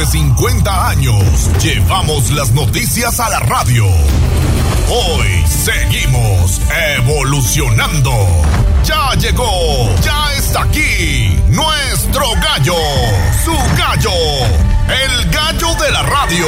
[0.00, 3.84] de 50 años llevamos las noticias a la radio.
[4.88, 6.58] Hoy seguimos
[6.96, 8.10] evolucionando.
[8.82, 12.76] Ya llegó, ya está aquí nuestro gallo,
[13.44, 14.10] su gallo,
[15.04, 16.46] el gallo de la radio.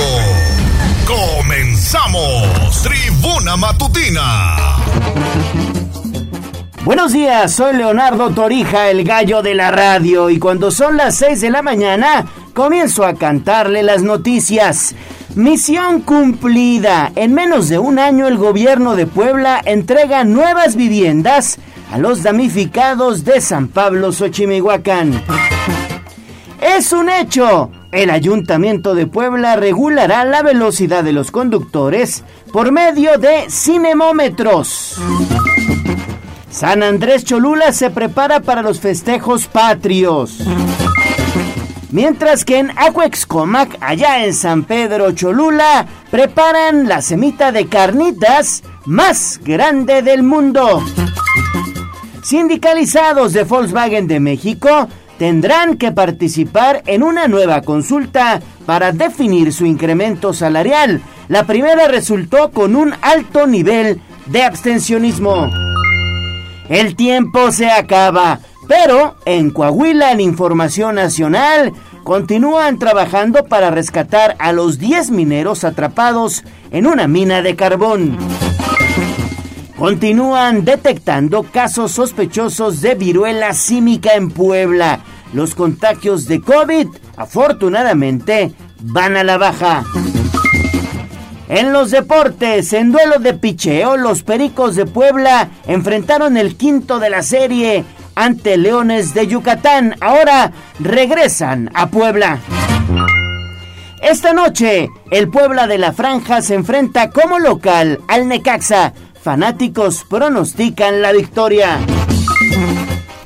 [1.06, 4.56] Comenzamos, tribuna matutina.
[6.84, 11.40] Buenos días, soy Leonardo Torija, el gallo de la radio, y cuando son las 6
[11.42, 14.94] de la mañana, comienzo a cantarle las noticias.
[15.34, 17.10] Misión cumplida.
[17.16, 21.58] En menos de un año el gobierno de Puebla entrega nuevas viviendas
[21.90, 25.22] a los damnificados de San Pablo Xochimihuacán.
[26.60, 27.70] Es un hecho.
[27.90, 34.98] El Ayuntamiento de Puebla regulará la velocidad de los conductores por medio de cinemómetros.
[36.50, 40.38] San Andrés Cholula se prepara para los festejos patrios.
[41.92, 49.38] Mientras que en Acuexcomac, allá en San Pedro Cholula, preparan la semita de carnitas más
[49.44, 50.82] grande del mundo.
[52.22, 59.66] Sindicalizados de Volkswagen de México tendrán que participar en una nueva consulta para definir su
[59.66, 61.02] incremento salarial.
[61.28, 65.50] La primera resultó con un alto nivel de abstencionismo.
[66.70, 71.72] El tiempo se acaba, pero en Coahuila, en Información Nacional,
[72.04, 78.16] continúan trabajando para rescatar a los 10 mineros atrapados en una mina de carbón.
[79.76, 85.00] Continúan detectando casos sospechosos de viruela símica en Puebla.
[85.32, 89.84] Los contagios de COVID, afortunadamente, van a la baja.
[91.48, 97.10] En los deportes, en duelo de picheo, los Pericos de Puebla enfrentaron el quinto de
[97.10, 97.84] la serie
[98.22, 99.96] ante Leones de Yucatán.
[100.00, 102.38] Ahora regresan a Puebla.
[104.00, 108.92] Esta noche, el Puebla de la Franja se enfrenta como local al Necaxa.
[109.22, 111.78] Fanáticos pronostican la victoria.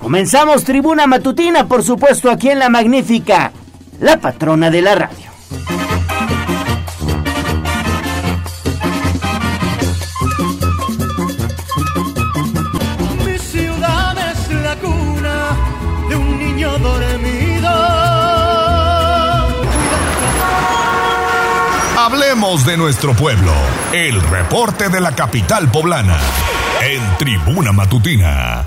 [0.00, 3.52] Comenzamos tribuna matutina, por supuesto, aquí en La Magnífica,
[4.00, 5.26] la patrona de la radio.
[22.46, 23.50] De nuestro pueblo.
[23.92, 26.16] El reporte de la capital poblana.
[26.80, 28.64] En Tribuna Matutina.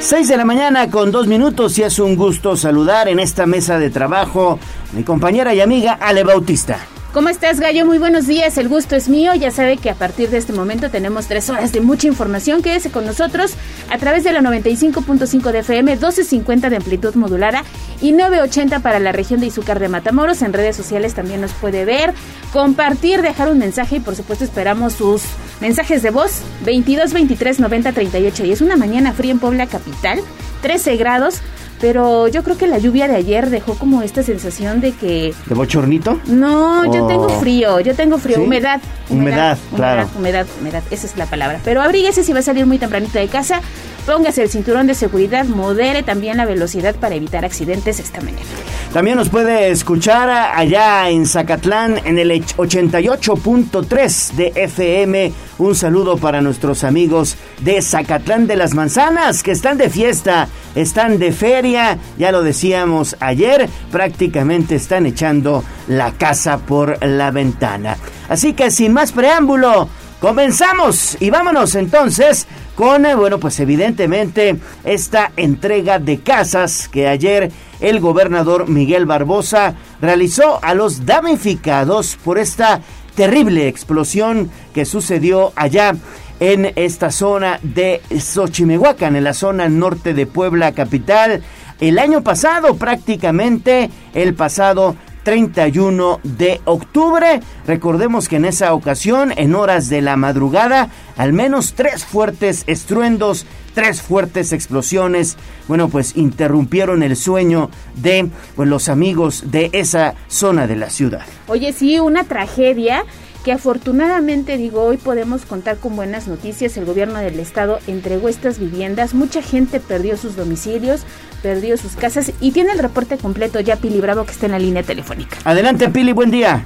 [0.00, 3.78] 6 de la mañana con dos minutos y es un gusto saludar en esta mesa
[3.78, 4.58] de trabajo
[4.92, 6.80] mi compañera y amiga Ale Bautista.
[7.16, 7.86] ¿Cómo estás, Gallo?
[7.86, 9.34] Muy buenos días, el gusto es mío.
[9.34, 12.60] Ya sabe que a partir de este momento tenemos tres horas de mucha información.
[12.60, 13.54] Quédese con nosotros
[13.90, 17.64] a través de la 95.5 de FM, 1250 de amplitud modulada
[18.02, 20.42] y 980 para la región de Izúcar de Matamoros.
[20.42, 22.12] En redes sociales también nos puede ver,
[22.52, 25.22] compartir, dejar un mensaje y por supuesto esperamos sus
[25.62, 28.44] mensajes de voz 22 23 90 38.
[28.44, 30.20] Y es una mañana fría en Puebla Capital,
[30.60, 31.40] 13 grados.
[31.80, 35.34] Pero yo creo que la lluvia de ayer dejó como esta sensación de que...
[35.46, 36.18] ¿De bochornito?
[36.26, 39.58] No, yo tengo frío, yo tengo frío, humedad, humedad.
[39.74, 40.08] claro.
[40.16, 41.60] Humedad, humedad, esa es la palabra.
[41.64, 43.60] Pero abríguese si va a salir muy tempranito de casa,
[44.06, 48.46] póngase el cinturón de seguridad, modere también la velocidad para evitar accidentes esta mañana.
[48.92, 55.32] También nos puede escuchar allá en Zacatlán en el 88.3 de FM.
[55.58, 61.18] Un saludo para nuestros amigos de Zacatlán de las Manzanas que están de fiesta, están
[61.18, 67.96] de feria, ya lo decíamos ayer, prácticamente están echando la casa por la ventana.
[68.28, 69.88] Así que sin más preámbulo,
[70.20, 77.50] comenzamos y vámonos entonces con, eh, bueno, pues evidentemente esta entrega de casas que ayer
[77.80, 82.80] el gobernador Miguel Barbosa realizó a los damnificados por esta
[83.14, 85.94] terrible explosión que sucedió allá
[86.40, 91.42] en esta zona de Xochimehuacán, en la zona norte de Puebla capital,
[91.80, 94.96] el año pasado prácticamente, el pasado
[95.26, 97.40] 31 de octubre.
[97.66, 103.44] Recordemos que en esa ocasión, en horas de la madrugada, al menos tres fuertes estruendos,
[103.74, 110.68] tres fuertes explosiones, bueno, pues interrumpieron el sueño de pues, los amigos de esa zona
[110.68, 111.26] de la ciudad.
[111.48, 113.04] Oye, sí, una tragedia
[113.46, 116.76] que afortunadamente digo hoy podemos contar con buenas noticias.
[116.76, 121.06] El gobierno del estado entregó estas viviendas, mucha gente perdió sus domicilios,
[121.44, 124.58] perdió sus casas y tiene el reporte completo ya Pili Bravo que está en la
[124.58, 125.36] línea telefónica.
[125.44, 126.64] Adelante Pili, buen día.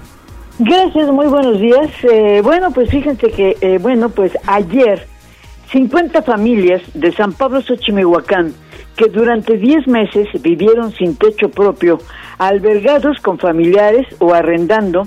[0.58, 1.90] Gracias, muy buenos días.
[2.10, 5.06] Eh, bueno, pues fíjense que, eh, bueno, pues ayer
[5.72, 8.54] 50 familias de San Pablo Xochimehuacán
[9.00, 11.98] que durante 10 meses vivieron sin techo propio,
[12.38, 15.04] albergados con familiares o arrendando,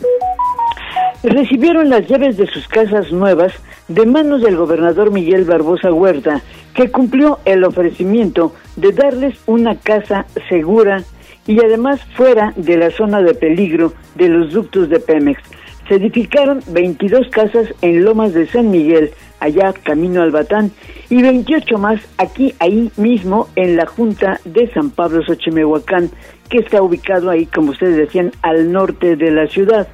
[1.29, 3.53] recibieron las llaves de sus casas nuevas
[3.87, 6.41] de manos del gobernador Miguel Barbosa Huerta,
[6.73, 11.03] que cumplió el ofrecimiento de darles una casa segura
[11.47, 15.41] y además fuera de la zona de peligro de los ductos de Pemex.
[15.87, 19.11] Se edificaron 22 casas en Lomas de San Miguel,
[19.41, 20.71] allá camino al Batán,
[21.09, 26.09] y 28 más aquí, ahí mismo, en la Junta de San Pablo Xochimehuacán,
[26.49, 29.89] que está ubicado ahí, como ustedes decían, al norte de la ciudad.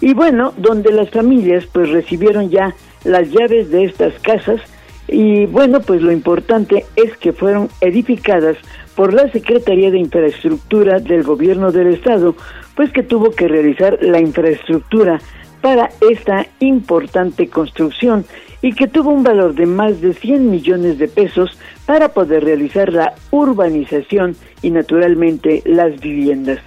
[0.00, 4.60] Y bueno, donde las familias pues recibieron ya las llaves de estas casas,
[5.08, 8.56] y bueno, pues lo importante es que fueron edificadas
[8.96, 12.34] por la Secretaría de Infraestructura del Gobierno del Estado,
[12.74, 15.20] pues que tuvo que realizar la infraestructura
[15.60, 18.24] para esta importante construcción
[18.62, 22.92] y que tuvo un valor de más de 100 millones de pesos para poder realizar
[22.92, 26.58] la urbanización y naturalmente las viviendas.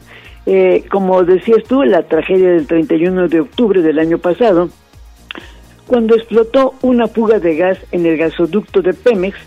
[0.46, 4.70] Eh, como decías tú, la tragedia del 31 de octubre del año pasado,
[5.86, 9.38] cuando explotó una fuga de gas en el gasoducto de Pemex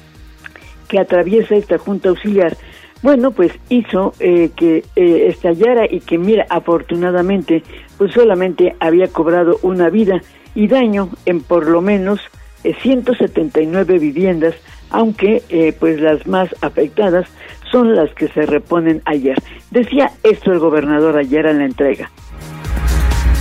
[0.88, 2.56] que atraviesa esta junta auxiliar,
[3.02, 7.64] bueno, pues hizo eh, que eh, estallara y que, mira, afortunadamente,
[7.98, 10.22] pues solamente había cobrado una vida
[10.54, 12.20] y daño en por lo menos
[12.62, 14.54] 179 eh, viviendas,
[14.90, 15.42] aunque
[15.80, 17.26] pues las más afectadas
[17.72, 19.36] son las que se reponen ayer.
[19.72, 22.10] Decía esto el gobernador ayer en la entrega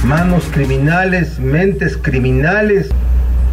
[0.03, 2.89] manos criminales, mentes criminales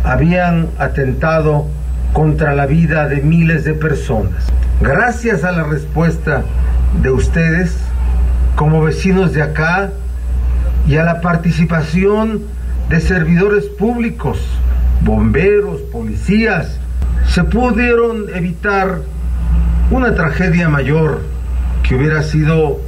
[0.02, 1.66] habían atentado
[2.12, 4.46] contra la vida de miles de personas.
[4.80, 6.44] Gracias a la respuesta
[7.02, 7.76] de ustedes,
[8.56, 9.90] como vecinos de acá,
[10.86, 12.42] y a la participación
[12.88, 14.38] de servidores públicos,
[15.02, 16.78] bomberos, policías,
[17.26, 19.00] se pudieron evitar
[19.90, 21.22] una tragedia mayor
[21.82, 22.80] que hubiera sido,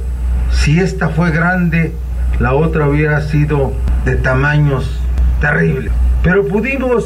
[0.51, 1.93] si esta fue grande,
[2.39, 3.73] la otra hubiera sido
[4.05, 4.99] de tamaños
[5.39, 5.91] terribles.
[6.23, 7.05] Pero pudimos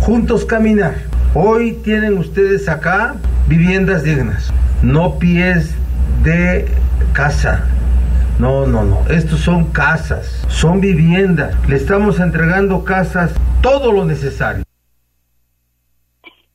[0.00, 0.94] juntos caminar.
[1.34, 3.14] Hoy tienen ustedes acá
[3.46, 4.52] viviendas dignas,
[4.82, 5.74] no pies
[6.24, 6.66] de
[7.12, 7.64] casa.
[8.38, 9.04] No, no, no.
[9.10, 11.54] Estos son casas, son viviendas.
[11.68, 14.64] Le estamos entregando casas, todo lo necesario.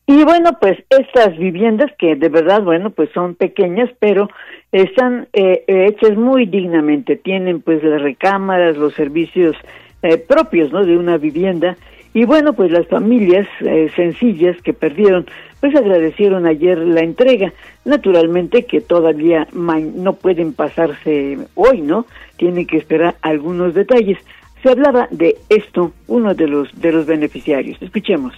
[0.07, 4.29] Y bueno, pues estas viviendas que de verdad, bueno, pues son pequeñas, pero
[4.71, 7.15] están eh, hechas muy dignamente.
[7.15, 9.55] Tienen pues las recámaras, los servicios
[10.03, 10.85] eh, propios, ¿no?
[10.85, 11.75] De una vivienda.
[12.13, 15.25] Y bueno, pues las familias eh, sencillas que perdieron,
[15.59, 17.51] pues agradecieron ayer la entrega.
[17.83, 22.05] Naturalmente que todavía no pueden pasarse hoy, ¿no?
[22.37, 24.19] Tienen que esperar algunos detalles.
[24.61, 27.81] Se hablaba de esto, uno de los de los beneficiarios.
[27.81, 28.33] Escuchemos.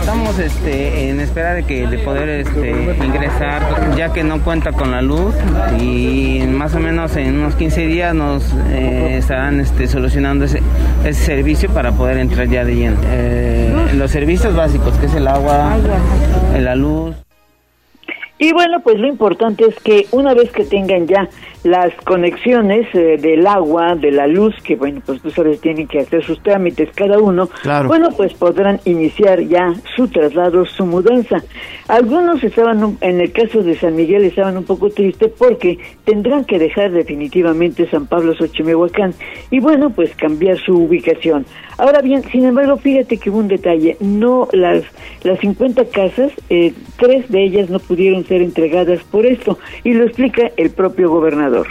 [0.00, 2.70] Estamos este, en espera de que de poder este,
[3.04, 5.34] ingresar, ya que no cuenta con la luz
[5.78, 10.60] y más o menos en unos 15 días nos eh, estarán este, solucionando ese,
[11.04, 12.96] ese, servicio para poder entrar ya de lleno.
[13.04, 15.76] Eh, los servicios básicos, que es el agua,
[16.58, 17.14] la luz.
[18.42, 21.28] Y bueno, pues lo importante es que una vez que tengan ya
[21.62, 26.00] las conexiones eh, del agua, de la luz, que bueno, pues tú sabes, tienen que
[26.00, 27.48] hacer sus trámites cada uno,
[27.86, 31.36] bueno, pues podrán iniciar ya su traslado, su mudanza.
[31.86, 36.58] Algunos estaban, en el caso de San Miguel, estaban un poco tristes porque tendrán que
[36.58, 39.14] dejar definitivamente San Pablo Xochimehuacán
[39.52, 41.46] y bueno, pues cambiar su ubicación.
[41.78, 44.84] Ahora bien, sin embargo, fíjate que hubo un detalle, no las,
[45.22, 50.04] las 50 casas, eh, tres de ellas no pudieron ser entregadas por esto y lo
[50.04, 51.66] explica el propio gobernador.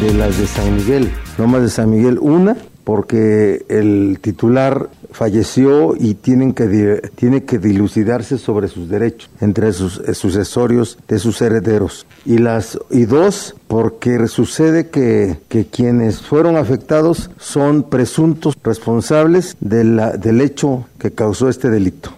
[0.00, 5.96] De las de San Miguel, no más de San Miguel, una, porque el titular falleció
[5.98, 11.42] y tienen que, tiene que dilucidarse sobre sus derechos entre sus eh, sucesorios de sus
[11.42, 12.06] herederos.
[12.24, 19.82] Y, las, y dos, porque sucede que, que quienes fueron afectados son presuntos responsables de
[19.82, 22.12] la, del hecho que causó este delito.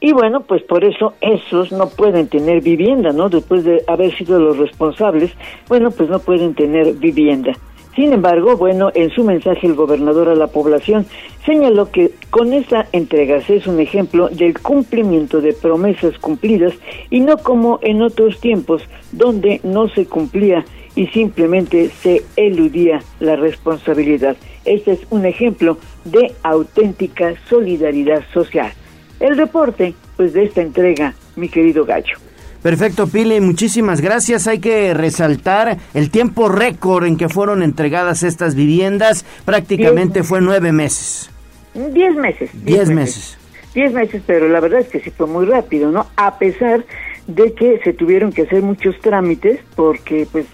[0.00, 3.28] Y bueno, pues por eso esos no pueden tener vivienda, ¿no?
[3.28, 5.32] Después de haber sido los responsables,
[5.68, 7.52] bueno, pues no pueden tener vivienda.
[7.96, 11.04] Sin embargo, bueno, en su mensaje el gobernador a la población
[11.44, 16.74] señaló que con esa entrega es un ejemplo del cumplimiento de promesas cumplidas
[17.10, 20.64] y no como en otros tiempos donde no se cumplía
[20.94, 24.36] y simplemente se eludía la responsabilidad.
[24.64, 28.70] Este es un ejemplo de auténtica solidaridad social
[29.20, 32.16] el reporte pues de esta entrega, mi querido Gallo.
[32.62, 34.48] Perfecto, Pili, muchísimas gracias.
[34.48, 39.24] Hay que resaltar el tiempo récord en que fueron entregadas estas viviendas.
[39.44, 41.30] Prácticamente fue nueve meses.
[41.74, 42.50] Diez meses.
[42.64, 43.38] Diez, meses.
[43.74, 46.06] Diez meses, pero la verdad es que sí fue muy rápido, ¿no?
[46.16, 46.84] A pesar
[47.28, 50.46] de que se tuvieron que hacer muchos trámites porque pues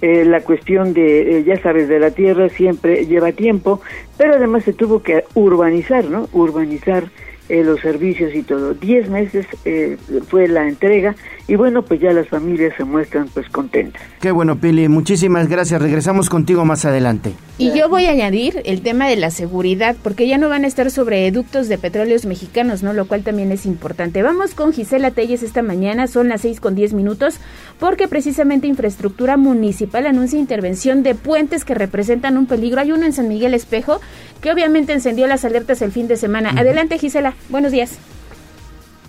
[0.00, 3.82] eh, la cuestión de, eh, ya sabes, de la tierra siempre lleva tiempo,
[4.16, 6.28] pero además se tuvo que urbanizar, ¿no?
[6.32, 7.10] Urbanizar
[7.50, 8.74] eh, los servicios y todo.
[8.74, 9.96] Diez meses eh,
[10.28, 11.16] fue la entrega
[11.48, 14.00] y bueno, pues ya las familias se muestran pues contentas.
[14.20, 15.82] Qué bueno, Pili, muchísimas gracias.
[15.82, 17.32] Regresamos contigo más adelante.
[17.58, 20.68] Y yo voy a añadir el tema de la seguridad, porque ya no van a
[20.68, 22.92] estar sobre eductos de petróleos mexicanos, ¿no?
[22.92, 24.22] Lo cual también es importante.
[24.22, 27.40] Vamos con Gisela Telles esta mañana, son las seis con diez minutos,
[27.80, 32.80] porque precisamente Infraestructura Municipal anuncia intervención de puentes que representan un peligro.
[32.80, 34.00] Hay uno en San Miguel Espejo
[34.40, 36.50] que obviamente encendió las alertas el fin de semana.
[36.50, 37.34] Adelante, Gisela.
[37.48, 37.98] Buenos días.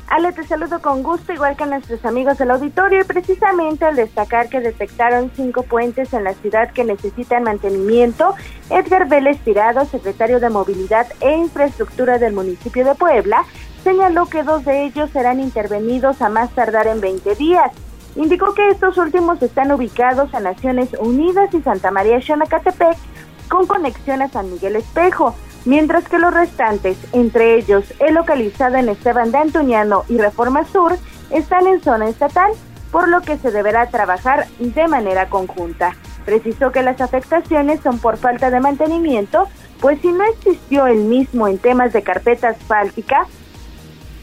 [0.08, 3.96] Ale, te saludo con gusto, igual que a nuestros amigos del auditorio, y precisamente al
[3.96, 8.36] destacar que detectaron cinco puentes en la ciudad que necesitan mantenimiento,
[8.70, 13.46] Edgar Vélez Tirado, secretario de Movilidad e Infraestructura del municipio de Puebla,
[13.86, 17.72] señaló que dos de ellos serán intervenidos a más tardar en 20 días.
[18.16, 22.98] Indicó que estos últimos están ubicados en Naciones Unidas y Santa María Xanacatepec,
[23.50, 28.90] con conexión a San Miguel Espejo mientras que los restantes, entre ellos el localizado en
[28.90, 30.98] Esteban de Antuñano y Reforma Sur,
[31.30, 32.52] están en zona estatal,
[32.92, 35.96] por lo que se deberá trabajar de manera conjunta.
[36.26, 39.48] Precisó que las afectaciones son por falta de mantenimiento,
[39.80, 43.26] pues si no existió el mismo en temas de carpeta asfáltica,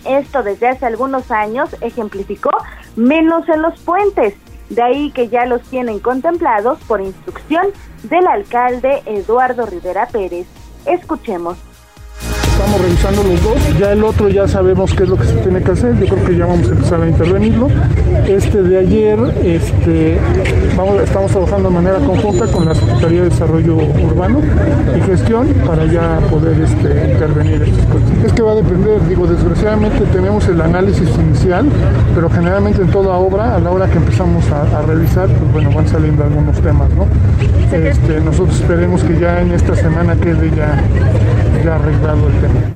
[0.04, 2.50] esto desde hace algunos años ejemplificó
[2.98, 4.34] menos en los puentes,
[4.68, 7.68] de ahí que ya los tienen contemplados por instrucción
[8.02, 10.46] del alcalde Eduardo Rivera Pérez.
[10.84, 11.56] Escuchemos.
[12.58, 15.62] Estamos revisando los dos, ya el otro ya sabemos qué es lo que se tiene
[15.62, 17.68] que hacer, yo creo que ya vamos a empezar a intervenirlo.
[18.26, 20.18] Este de ayer, este,
[20.76, 24.40] vamos, estamos trabajando de manera conjunta con la Secretaría de Desarrollo Urbano
[24.96, 28.10] y Gestión para ya poder este, intervenir estas cosas.
[28.26, 31.68] Es que va a depender, digo, desgraciadamente tenemos el análisis inicial,
[32.12, 35.70] pero generalmente en toda obra, a la hora que empezamos a, a revisar, pues bueno,
[35.72, 37.06] van saliendo algunos temas, ¿no?
[37.72, 40.82] Este, nosotros esperemos que ya en esta semana quede ya,
[41.62, 42.74] ya arreglado el tema.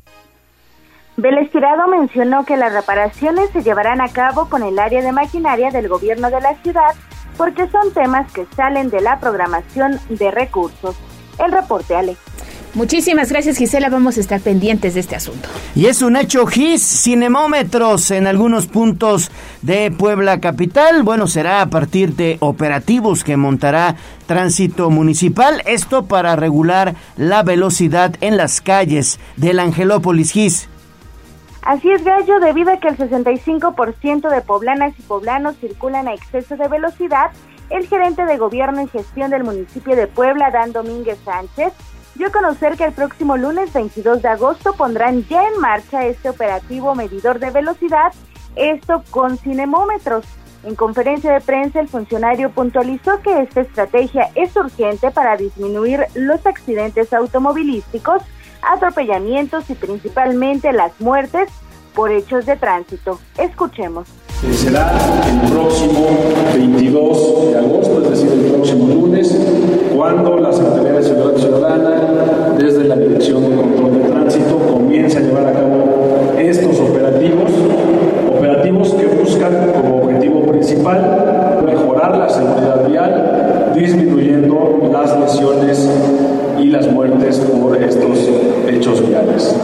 [1.15, 5.69] Vélez Tirado mencionó que las reparaciones se llevarán a cabo con el área de maquinaria
[5.69, 6.95] del gobierno de la ciudad
[7.37, 10.95] porque son temas que salen de la programación de recursos.
[11.39, 12.15] El reporte, Ale.
[12.75, 15.47] Muchísimas gracias Gisela, vamos a estar pendientes de este asunto.
[15.75, 19.29] Y es un hecho GIS, cinemómetros en algunos puntos
[19.61, 21.03] de Puebla Capital.
[21.03, 25.61] Bueno, será a partir de operativos que montará Tránsito Municipal.
[25.67, 30.67] Esto para regular la velocidad en las calles del Angelópolis GIS.
[31.61, 36.57] Así es, Gallo, debido a que el 65% de poblanas y poblanos circulan a exceso
[36.57, 37.31] de velocidad,
[37.69, 41.71] el gerente de gobierno y gestión del municipio de Puebla, Dan Domínguez Sánchez,
[42.15, 46.29] dio a conocer que el próximo lunes 22 de agosto pondrán ya en marcha este
[46.29, 48.13] operativo medidor de velocidad,
[48.55, 50.25] esto con cinemómetros.
[50.63, 56.45] En conferencia de prensa, el funcionario puntualizó que esta estrategia es urgente para disminuir los
[56.45, 58.21] accidentes automovilísticos
[58.61, 61.49] atropellamientos y principalmente las muertes
[61.93, 63.19] por hechos de tránsito.
[63.37, 64.07] Escuchemos.
[64.51, 64.91] Será
[65.29, 66.07] el próximo
[66.53, 69.37] 22 de agosto, es decir, el próximo lunes,
[69.95, 75.21] cuando la Secretaría de Seguridad Ciudadana, desde la Dirección de Control de Tránsito, comience a
[75.21, 75.85] llevar a cabo
[76.37, 77.51] estos operativos,
[78.29, 85.89] operativos que buscan como objetivo principal mejorar la seguridad vial, disminuyendo las lesiones
[86.59, 88.29] y las muertes por estos
[88.67, 89.55] hechos viales.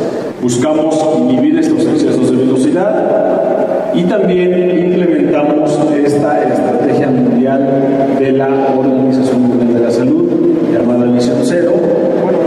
[0.41, 9.41] Buscamos inhibir estos excesos de velocidad y también implementamos esta estrategia mundial de la Organización
[9.41, 10.29] Mundial de la Salud,
[10.71, 11.73] llamada Misión Cero.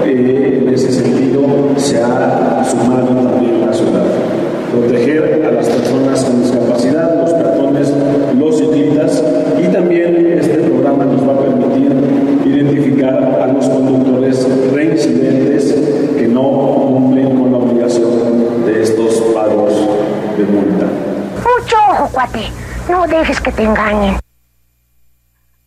[0.07, 1.43] Eh, en ese sentido
[1.77, 4.05] se ha sumado también la ciudad.
[4.73, 7.93] Proteger a las personas con discapacidad, los peatones,
[8.39, 9.23] los ciclistas
[9.63, 11.93] y también este programa nos va a permitir
[12.45, 15.75] identificar a los conductores reincidentes
[16.17, 18.11] que no cumplen con la obligación
[18.67, 19.73] de estos pagos
[20.37, 20.87] de multa.
[21.37, 22.51] Mucho ojo, cuate.
[22.91, 24.17] No dejes que te engañen.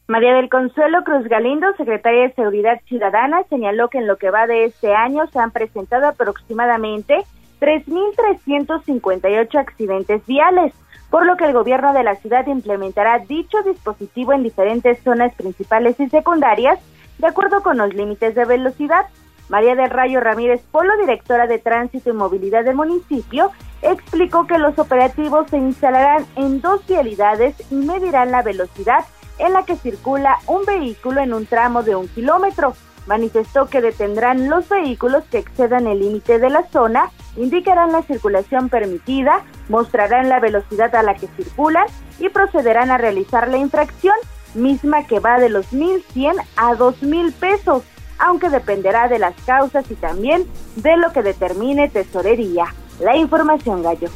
[0.07, 4.45] María del Consuelo Cruz Galindo, secretaria de Seguridad Ciudadana, señaló que en lo que va
[4.45, 7.25] de este año se han presentado aproximadamente
[7.59, 10.73] 3.358 accidentes viales,
[11.09, 15.99] por lo que el gobierno de la ciudad implementará dicho dispositivo en diferentes zonas principales
[15.99, 16.79] y secundarias,
[17.17, 19.05] de acuerdo con los límites de velocidad.
[19.49, 23.51] María del Rayo Ramírez Polo, directora de Tránsito y Movilidad del municipio,
[23.85, 29.05] explicó que los operativos se instalarán en dos vialidades y medirán la velocidad
[29.37, 32.73] en la que circula un vehículo en un tramo de un kilómetro.
[33.07, 38.69] Manifestó que detendrán los vehículos que excedan el límite de la zona indicarán la circulación
[38.69, 41.85] permitida, mostrarán la velocidad a la que circulan
[42.19, 44.15] y procederán a realizar la infracción,
[44.53, 47.83] misma que va de los 1.100 a 2.000 pesos,
[48.19, 52.67] aunque dependerá de las causas y también de lo que determine tesorería.
[52.99, 54.09] La información, Gallo.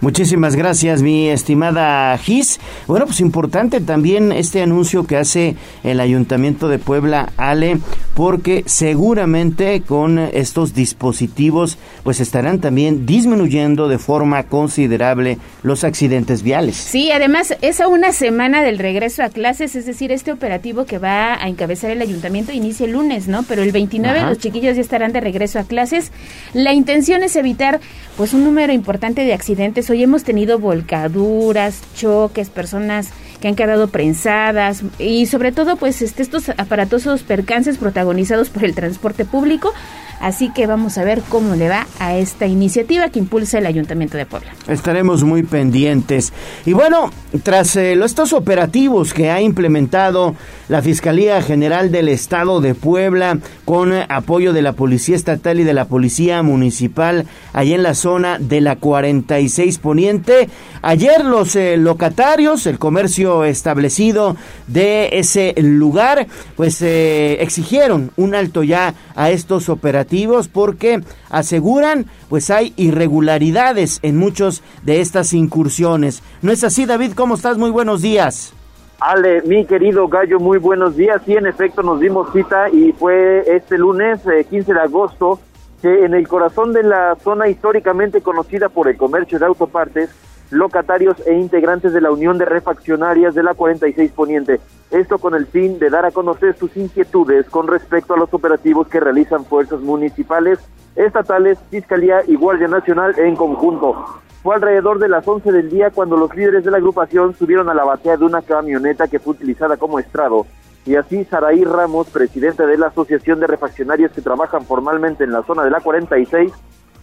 [0.00, 2.58] Muchísimas gracias, mi estimada Gis.
[2.86, 7.78] Bueno, pues importante también este anuncio que hace el Ayuntamiento de Puebla, Ale,
[8.14, 16.76] porque seguramente con estos dispositivos pues estarán también disminuyendo de forma considerable los accidentes viales.
[16.76, 20.96] Sí, además es a una semana del regreso a clases, es decir, este operativo que
[20.96, 23.42] va a encabezar el ayuntamiento inicia el lunes, ¿no?
[23.42, 26.10] Pero el 29 los chiquillos ya estarán de regreso a clases.
[26.54, 27.80] La intención es evitar
[28.16, 33.88] pues un número importante de accidentes Hoy hemos tenido volcaduras, choques, personas que han quedado
[33.88, 39.72] prensadas y sobre todo pues este, estos aparatosos percances protagonizados por el transporte público
[40.20, 44.18] Así que vamos a ver cómo le va a esta iniciativa que impulsa el Ayuntamiento
[44.18, 44.52] de Puebla.
[44.68, 46.34] Estaremos muy pendientes.
[46.66, 47.10] Y bueno,
[47.42, 50.34] tras eh, estos operativos que ha implementado
[50.68, 55.72] la Fiscalía General del Estado de Puebla con apoyo de la Policía Estatal y de
[55.72, 57.24] la Policía Municipal
[57.54, 60.50] allá en la zona de la 46 Poniente,
[60.82, 64.36] ayer los eh, locatarios, el comercio establecido
[64.66, 70.09] de ese lugar, pues eh, exigieron un alto ya a estos operativos
[70.48, 76.22] porque aseguran pues hay irregularidades en muchos de estas incursiones.
[76.42, 77.12] ¿No es así, David?
[77.14, 77.56] ¿Cómo estás?
[77.56, 78.52] Muy buenos días.
[79.00, 81.22] Ale, mi querido Gallo, muy buenos días.
[81.24, 85.40] Sí, en efecto, nos dimos cita y fue este lunes, 15 eh, de agosto,
[85.80, 90.10] que en el corazón de la zona históricamente conocida por el comercio de autopartes,
[90.50, 94.60] locatarios e integrantes de la Unión de Refaccionarias de la 46 Poniente.
[94.90, 98.88] Esto con el fin de dar a conocer sus inquietudes con respecto a los operativos
[98.88, 100.58] que realizan fuerzas municipales,
[100.96, 104.20] estatales, Fiscalía y Guardia Nacional en conjunto.
[104.42, 107.74] Fue alrededor de las 11 del día cuando los líderes de la agrupación subieron a
[107.74, 110.46] la batea de una camioneta que fue utilizada como estrado.
[110.86, 115.42] Y así Saraí Ramos, presidente de la Asociación de Refaccionarios que trabajan formalmente en la
[115.42, 116.52] zona de la 46,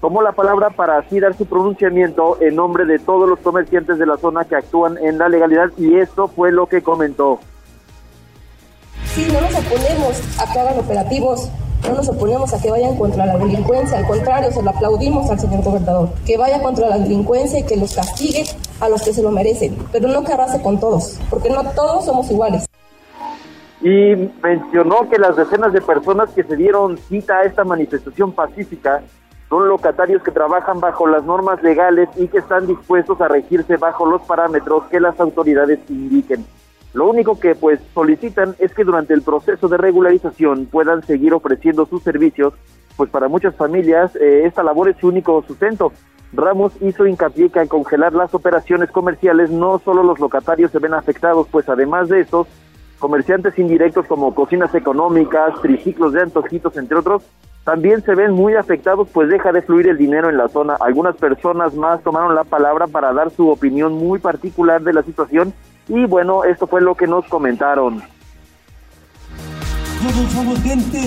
[0.01, 4.05] tomó la palabra para así dar su pronunciamiento en nombre de todos los comerciantes de
[4.05, 7.39] la zona que actúan en la legalidad y esto fue lo que comentó.
[9.05, 11.49] Sí, no nos oponemos a que hagan operativos,
[11.87, 15.39] no nos oponemos a que vayan contra la delincuencia, al contrario, se lo aplaudimos al
[15.39, 18.43] señor gobernador, que vaya contra la delincuencia y que los castigue
[18.79, 22.05] a los que se lo merecen, pero no que arrase con todos, porque no todos
[22.05, 22.67] somos iguales.
[23.81, 29.01] Y mencionó que las decenas de personas que se dieron cita a esta manifestación pacífica
[29.49, 34.05] son locatarios que trabajan bajo las normas legales y que están dispuestos a regirse bajo
[34.05, 36.45] los parámetros que las autoridades indiquen.
[36.93, 41.85] Lo único que pues solicitan es que durante el proceso de regularización puedan seguir ofreciendo
[41.85, 42.53] sus servicios,
[42.95, 45.93] pues para muchas familias eh, esta labor es su único sustento.
[46.33, 50.93] Ramos hizo hincapié que al congelar las operaciones comerciales no solo los locatarios se ven
[50.93, 52.47] afectados, pues además de estos,
[52.99, 57.23] comerciantes indirectos como cocinas económicas, triciclos de antojitos, entre otros,
[57.63, 60.77] también se ven muy afectados pues deja de fluir el dinero en la zona.
[60.79, 65.53] Algunas personas más tomaron la palabra para dar su opinión muy particular de la situación
[65.89, 68.01] y bueno, esto fue lo que nos comentaron.
[70.03, 70.99] Nosotros somos gente,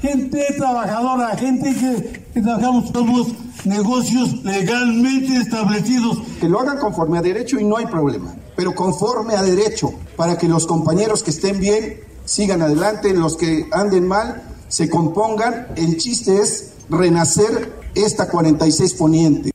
[0.00, 6.20] gente trabajadora, gente que, que trabajamos, somos negocios legalmente establecidos.
[6.40, 10.36] Que lo hagan conforme a derecho y no hay problema, pero conforme a derecho, para
[10.36, 15.68] que los compañeros que estén bien sigan adelante, los que anden mal se compongan.
[15.76, 19.50] El chiste es renacer esta 46 poniente.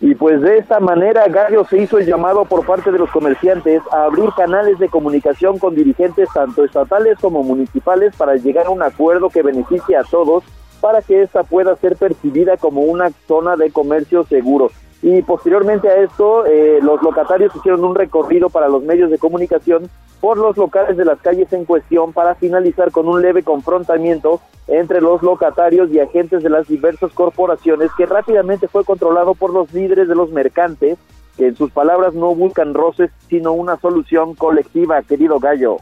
[0.00, 3.82] Y pues de esta manera Gallo se hizo el llamado por parte de los comerciantes
[3.92, 8.82] a abrir canales de comunicación con dirigentes tanto estatales como municipales para llegar a un
[8.82, 10.42] acuerdo que beneficie a todos
[10.80, 14.72] para que esta pueda ser percibida como una zona de comercio seguro.
[15.02, 19.88] Y posteriormente a esto, eh, los locatarios hicieron un recorrido para los medios de comunicación
[20.20, 25.00] por los locales de las calles en cuestión para finalizar con un leve confrontamiento entre
[25.00, 30.08] los locatarios y agentes de las diversas corporaciones que rápidamente fue controlado por los líderes
[30.08, 30.98] de los mercantes
[31.36, 35.76] que en sus palabras no buscan roces sino una solución colectiva, querido Gallo.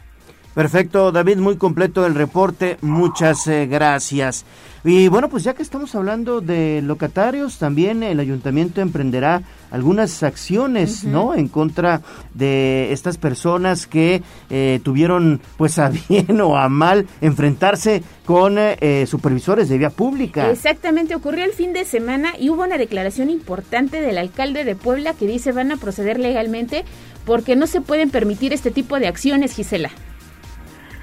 [0.57, 4.43] Perfecto, David, muy completo el reporte, muchas eh, gracias.
[4.83, 11.03] Y bueno, pues ya que estamos hablando de locatarios, también el ayuntamiento emprenderá algunas acciones,
[11.03, 11.35] ¿no?
[11.35, 12.01] En contra
[12.33, 19.05] de estas personas que eh, tuvieron, pues a bien o a mal, enfrentarse con eh,
[19.07, 20.49] supervisores de vía pública.
[20.49, 25.13] Exactamente, ocurrió el fin de semana y hubo una declaración importante del alcalde de Puebla
[25.13, 26.83] que dice van a proceder legalmente
[27.27, 29.91] porque no se pueden permitir este tipo de acciones, Gisela.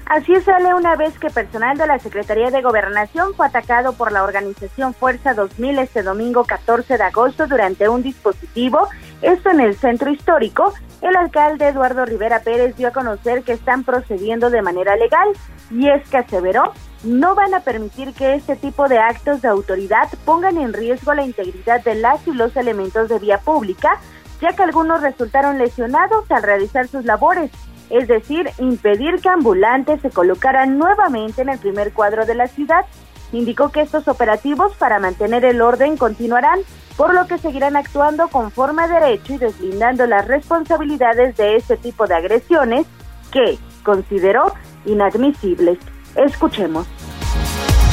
[0.05, 4.23] Así sale una vez que personal de la Secretaría de Gobernación fue atacado por la
[4.23, 8.87] organización Fuerza 2000 este domingo 14 de agosto durante un dispositivo,
[9.23, 10.73] esto en el centro histórico.
[11.01, 15.29] El alcalde Eduardo Rivera Pérez dio a conocer que están procediendo de manera legal
[15.71, 16.71] y es que aseveró
[17.03, 21.25] no van a permitir que este tipo de actos de autoridad pongan en riesgo la
[21.25, 23.99] integridad de las y los elementos de vía pública,
[24.39, 27.49] ya que algunos resultaron lesionados al realizar sus labores
[27.89, 32.85] es decir, impedir que ambulantes se colocaran nuevamente en el primer cuadro de la ciudad.
[33.31, 36.59] Indicó que estos operativos para mantener el orden continuarán,
[36.97, 42.07] por lo que seguirán actuando conforme a derecho y deslindando las responsabilidades de este tipo
[42.07, 42.85] de agresiones
[43.31, 44.53] que consideró
[44.85, 45.77] inadmisibles.
[46.15, 46.87] Escuchemos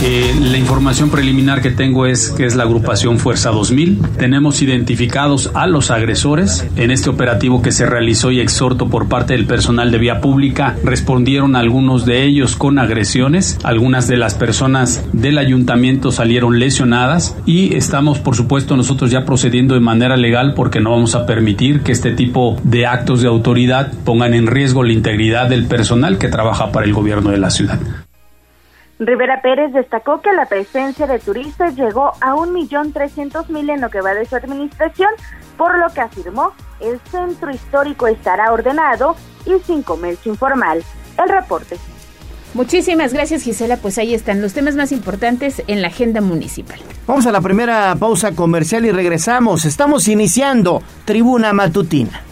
[0.03, 4.01] la información preliminar que tengo es que es la agrupación Fuerza 2000.
[4.19, 6.67] Tenemos identificados a los agresores.
[6.75, 10.77] En este operativo que se realizó y exhorto por parte del personal de vía pública,
[10.83, 13.59] respondieron algunos de ellos con agresiones.
[13.63, 19.75] Algunas de las personas del ayuntamiento salieron lesionadas y estamos, por supuesto, nosotros ya procediendo
[19.75, 23.93] de manera legal porque no vamos a permitir que este tipo de actos de autoridad
[24.05, 27.79] pongan en riesgo la integridad del personal que trabaja para el gobierno de la ciudad.
[29.07, 34.15] Rivera Pérez destacó que la presencia de turistas llegó a 1.300.000 en lo que va
[34.15, 35.11] de su administración,
[35.57, 40.83] por lo que afirmó el centro histórico estará ordenado y sin comercio informal.
[41.23, 41.77] El reporte.
[42.55, 46.79] Muchísimas gracias Gisela, pues ahí están los temas más importantes en la agenda municipal.
[47.07, 49.65] Vamos a la primera pausa comercial y regresamos.
[49.65, 52.32] Estamos iniciando Tribuna Matutina.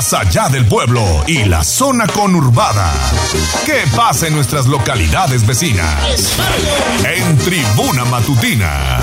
[0.00, 2.90] Más allá del pueblo y la zona conurbada.
[3.66, 6.38] ¿Qué pasa en nuestras localidades vecinas?
[7.04, 9.00] En Tribuna Matutina.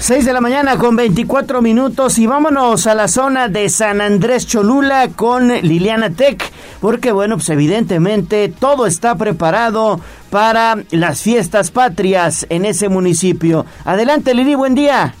[0.00, 4.46] 6 de la mañana con 24 minutos y vámonos a la zona de San Andrés
[4.46, 12.46] Cholula con Liliana Tech, porque bueno, pues evidentemente todo está preparado para las fiestas patrias
[12.48, 13.66] en ese municipio.
[13.84, 15.14] Adelante Lili, buen día.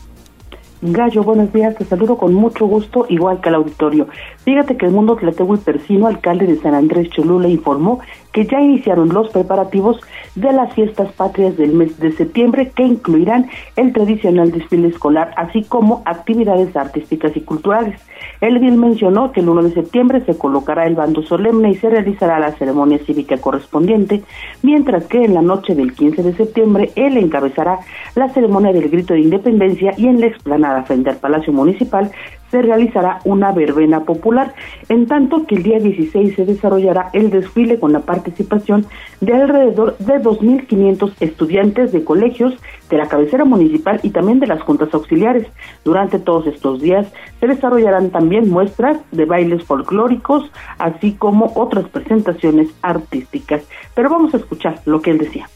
[0.80, 4.06] Gallo, buenos días, te saludo con mucho gusto, igual que al auditorio.
[4.48, 8.00] Fíjate que el mundo Tlatehui Persino, alcalde de San Andrés Cholula, informó
[8.32, 10.00] que ya iniciaron los preparativos
[10.36, 15.64] de las fiestas patrias del mes de septiembre que incluirán el tradicional desfile escolar, así
[15.64, 18.00] como actividades artísticas y culturales.
[18.40, 21.90] El edil mencionó que el 1 de septiembre se colocará el bando solemne y se
[21.90, 24.22] realizará la ceremonia cívica correspondiente,
[24.62, 27.80] mientras que en la noche del 15 de septiembre él encabezará
[28.14, 32.10] la ceremonia del grito de independencia y en la explanada frente al Palacio Municipal
[32.50, 34.54] se realizará una verbena popular,
[34.88, 38.86] en tanto que el día 16 se desarrollará el desfile con la participación
[39.20, 42.54] de alrededor de 2.500 estudiantes de colegios
[42.88, 45.46] de la cabecera municipal y también de las juntas auxiliares.
[45.84, 52.68] Durante todos estos días se desarrollarán también muestras de bailes folclóricos, así como otras presentaciones
[52.82, 53.62] artísticas.
[53.94, 55.48] Pero vamos a escuchar lo que él decía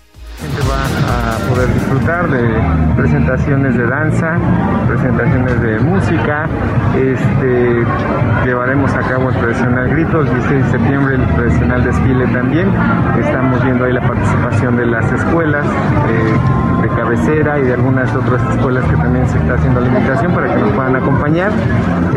[0.42, 2.42] gente va a poder disfrutar de
[2.96, 4.38] presentaciones de danza,
[4.88, 6.48] presentaciones de música,
[6.96, 7.84] este,
[8.44, 12.68] llevaremos a cabo el tradicional grito, el 16 de septiembre el tradicional desfile también,
[13.20, 18.42] estamos viendo ahí la participación de las escuelas eh, de cabecera y de algunas otras
[18.54, 21.52] escuelas que también se está haciendo la invitación para que nos puedan acompañar,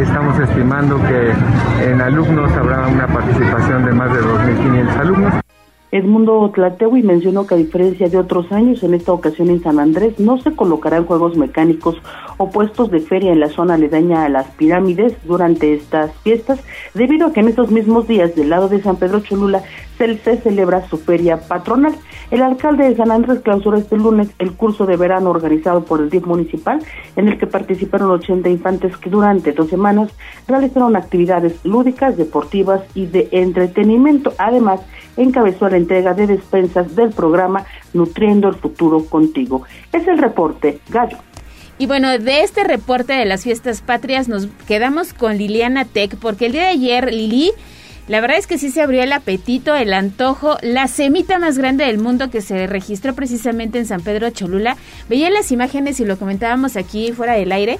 [0.01, 5.44] estamos estimando que en alumnos habrá una participación de más de 2.500 alumnos.
[5.95, 10.19] Edmundo Tlatewi mencionó que a diferencia de otros años, en esta ocasión en San Andrés
[10.19, 11.95] no se colocarán juegos mecánicos
[12.37, 16.59] o puestos de feria en la zona aledaña a las pirámides durante estas fiestas,
[16.93, 19.63] debido a que en estos mismos días del lado de San Pedro Cholula
[19.97, 21.95] se, celebra su feria patronal.
[22.31, 26.09] El alcalde de San Andrés clausuró este lunes el curso de verano organizado por el
[26.09, 26.79] DIF municipal,
[27.15, 30.11] en el que participaron 80 infantes que durante dos semanas
[30.47, 34.33] realizaron actividades lúdicas, deportivas y de entretenimiento.
[34.37, 34.81] Además,
[35.17, 39.63] encabezó la entrega de despensas del programa Nutriendo el Futuro Contigo.
[39.93, 41.17] Es el reporte, Gallo.
[41.77, 46.45] Y bueno, de este reporte de las fiestas patrias nos quedamos con Liliana Tech, porque
[46.45, 47.51] el día de ayer Lili
[48.07, 51.85] La verdad es que sí se abrió el apetito, el antojo, la semita más grande
[51.85, 54.77] del mundo que se registró precisamente en San Pedro Cholula.
[55.09, 57.77] Veía las imágenes y lo comentábamos aquí fuera del aire.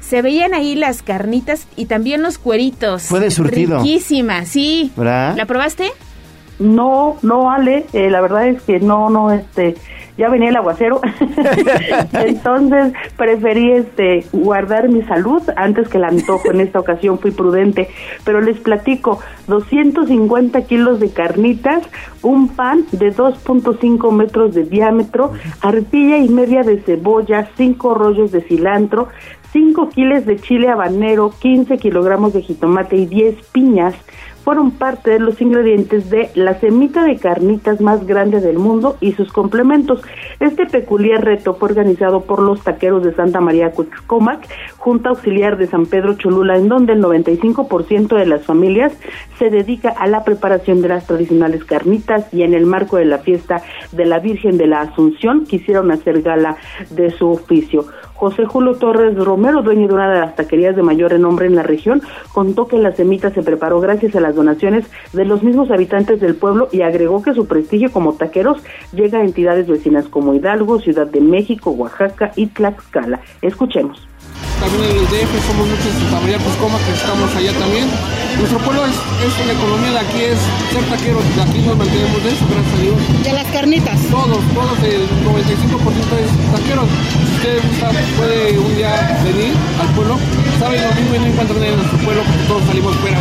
[0.00, 3.04] Se veían ahí las carnitas y también los cueritos.
[3.04, 3.78] Fue de surtido.
[3.78, 4.92] Riquísima, sí.
[4.96, 5.36] ¿Verdad?
[5.36, 5.90] ¿La probaste?
[6.58, 9.76] No, no, Ale, eh, la verdad es que no, no, este,
[10.16, 11.00] ya venía el aguacero,
[12.12, 16.50] entonces preferí este guardar mi salud antes que el antojo.
[16.50, 17.88] En esta ocasión fui prudente,
[18.24, 21.82] pero les platico: 250 kilos de carnitas,
[22.22, 28.40] un pan de 2.5 metros de diámetro, arpilla y media de cebolla, cinco rollos de
[28.42, 29.08] cilantro,
[29.52, 33.94] 5 kilos de chile habanero, 15 kilogramos de jitomate y 10 piñas
[34.46, 39.10] fueron parte de los ingredientes de la semita de carnitas más grande del mundo y
[39.10, 40.02] sus complementos.
[40.38, 45.66] Este peculiar reto fue organizado por los taqueros de Santa María Cuixcomac, Junta Auxiliar de
[45.66, 48.92] San Pedro Cholula, en donde el 95% de las familias
[49.36, 53.18] se dedica a la preparación de las tradicionales carnitas y en el marco de la
[53.18, 56.56] fiesta de la Virgen de la Asunción quisieron hacer gala
[56.90, 57.86] de su oficio.
[58.16, 61.62] José Julio Torres Romero, dueño de una de las taquerías de mayor renombre en la
[61.62, 62.02] región,
[62.32, 66.34] contó que la semita se preparó gracias a las donaciones de los mismos habitantes del
[66.34, 71.06] pueblo y agregó que su prestigio como taqueros llega a entidades vecinas como Hidalgo, Ciudad
[71.06, 73.20] de México, Oaxaca y Tlaxcala.
[73.42, 74.06] Escuchemos
[74.66, 77.86] también en el DF somos muchos de Coma que estamos allá también.
[78.38, 80.38] Nuestro pueblo es, es, la economía de aquí es
[80.72, 82.98] ser taqueros, de aquí nos mantenemos de eso, gracias a Dios.
[83.22, 83.98] ¿De las carnitas?
[84.10, 86.88] Todos, todos, el 95% es taqueros.
[86.90, 88.90] Si usted gusta, puede un día
[89.22, 90.18] venir al pueblo,
[90.58, 93.20] saben lo mismo y no encuentran en nuestro pueblo porque todos salimos fuera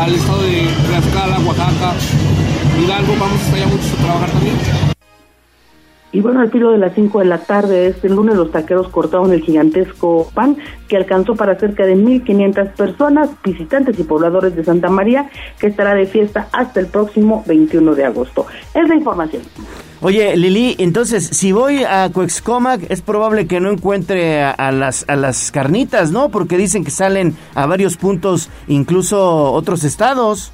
[0.00, 1.92] al estado de Tlaxcala, Oaxaca,
[2.80, 4.95] Hidalgo, vamos hasta allá muchos a trabajar también.
[6.16, 9.34] Y bueno, al filo de las 5 de la tarde este lunes los taqueros cortaron
[9.34, 10.56] el gigantesco pan
[10.88, 15.94] que alcanzó para cerca de 1.500 personas, visitantes y pobladores de Santa María, que estará
[15.94, 18.46] de fiesta hasta el próximo 21 de agosto.
[18.72, 19.42] Es la información.
[20.00, 25.16] Oye, Lili, entonces, si voy a Cuexcomac, es probable que no encuentre a, las, a
[25.16, 26.30] las carnitas, ¿no?
[26.30, 30.50] Porque dicen que salen a varios puntos, incluso otros estados.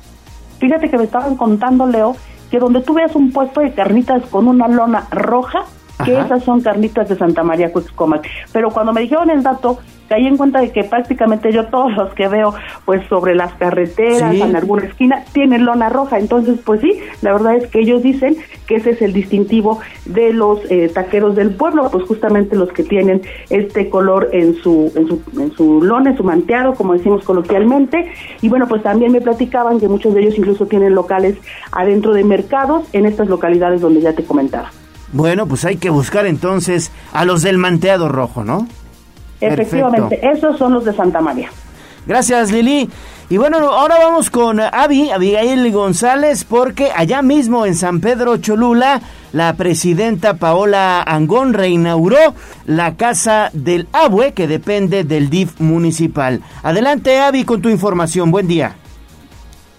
[0.58, 2.16] Fíjate que me estaban contando, Leo,
[2.52, 5.64] que donde tú veas un puesto de carnitas con una lona roja,
[6.04, 8.28] que esas son carnitas de Santa María Cuixcomac.
[8.52, 9.78] Pero cuando me dijeron el dato,
[10.12, 12.52] caí en cuenta de que prácticamente yo todos los que veo
[12.84, 16.18] pues sobre las carreteras, en alguna esquina, tienen lona roja.
[16.18, 20.34] Entonces, pues sí, la verdad es que ellos dicen que ese es el distintivo de
[20.34, 25.08] los eh, taqueros del pueblo, pues justamente los que tienen este color en su, en
[25.08, 28.12] su, en su lona, en su manteado, como decimos coloquialmente.
[28.42, 31.38] Y bueno, pues también me platicaban que muchos de ellos incluso tienen locales
[31.70, 34.70] adentro de mercados en estas localidades donde ya te comentaba.
[35.14, 38.66] Bueno, pues hay que buscar entonces a los del manteado rojo, ¿no?
[39.46, 41.50] Efectivamente, esos son los de Santa María.
[42.06, 42.88] Gracias, Lili.
[43.28, 49.00] Y bueno, ahora vamos con Avi, Abigail González, porque allá mismo en San Pedro Cholula,
[49.32, 52.34] la presidenta Paola Angón reinauguró
[52.66, 56.42] la Casa del Abue, que depende del DIF municipal.
[56.62, 58.30] Adelante, Avi, con tu información.
[58.30, 58.76] Buen día.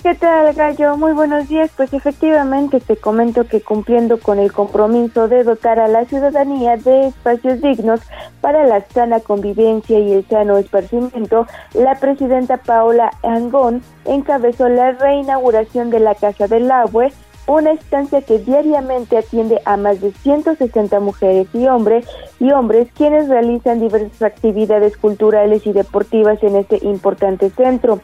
[0.04, 0.98] ¿Qué tal, Gallo?
[0.98, 1.72] Muy buenos días.
[1.78, 7.08] Pues efectivamente te comento que cumpliendo con el compromiso de dotar a la ciudadanía de
[7.08, 8.02] espacios dignos
[8.42, 15.90] para la sana convivencia y el sano esparcimiento, la presidenta Paola Angón encabezó la reinauguración
[15.90, 17.08] de la Casa del Agua,
[17.48, 22.06] una estancia que diariamente atiende a más de 160 mujeres y hombres
[22.42, 28.02] y hombres quienes realizan diversas actividades culturales y deportivas en este importante centro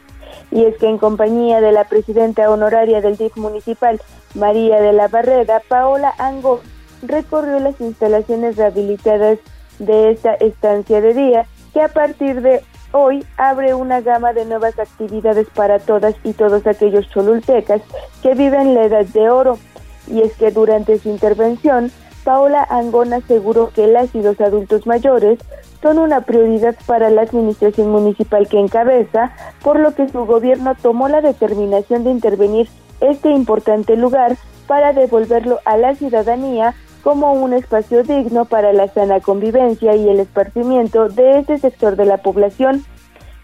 [0.50, 4.00] y es que en compañía de la presidenta honoraria del DIF municipal,
[4.34, 6.60] María de la Barrera, Paola Ango
[7.02, 9.38] recorrió las instalaciones rehabilitadas
[9.78, 14.78] de esta estancia de día, que a partir de hoy abre una gama de nuevas
[14.78, 17.80] actividades para todas y todos aquellos cholultecas
[18.22, 19.58] que viven la edad de oro.
[20.06, 21.92] Y es que durante su intervención,
[22.30, 25.40] Paola Angón aseguró que las y los adultos mayores
[25.82, 29.32] son una prioridad para la administración municipal que encabeza,
[29.64, 32.68] por lo que su gobierno tomó la determinación de intervenir
[33.00, 34.36] este importante lugar
[34.68, 40.20] para devolverlo a la ciudadanía como un espacio digno para la sana convivencia y el
[40.20, 42.84] esparcimiento de este sector de la población.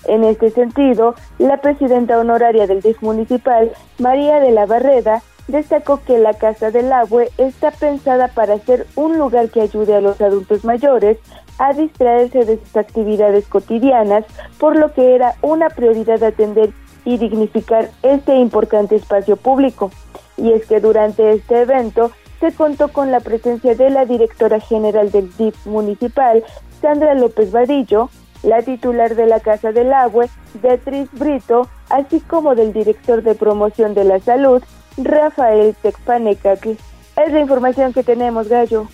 [0.05, 6.19] En este sentido, la presidenta honoraria del DIF municipal, María de la Barreda, destacó que
[6.19, 10.65] la Casa del Agua está pensada para ser un lugar que ayude a los adultos
[10.65, 11.19] mayores
[11.59, 14.25] a distraerse de sus actividades cotidianas,
[14.59, 16.71] por lo que era una prioridad atender
[17.05, 19.91] y dignificar este importante espacio público.
[20.37, 25.11] Y es que durante este evento se contó con la presencia de la directora general
[25.11, 26.45] del DIF municipal,
[26.83, 28.11] Sandra López Vadillo,
[28.43, 30.27] la titular de la Casa del Agua,
[30.63, 34.63] Beatriz Brito, así como del director de promoción de la salud,
[34.97, 36.71] Rafael Tecpanecatl.
[36.71, 38.89] Es la información que tenemos, Gallo.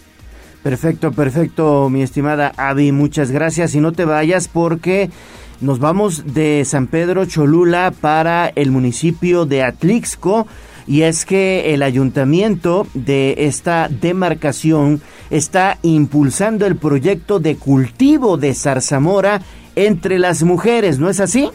[0.63, 5.11] Perfecto, perfecto, mi estimada Avi, muchas gracias y no te vayas porque
[5.61, 10.47] nos vamos de San Pedro Cholula para el municipio de Atlixco
[10.87, 18.55] y es que el ayuntamiento de esta demarcación está impulsando el proyecto de cultivo de
[18.55, 19.43] zarzamora
[19.75, 21.51] entre las mujeres, ¿no es así?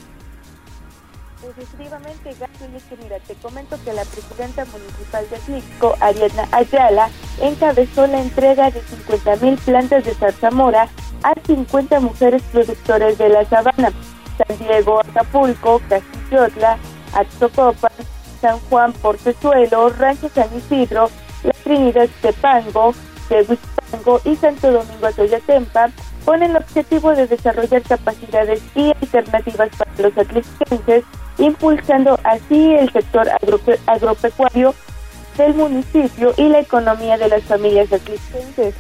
[1.50, 2.36] Efectivamente,
[2.95, 7.10] mira, te comento que la presidenta municipal de Atlixco, Ariadna Ayala,
[7.41, 10.88] encabezó la entrega de 50 mil plantas de zarzamora
[11.23, 13.91] a 50 mujeres productoras de la sabana.
[14.38, 16.78] San Diego, Acapulco, Castillotla,
[17.13, 17.91] Axocopan,
[18.39, 21.10] San Juan, Portezuelo, Rancho San Isidro,
[21.43, 22.93] La Trinidad Tepango,
[23.28, 25.89] Tehuispango y Santo Domingo Atoyatempa
[26.28, 31.06] con el objetivo de desarrollar capacidades y alternativas para los atlisquenses,
[31.38, 33.30] impulsando así el sector
[33.86, 34.76] agropecuario
[35.38, 38.76] del municipio y la economía de las familias atlisquenses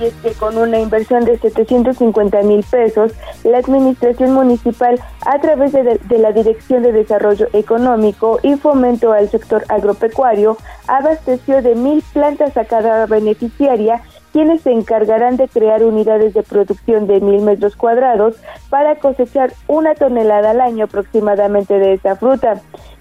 [0.00, 3.12] y es que con una inversión de 750 mil pesos,
[3.44, 9.64] la administración municipal, a través de, la Dirección de Desarrollo Económico y Fomento al Sector
[9.68, 10.56] Agropecuario,
[10.86, 17.06] abasteció de mil plantas a cada beneficiaria quienes se encargarán de crear unidades de producción
[17.06, 18.36] de mil metros cuadrados
[18.70, 22.60] para cosechar una tonelada al año aproximadamente de esta fruta.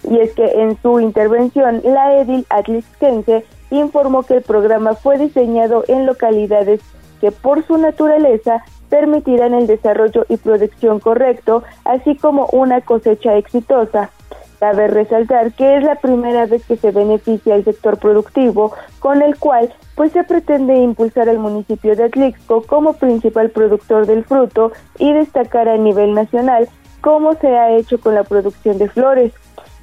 [0.10, 5.84] Y es que en su intervención, la edil atlisquense informó que el programa fue diseñado
[5.88, 6.82] en localidades
[7.20, 14.12] que por su naturaleza permitirán el desarrollo y producción correcto, así como una cosecha exitosa.
[14.60, 19.38] Cabe resaltar que es la primera vez que se beneficia el sector productivo, con el
[19.38, 25.14] cual pues se pretende impulsar al municipio de Atlixco como principal productor del fruto y
[25.14, 26.68] destacar a nivel nacional
[27.02, 29.34] como se ha hecho con la producción de flores.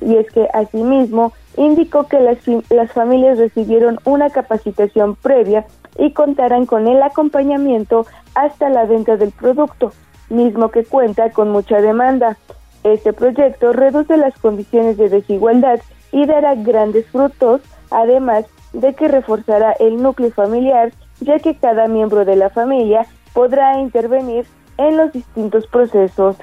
[0.00, 5.66] Y es que asimismo indicó que las, las familias recibieron una capacitación previa
[5.98, 9.92] y contarán con el acompañamiento hasta la venta del producto,
[10.28, 12.36] mismo que cuenta con mucha demanda.
[12.84, 15.80] Este proyecto reduce las condiciones de desigualdad
[16.12, 22.24] y dará grandes frutos, además de que reforzará el núcleo familiar, ya que cada miembro
[22.24, 24.46] de la familia podrá intervenir
[24.78, 26.36] en los distintos procesos.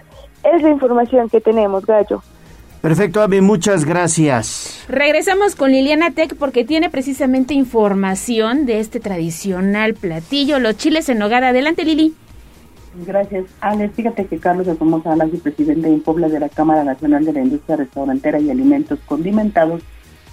[0.43, 2.23] Es la información que tenemos, Gallo.
[2.81, 4.83] Perfecto, Abby, muchas gracias.
[4.87, 11.19] Regresamos con Liliana Tech porque tiene precisamente información de este tradicional platillo, los chiles en
[11.19, 11.49] nogada.
[11.49, 12.15] Adelante, Lili.
[12.93, 13.95] Gracias, Alex.
[13.95, 17.41] Fíjate que Carlos de Somoza Alas, presidente en Puebla de la Cámara Nacional de la
[17.41, 19.81] Industria Restaurantera y Alimentos Condimentados,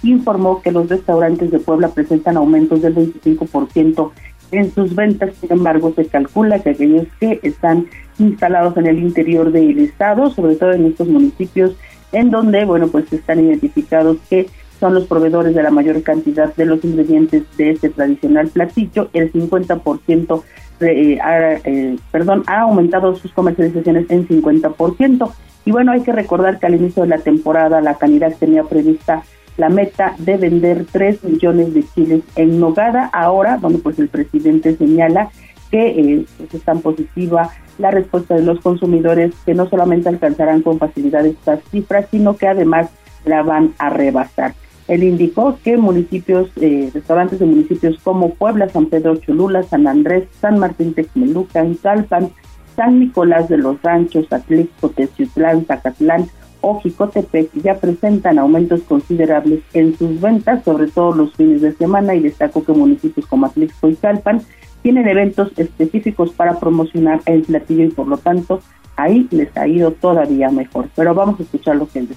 [0.03, 4.11] informó que los restaurantes de Puebla presentan aumentos del 25%
[4.51, 5.35] en sus ventas.
[5.39, 10.55] Sin embargo, se calcula que aquellos que están instalados en el interior del estado, sobre
[10.55, 11.75] todo en estos municipios
[12.11, 14.47] en donde, bueno, pues están identificados que
[14.79, 19.09] son los proveedores de la mayor cantidad de los ingredientes de este tradicional platillo.
[19.13, 20.43] El 50%,
[20.81, 25.31] eh, ha, eh, perdón, ha aumentado sus comercializaciones en 50%.
[25.65, 29.23] Y bueno, hay que recordar que al inicio de la temporada la Canidad tenía prevista
[29.57, 33.09] la meta de vender 3 millones de chiles en nogada.
[33.11, 35.29] Ahora, bueno, pues el presidente señala
[35.69, 40.61] que eh, pues es tan positiva la respuesta de los consumidores que no solamente alcanzarán
[40.61, 42.89] con facilidad estas cifras, sino que además
[43.25, 44.53] la van a rebasar.
[44.89, 50.27] Él indicó que municipios, eh, restaurantes de municipios como Puebla, San Pedro Cholula, San Andrés,
[50.41, 52.31] San Martín Texmeluca, Calpan,
[52.75, 56.27] San Nicolás de los Ranchos, Atlixco, Teciutlán, Zacatlán
[56.61, 62.15] o Jicotepec ya presentan aumentos considerables en sus ventas, sobre todo los fines de semana,
[62.15, 64.41] y destacó que municipios como Atlixco y Calpan
[64.81, 68.61] tienen eventos específicos para promocionar el platillo y por lo tanto
[68.95, 70.89] ahí les ha ido todavía mejor.
[70.95, 72.07] Pero vamos a escuchar lo que él.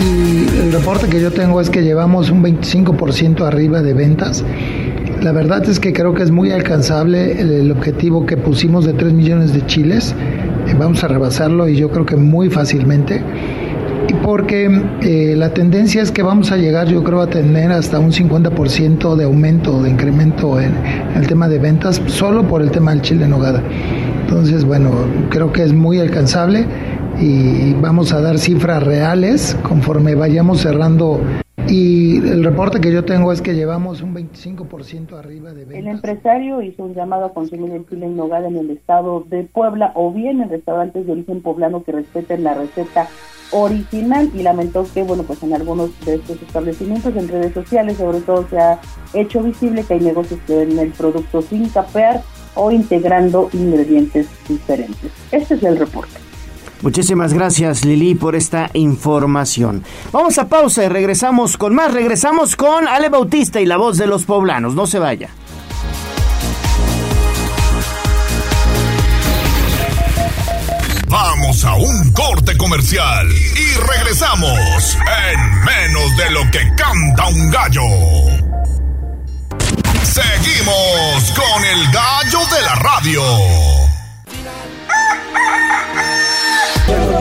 [0.00, 4.44] Y el reporte que yo tengo es que llevamos un 25% arriba de ventas.
[5.22, 9.12] La verdad es que creo que es muy alcanzable el, objetivo que pusimos de 3
[9.12, 10.14] millones de chiles.
[10.66, 13.22] Eh, vamos a rebasarlo y yo creo que muy fácilmente
[14.24, 14.70] porque
[15.02, 19.16] eh, la tendencia es que vamos a llegar, yo creo, a tener hasta un 50%
[19.16, 20.74] de aumento, de incremento en,
[21.14, 23.62] el tema de ventas, solo por el tema del chile en nogada.
[24.22, 24.90] Entonces, bueno,
[25.28, 26.66] creo que es muy alcanzable
[27.20, 31.20] y vamos a dar cifras reales conforme vayamos cerrando.
[31.68, 35.78] Y el reporte que yo tengo es que llevamos un 25% arriba de ventas.
[35.78, 39.44] El empresario hizo un llamado a consumir el chile en nogada en el estado de
[39.44, 43.08] Puebla o bien en restaurantes de origen poblano que respeten la receta
[43.50, 48.20] original y lamentó que, bueno, pues en algunos de estos establecimientos en redes sociales sobre
[48.20, 48.80] todo se ha
[49.14, 52.22] hecho visible que hay negocios que venden el producto sin capear
[52.56, 55.10] o integrando ingredientes diferentes.
[55.32, 56.23] Este es el reporte.
[56.84, 59.82] Muchísimas gracias Lili por esta información.
[60.12, 61.94] Vamos a pausa y regresamos con más.
[61.94, 64.74] Regresamos con Ale Bautista y la voz de los poblanos.
[64.74, 65.30] No se vaya.
[71.08, 74.98] Vamos a un corte comercial y regresamos
[75.32, 77.82] en menos de lo que canta un gallo.
[80.02, 83.22] Seguimos con el gallo de la radio.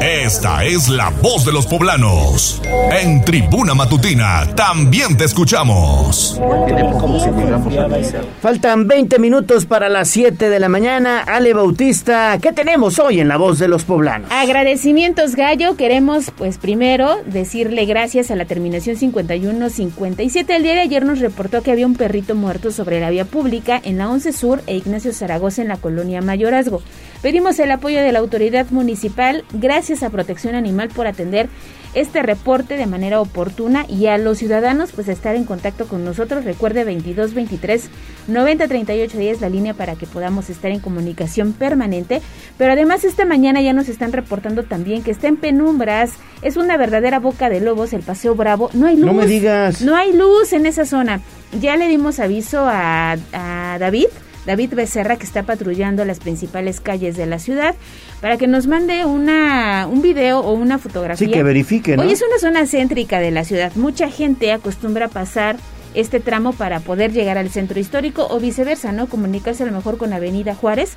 [0.01, 2.61] Esta es la voz de los poblanos.
[2.91, 6.39] En Tribuna Matutina también te escuchamos.
[8.41, 11.22] Faltan 20 minutos para las 7 de la mañana.
[11.22, 14.30] Ale Bautista, ¿qué tenemos hoy en la voz de los poblanos?
[14.32, 15.78] Agradecimientos, Gallo.
[15.78, 20.55] Queremos, pues primero, decirle gracias a la terminación 5157.
[20.55, 23.80] El día de ayer nos reportó que había un perrito muerto sobre la vía pública
[23.84, 26.82] en la 11 Sur e Ignacio Zaragoza en la colonia Mayorazgo.
[27.24, 29.45] Pedimos el apoyo de la autoridad municipal.
[29.53, 31.47] Gracias a Protección Animal por atender
[31.93, 36.43] este reporte de manera oportuna y a los ciudadanos pues estar en contacto con nosotros.
[36.43, 37.89] Recuerde 22 23
[38.28, 42.21] 90 38 10 la línea para que podamos estar en comunicación permanente.
[42.57, 46.11] Pero además esta mañana ya nos están reportando también que está en penumbras.
[46.41, 48.69] Es una verdadera boca de lobos el Paseo Bravo.
[48.74, 49.05] No hay luz.
[49.05, 49.82] No me digas.
[49.82, 51.21] No hay luz en esa zona.
[51.57, 54.07] Ya le dimos aviso a, a David
[54.46, 57.76] David Becerra, que está patrullando las principales calles de la ciudad,
[58.22, 61.28] para que nos mande una, un video o una fotografía.
[61.28, 62.04] Sí, que verifique, ¿no?
[62.04, 63.72] Hoy es una zona céntrica de la ciudad.
[63.76, 65.58] Mucha gente acostumbra pasar
[65.94, 69.08] este tramo para poder llegar al centro histórico o viceversa, ¿no?
[69.08, 70.96] Comunicarse a lo mejor con Avenida Juárez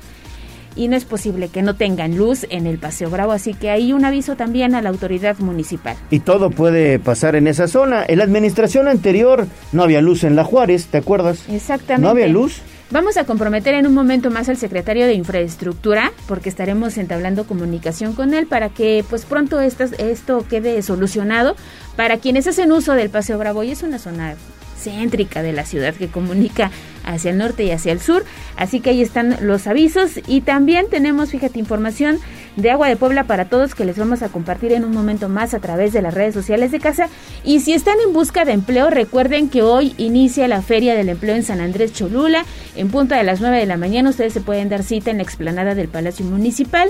[0.77, 3.91] y no es posible que no tengan luz en el Paseo Bravo, así que hay
[3.93, 5.97] un aviso también a la autoridad municipal.
[6.11, 8.05] Y todo puede pasar en esa zona.
[8.07, 11.49] En la administración anterior no había luz en la Juárez, ¿te acuerdas?
[11.49, 12.03] Exactamente.
[12.03, 12.61] No había luz.
[12.89, 18.13] Vamos a comprometer en un momento más al secretario de Infraestructura porque estaremos entablando comunicación
[18.13, 21.57] con él para que pues pronto esto, esto quede solucionado
[21.97, 24.35] para quienes hacen uso del Paseo Bravo y es una zona
[24.81, 26.71] céntrica de la ciudad que comunica
[27.03, 28.23] hacia el norte y hacia el sur.
[28.55, 32.19] Así que ahí están los avisos y también tenemos, fíjate, información
[32.57, 35.53] de Agua de Puebla para todos que les vamos a compartir en un momento más
[35.53, 37.07] a través de las redes sociales de casa.
[37.43, 41.35] Y si están en busca de empleo, recuerden que hoy inicia la Feria del Empleo
[41.35, 42.45] en San Andrés Cholula.
[42.75, 45.23] En punta de las 9 de la mañana ustedes se pueden dar cita en la
[45.23, 46.89] explanada del Palacio Municipal.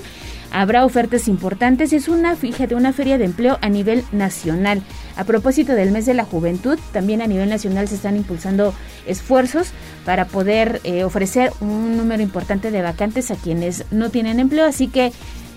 [0.51, 1.91] Habrá ofertas importantes.
[1.91, 4.81] Es una, fíjate, una feria de empleo a nivel nacional.
[5.17, 8.73] A propósito del mes de la juventud, también a nivel nacional se están impulsando
[9.05, 9.71] esfuerzos
[10.05, 14.65] para poder eh, ofrecer un número importante de vacantes a quienes no tienen empleo.
[14.65, 15.11] Así que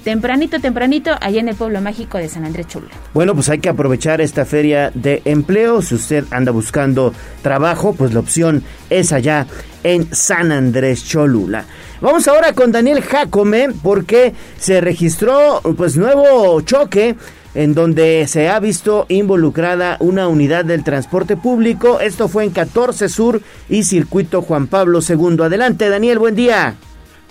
[0.05, 2.93] tempranito, tempranito, allá en el pueblo mágico de San Andrés Cholula.
[3.15, 5.83] Bueno, pues hay que aprovechar esta feria de empleo.
[5.83, 9.47] Si usted anda buscando trabajo, pues la opción es allá
[9.83, 11.65] en San Andrés Cholula.
[12.01, 17.17] Vamos ahora con Daniel Jacome porque se registró pues nuevo choque
[17.55, 22.01] en donde se ha visto involucrada una unidad del transporte público.
[22.01, 25.43] Esto fue en 14 Sur y Circuito Juan Pablo II.
[25.43, 26.77] Adelante, Daniel, buen día.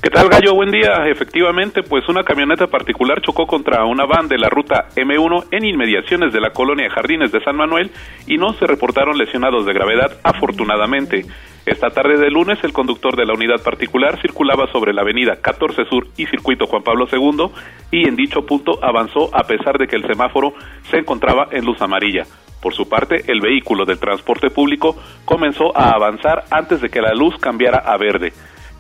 [0.01, 0.55] ¿Qué tal, Gallo?
[0.55, 1.07] Buen día.
[1.11, 6.31] Efectivamente, pues una camioneta particular chocó contra una van de la ruta M1 en inmediaciones
[6.31, 7.91] de la colonia Jardines de San Manuel
[8.25, 11.25] y no se reportaron lesionados de gravedad, afortunadamente.
[11.65, 15.83] Esta tarde de lunes, el conductor de la unidad particular circulaba sobre la avenida 14
[15.89, 17.51] Sur y circuito Juan Pablo II
[17.91, 20.53] y en dicho punto avanzó a pesar de que el semáforo
[20.89, 22.23] se encontraba en luz amarilla.
[22.61, 24.95] Por su parte, el vehículo del transporte público
[25.25, 28.31] comenzó a avanzar antes de que la luz cambiara a verde.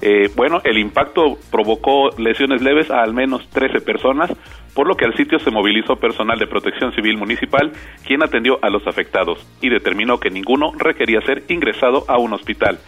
[0.01, 4.31] Eh, bueno, el impacto provocó lesiones leves a al menos 13 personas,
[4.73, 7.71] por lo que al sitio se movilizó personal de protección civil municipal,
[8.05, 12.79] quien atendió a los afectados y determinó que ninguno requería ser ingresado a un hospital.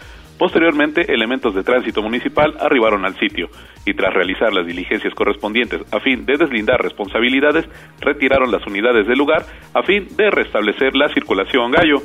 [0.42, 3.50] Posteriormente, elementos de tránsito municipal arribaron al sitio
[3.86, 9.20] y tras realizar las diligencias correspondientes a fin de deslindar responsabilidades, retiraron las unidades del
[9.20, 9.46] lugar
[9.76, 12.02] a fin de restablecer la circulación gallo.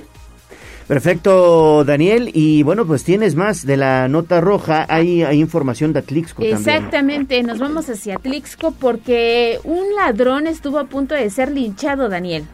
[0.86, 2.30] Perfecto, Daniel.
[2.32, 4.86] Y bueno, pues tienes más de la nota roja.
[4.88, 10.84] Hay, hay información de Atlixco Exactamente, nos vamos hacia Atlixco porque un ladrón estuvo a
[10.84, 12.44] punto de ser linchado, Daniel.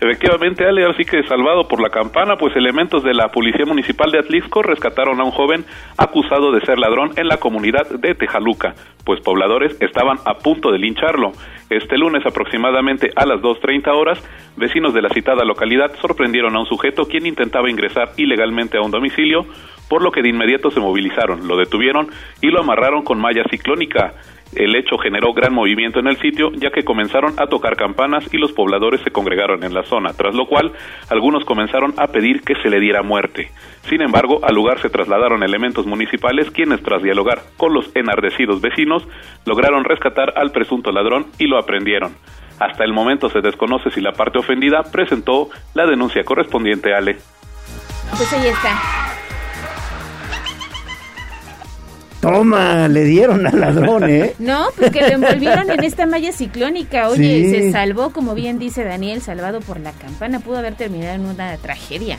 [0.00, 4.20] Efectivamente, Ale, así que salvado por la campana, pues elementos de la Policía Municipal de
[4.20, 5.64] Atlisco rescataron a un joven
[5.96, 10.78] acusado de ser ladrón en la comunidad de Tejaluca, pues pobladores estaban a punto de
[10.78, 11.32] lincharlo.
[11.68, 14.22] Este lunes aproximadamente a las 2.30 horas,
[14.56, 18.90] vecinos de la citada localidad sorprendieron a un sujeto quien intentaba ingresar ilegalmente a un
[18.90, 19.46] domicilio,
[19.88, 22.08] por lo que de inmediato se movilizaron, lo detuvieron
[22.40, 24.14] y lo amarraron con malla ciclónica.
[24.54, 28.38] El hecho generó gran movimiento en el sitio, ya que comenzaron a tocar campanas y
[28.38, 30.72] los pobladores se congregaron en la zona, tras lo cual
[31.10, 33.50] algunos comenzaron a pedir que se le diera muerte.
[33.88, 39.06] Sin embargo, al lugar se trasladaron elementos municipales quienes, tras dialogar con los enardecidos vecinos,
[39.44, 42.14] lograron rescatar al presunto ladrón y lo aprendieron.
[42.58, 47.18] Hasta el momento se desconoce si la parte ofendida presentó la denuncia correspondiente a Ale.
[48.16, 49.27] Pues ahí está.
[52.32, 54.34] Toma, le dieron al ladrón, ¿eh?
[54.38, 57.08] No, porque lo envolvieron en esta malla ciclónica.
[57.08, 60.40] Oye, se salvó, como bien dice Daniel, salvado por la campana.
[60.40, 62.18] Pudo haber terminado en una tragedia.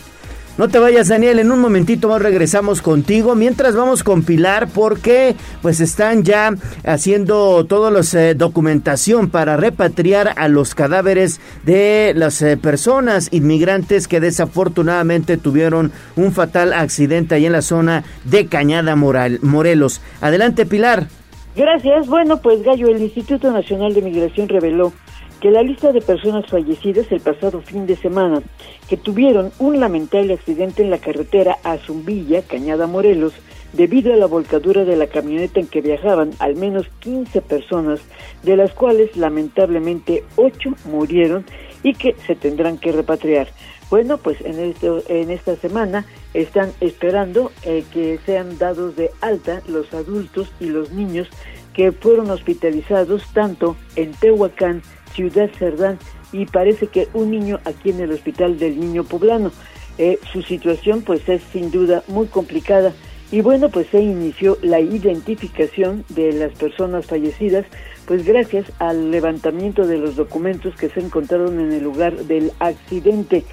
[0.59, 3.33] No te vayas, Daniel, en un momentito más regresamos contigo.
[3.33, 6.53] Mientras vamos con Pilar, porque pues están ya
[6.83, 14.09] haciendo toda la eh, documentación para repatriar a los cadáveres de las eh, personas inmigrantes
[14.09, 20.01] que desafortunadamente tuvieron un fatal accidente ahí en la zona de Cañada Morelos.
[20.19, 21.07] Adelante, Pilar.
[21.55, 22.07] Gracias.
[22.07, 24.91] Bueno, pues Gallo, el Instituto Nacional de Migración reveló
[25.39, 28.41] que la lista de personas fallecidas el pasado fin de semana
[28.89, 33.33] que tuvieron un lamentable accidente en la carretera a Zumbilla, Cañada Morelos,
[33.73, 38.01] debido a la volcadura de la camioneta en que viajaban al menos 15 personas,
[38.43, 41.45] de las cuales lamentablemente 8 murieron
[41.83, 43.47] y que se tendrán que repatriar.
[43.89, 49.61] Bueno, pues en, esto, en esta semana están esperando eh, que sean dados de alta
[49.67, 51.27] los adultos y los niños
[51.73, 54.83] que fueron hospitalizados tanto en Tehuacán,
[55.13, 55.99] Ciudad Cerdán
[56.31, 59.51] y parece que un niño aquí en el Hospital del Niño Poblano.
[59.97, 62.93] Eh, su situación pues es sin duda muy complicada
[63.31, 67.65] y bueno pues se inició la identificación de las personas fallecidas
[68.05, 73.43] pues gracias al levantamiento de los documentos que se encontraron en el lugar del accidente.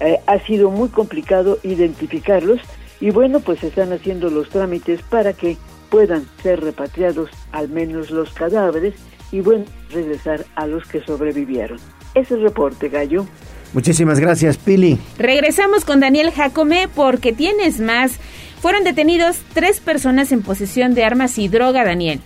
[0.00, 2.60] Eh, ha sido muy complicado identificarlos
[3.00, 5.58] y bueno pues se están haciendo los trámites para que
[5.90, 8.94] puedan ser repatriados al menos los cadáveres
[9.32, 11.78] y bueno, regresar a los que sobrevivieron.
[12.14, 13.26] Ese es el reporte, Gallo.
[13.72, 14.98] Muchísimas gracias, Pili.
[15.18, 18.18] Regresamos con Daniel Jacome porque tienes más.
[18.60, 22.20] Fueron detenidos tres personas en posesión de armas y droga, Daniel.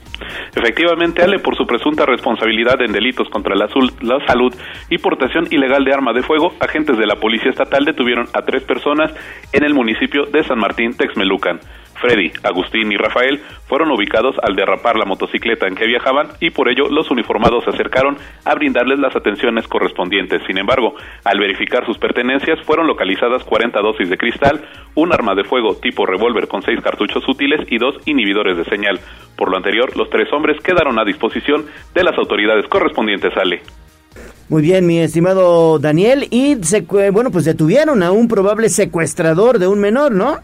[0.54, 3.68] Efectivamente, Ale, por su presunta responsabilidad en delitos contra la,
[4.26, 4.54] salud
[4.90, 8.62] y portación ilegal de arma de fuego, agentes de la Policía Estatal detuvieron a tres
[8.62, 9.12] personas
[9.52, 11.60] en el municipio de San Martín, Texmelucan.
[11.94, 16.68] Freddy, Agustín y Rafael fueron ubicados al derrapar la motocicleta en que viajaban y por
[16.68, 20.42] ello los uniformados se acercaron a brindarles las atenciones correspondientes.
[20.46, 20.94] Sin embargo,
[21.24, 26.04] al verificar sus pertenencias fueron localizadas 40 dosis de cristal, un arma de fuego tipo
[26.04, 29.00] revólver con seis cartuchos útiles y dos inhibidores de señal.
[29.36, 33.36] Por lo anterior, los tres hombres quedaron a disposición de las autoridades correspondientes.
[33.36, 33.62] Ale.
[34.48, 36.28] Muy bien, mi estimado Daniel.
[36.30, 36.56] Y
[37.12, 40.38] bueno, pues detuvieron a un probable secuestrador de un menor, ¿no?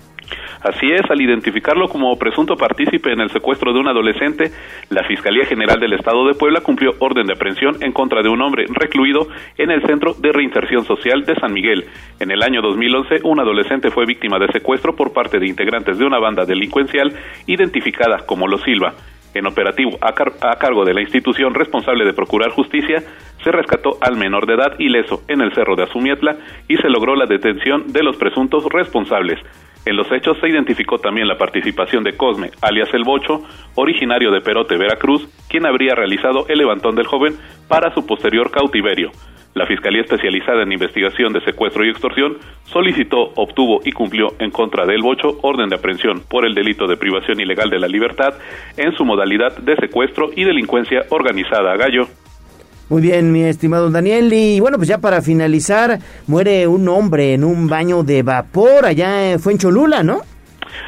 [0.62, 4.50] Así es, al identificarlo como presunto partícipe en el secuestro de un adolescente,
[4.90, 8.42] la Fiscalía General del Estado de Puebla cumplió orden de aprehensión en contra de un
[8.42, 9.26] hombre recluido
[9.56, 11.84] en el Centro de Reinserción Social de San Miguel.
[12.18, 16.04] En el año 2011, un adolescente fue víctima de secuestro por parte de integrantes de
[16.04, 17.12] una banda delincuencial
[17.46, 18.94] identificada como Los Silva.
[19.32, 23.00] En operativo a, a, cargo de la institución responsable de procurar justicia,
[23.44, 26.36] se rescató al menor de edad ileso en el cerro de Azumietla
[26.68, 29.38] y se logró la detención de los presuntos responsables.
[29.86, 33.42] En los hechos se identificó también la participación de Cosme, alias El Bocho,
[33.74, 37.34] originario de Perote, Veracruz, quien habría realizado el levantón del joven
[37.66, 39.10] para su posterior cautiverio.
[39.54, 44.86] La Fiscalía Especializada en Investigación de Secuestro y Extorsión solicitó, obtuvo y cumplió en contra
[44.86, 48.34] de El Bocho orden de aprehensión por el delito de privación ilegal de la libertad
[48.76, 51.76] en su modalidad de secuestro y delincuencia organizada.
[51.76, 52.06] Gallo.
[52.91, 54.32] Muy bien, mi estimado Daniel.
[54.32, 59.38] Y bueno, pues ya para finalizar, muere un hombre en un baño de vapor allá
[59.38, 60.22] fue en Cholula, ¿no?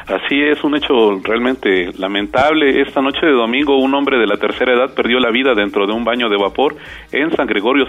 [0.07, 2.81] Así es, un hecho realmente lamentable.
[2.81, 5.93] Esta noche de domingo, un hombre de la tercera edad perdió la vida dentro de
[5.93, 6.75] un baño de vapor
[7.11, 7.85] en San Gregorio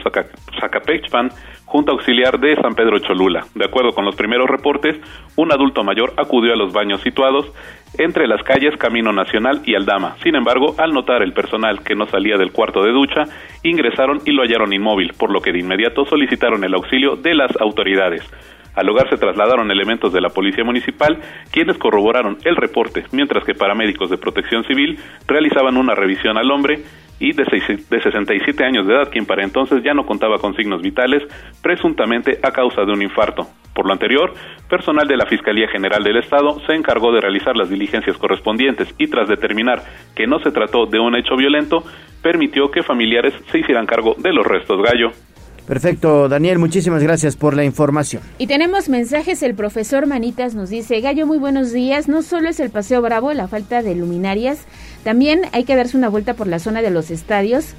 [0.61, 1.31] Zacapechpan,
[1.65, 3.45] junta auxiliar de San Pedro Cholula.
[3.55, 4.97] De acuerdo con los primeros reportes,
[5.37, 7.51] un adulto mayor acudió a los baños situados
[7.99, 10.17] entre las calles Camino Nacional y Aldama.
[10.23, 13.25] Sin embargo, al notar el personal que no salía del cuarto de ducha,
[13.63, 17.51] ingresaron y lo hallaron inmóvil, por lo que de inmediato solicitaron el auxilio de las
[17.61, 18.23] autoridades.
[18.75, 21.19] Al lugar se trasladaron elementos de la Policía Municipal,
[21.51, 26.83] quienes corroboraron el reporte, mientras que paramédicos de protección civil realizaban una revisión al hombre
[27.21, 30.83] y de, de 67 años de edad, quien para entonces ya no contaba con signos
[30.83, 31.23] vitales,
[31.63, 33.47] presuntamente a causa de un infarto.
[33.73, 34.35] Por lo anterior,
[34.69, 39.09] personal de la Fiscalía General del Estado se encargó de realizar las diligencias correspondientes y
[39.09, 39.83] tras determinar
[40.15, 41.85] que no se trató de un hecho violento,
[42.23, 45.11] permitió que familiares se hicieran cargo de los restos gallo.
[45.67, 48.23] Perfecto, Daniel, muchísimas gracias por la información.
[48.39, 52.61] Y tenemos mensajes, el profesor Manitas nos dice, Gallo, muy buenos días, no solo es
[52.61, 54.59] el Paseo Bravo, la falta de luminarias,
[55.05, 57.75] También hay que darse una vuelta por la zona de los estadios.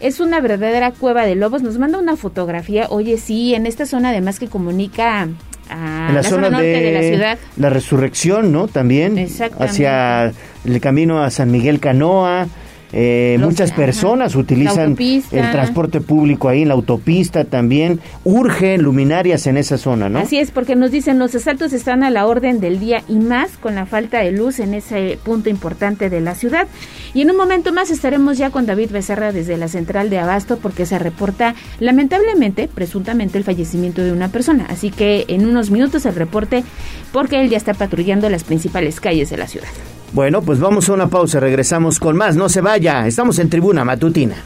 [0.00, 1.62] Es una verdadera cueva de lobos.
[1.62, 2.86] Nos manda una fotografía.
[2.88, 5.28] Oye, sí, en esta zona además que comunica
[5.68, 7.38] a en la, zona, norte de, de la ciudad.
[7.58, 8.66] la resurrección, ¿no?
[8.66, 9.28] También
[9.58, 10.32] hacia
[10.64, 12.48] el camino a San Miguel Canoa.
[12.92, 18.00] Eh, muchas personas utilizan el transporte público ahí en la autopista también.
[18.24, 20.18] Urgen luminarias en esa zona, ¿no?
[20.18, 23.56] Así es, porque nos dicen los asaltos están a la orden del día y más
[23.58, 26.66] con la falta de luz en ese punto importante de la ciudad.
[27.14, 30.58] Y en un momento más estaremos ya con David Becerra desde la central de Abasto
[30.58, 34.66] porque se reporta lamentablemente, presuntamente, el fallecimiento de una persona.
[34.68, 36.64] Así que en unos minutos el reporte
[37.12, 39.68] porque él ya está patrullando las principales calles de la ciudad.
[40.12, 42.36] Bueno, pues vamos a una pausa, regresamos con más.
[42.36, 44.36] No se vaya, estamos en Tribuna Matutina.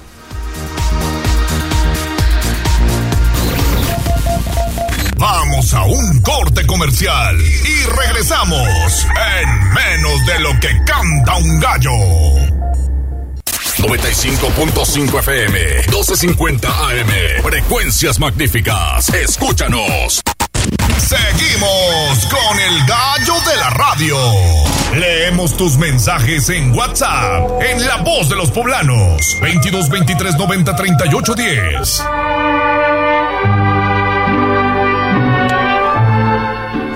[5.16, 9.06] Vamos a un corte comercial y regresamos
[9.40, 11.90] en menos de lo que canta un gallo.
[13.78, 19.08] 95.5 FM, 12.50 AM, frecuencias magníficas.
[19.10, 20.22] Escúchanos.
[21.14, 24.16] Seguimos con el gallo de la radio.
[24.94, 31.34] Leemos tus mensajes en WhatsApp, en La Voz de los Poblanos, 22 23 90 38
[31.34, 32.04] 10.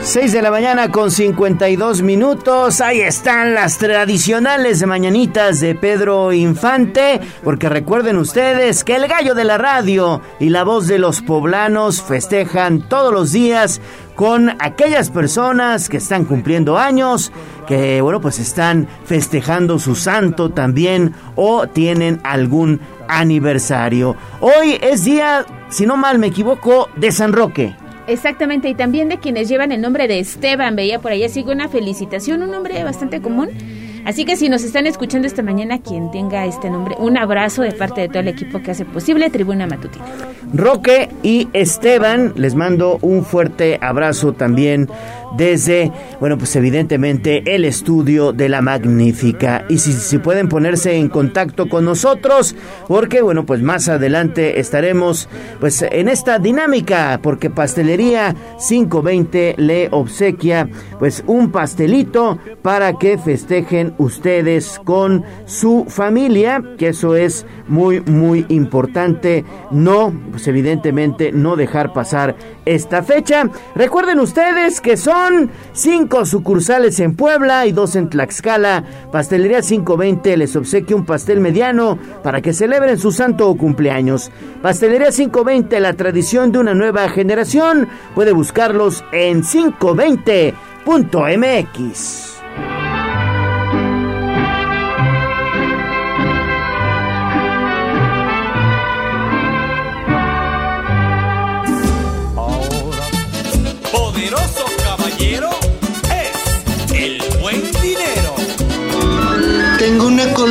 [0.09, 2.81] 6 de la mañana con 52 minutos.
[2.81, 7.21] Ahí están las tradicionales mañanitas de Pedro Infante.
[7.45, 12.01] Porque recuerden ustedes que el gallo de la radio y la voz de los poblanos
[12.01, 13.83] festejan todos los días
[14.15, 17.31] con aquellas personas que están cumpliendo años,
[17.67, 24.17] que bueno, pues están festejando su santo también o tienen algún aniversario.
[24.41, 27.77] Hoy es día, si no mal me equivoco, de San Roque.
[28.09, 31.69] Exactamente, y también de quienes llevan el nombre de Esteban, veía por así que una
[31.69, 33.51] felicitación, un nombre bastante común.
[34.07, 37.73] Así que si nos están escuchando esta mañana, quien tenga este nombre, un abrazo de
[37.73, 40.07] parte de todo el equipo que hace posible Tribuna Matutina.
[40.55, 44.89] Roque y Esteban, les mando un fuerte abrazo también
[45.37, 49.65] desde, bueno, pues evidentemente el estudio de la magnífica.
[49.69, 52.55] Y si, si pueden ponerse en contacto con nosotros,
[52.87, 55.29] porque, bueno, pues más adelante estaremos
[55.61, 58.35] pues en esta dinámica, porque Pastelería
[58.69, 60.69] 520 le obsequia
[60.99, 68.47] pues un pastelito para que festejen ustedes con su familia, que eso es muy, muy
[68.49, 69.45] importante.
[69.71, 72.37] No, pues evidentemente no dejar pasar
[72.75, 73.49] esta fecha.
[73.75, 78.85] Recuerden ustedes que son cinco sucursales en Puebla y dos en Tlaxcala.
[79.11, 84.31] Pastelería 520 les obsequia un pastel mediano para que celebren su santo cumpleaños.
[84.63, 87.89] Pastelería 520, la tradición de una nueva generación.
[88.15, 92.28] Puede buscarlos en 520.mx.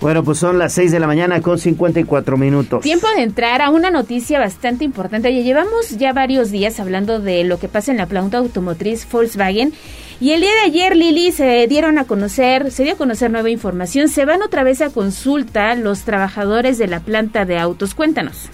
[0.00, 2.80] Bueno, pues son las 6 de la mañana con 54 minutos.
[2.82, 5.28] Tiempo de entrar a una noticia bastante importante.
[5.28, 9.74] Oye, llevamos ya varios días hablando de lo que pasa en la planta automotriz Volkswagen.
[10.18, 13.50] Y el día de ayer, Lili, se dieron a conocer, se dio a conocer nueva
[13.50, 14.08] información.
[14.08, 17.94] Se van otra vez a consulta los trabajadores de la planta de autos.
[17.94, 18.48] Cuéntanos.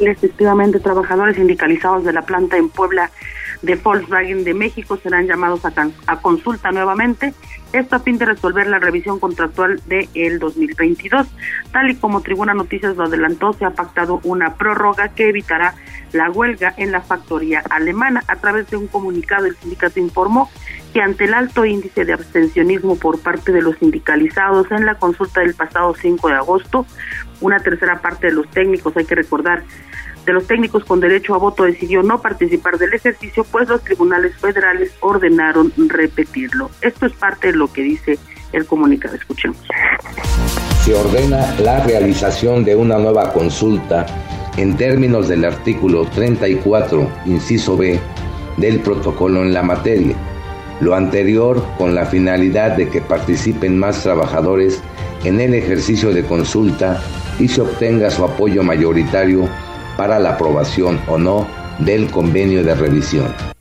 [0.00, 3.10] Efectivamente, trabajadores sindicalizados de la planta en Puebla
[3.62, 7.32] de Volkswagen de México serán llamados a, can- a consulta nuevamente,
[7.74, 11.26] esto a fin de resolver la revisión contractual de el 2022.
[11.72, 15.74] Tal y como Tribuna Noticias lo adelantó, se ha pactado una prórroga que evitará
[16.12, 18.22] la huelga en la factoría alemana.
[18.28, 20.50] A través de un comunicado, el sindicato informó
[20.92, 25.40] que ante el alto índice de abstencionismo por parte de los sindicalizados en la consulta
[25.40, 26.86] del pasado 5 de agosto,
[27.40, 29.64] una tercera parte de los técnicos, hay que recordar,
[30.24, 34.36] de los técnicos con derecho a voto decidió no participar del ejercicio, pues los tribunales
[34.36, 36.70] federales ordenaron repetirlo.
[36.80, 38.18] Esto es parte de lo que dice
[38.52, 39.14] el comunicado.
[39.14, 39.58] Escuchemos.
[40.84, 44.06] se ordena la realización de una nueva consulta
[44.56, 47.98] en términos del artículo 34, inciso B,
[48.56, 50.16] del protocolo en la materia.
[50.80, 54.82] Lo anterior con la finalidad de que participen más trabajadores
[55.24, 57.02] en el ejercicio de consulta
[57.38, 59.48] y se obtenga su apoyo mayoritario
[59.96, 61.46] para la aprobación o no
[61.78, 63.53] del convenio de revisión.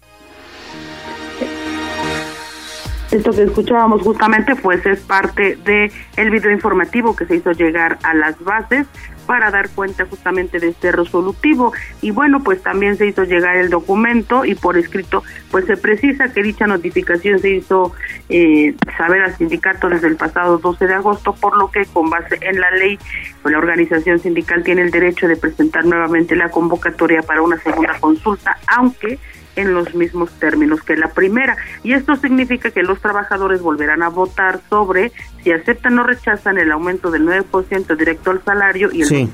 [3.14, 7.99] Esto que escuchábamos justamente pues es parte de el video informativo que se hizo llegar
[8.01, 8.88] a las bases
[9.28, 13.70] para dar cuenta justamente de este resolutivo y bueno pues también se hizo llegar el
[13.70, 17.93] documento y por escrito pues se precisa que dicha notificación se hizo
[18.30, 22.39] eh, saber al sindicato desde el pasado 12 de agosto por lo que con base
[22.41, 22.97] en la ley
[23.43, 27.93] pues, la organización sindical tiene el derecho de presentar nuevamente la convocatoria para una segunda
[27.99, 29.20] consulta aunque
[29.56, 31.58] en los mismos términos que la primera.
[31.84, 35.12] Y esto significa que los trabajadores volverán a votar sobre
[35.43, 39.30] si aceptan o rechazan el aumento del 9% directo al salario y el sí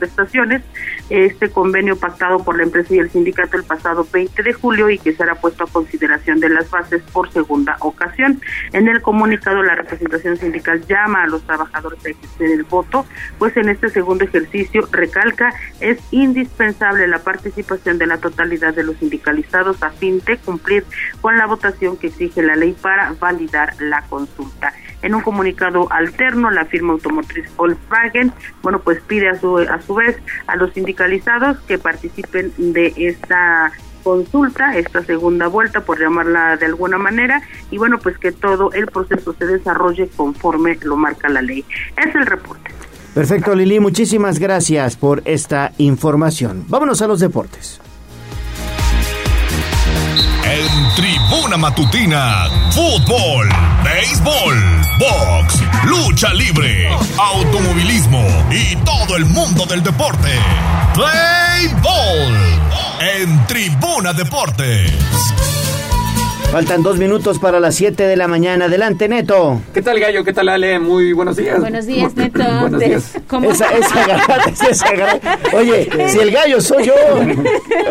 [0.00, 0.62] prestaciones,
[1.10, 4.98] este convenio pactado por la empresa y el sindicato el pasado 20 de julio y
[4.98, 8.40] que será puesto a consideración de las bases por segunda ocasión.
[8.72, 13.04] En el comunicado la representación sindical llama a los trabajadores a ejercer el voto,
[13.38, 18.96] pues en este segundo ejercicio recalca es indispensable la participación de la totalidad de los
[18.96, 20.84] sindicalizados a fin de cumplir
[21.20, 24.72] con la votación que exige la ley para validar la consulta.
[25.02, 28.32] En un comunicado alterno, la firma automotriz Volkswagen,
[28.62, 33.72] bueno, pues pide a su, a su vez a los sindicalizados que participen de esta
[34.02, 38.86] consulta, esta segunda vuelta, por llamarla de alguna manera, y bueno, pues que todo el
[38.86, 41.64] proceso se desarrolle conforme lo marca la ley.
[41.96, 42.70] Es el reporte.
[43.14, 46.64] Perfecto, Lili, muchísimas gracias por esta información.
[46.68, 47.80] Vámonos a los deportes.
[50.44, 53.48] En Tribuna Matutina, fútbol,
[53.84, 54.56] béisbol,
[54.98, 56.88] box, lucha libre,
[57.18, 60.28] automovilismo y todo el mundo del deporte.
[60.94, 62.60] Play Ball
[63.00, 64.92] en Tribuna Deportes.
[66.50, 68.64] Faltan dos minutos para las 7 de la mañana.
[68.64, 69.60] Adelante, Neto.
[69.72, 70.24] ¿Qué tal, Gallo?
[70.24, 70.80] ¿Qué tal, Ale?
[70.80, 71.60] Muy buenos días.
[71.60, 72.42] Buenos días, Neto.
[72.62, 73.12] buenos días.
[73.28, 73.52] ¿Cómo?
[73.52, 75.32] Esa, esa garrata.
[75.56, 76.94] Oye, si el gallo soy yo.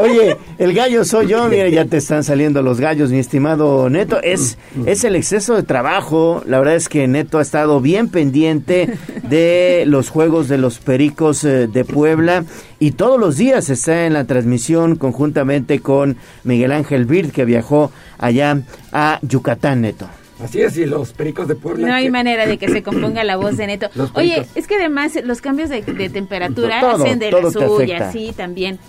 [0.02, 1.48] Oye, el gallo soy yo.
[1.48, 4.22] Mira, ya te están saliendo los gallos, mi estimado Neto.
[4.22, 6.44] Es, es el exceso de trabajo.
[6.46, 8.94] La verdad es que Neto ha estado bien pendiente
[9.24, 12.44] de los juegos de los Pericos eh, de Puebla
[12.80, 17.92] y todos los días está en la transmisión conjuntamente con Miguel Ángel Bird que viajó
[18.18, 18.62] allá
[18.92, 20.08] a Yucatán, Neto.
[20.42, 21.86] Así es, y los pericos de Puebla.
[21.86, 23.90] No hay manera de que se componga la voz de Neto.
[24.14, 28.34] Oye, es que además los cambios de, de temperatura todo, hacen de la suya, sí,
[28.36, 28.80] también.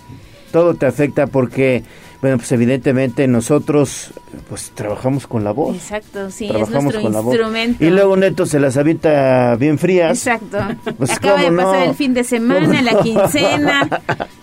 [0.53, 1.83] Todo te afecta porque
[2.21, 4.11] bueno, pues evidentemente nosotros
[4.47, 5.75] pues trabajamos con la voz.
[5.75, 7.83] Exacto, sí, trabajamos es nuestro instrumento.
[7.83, 10.17] Y luego Neto se las habita bien frías.
[10.17, 10.59] Exacto.
[10.97, 14.01] Pues, Acaba de pasar el fin de semana, la quincena.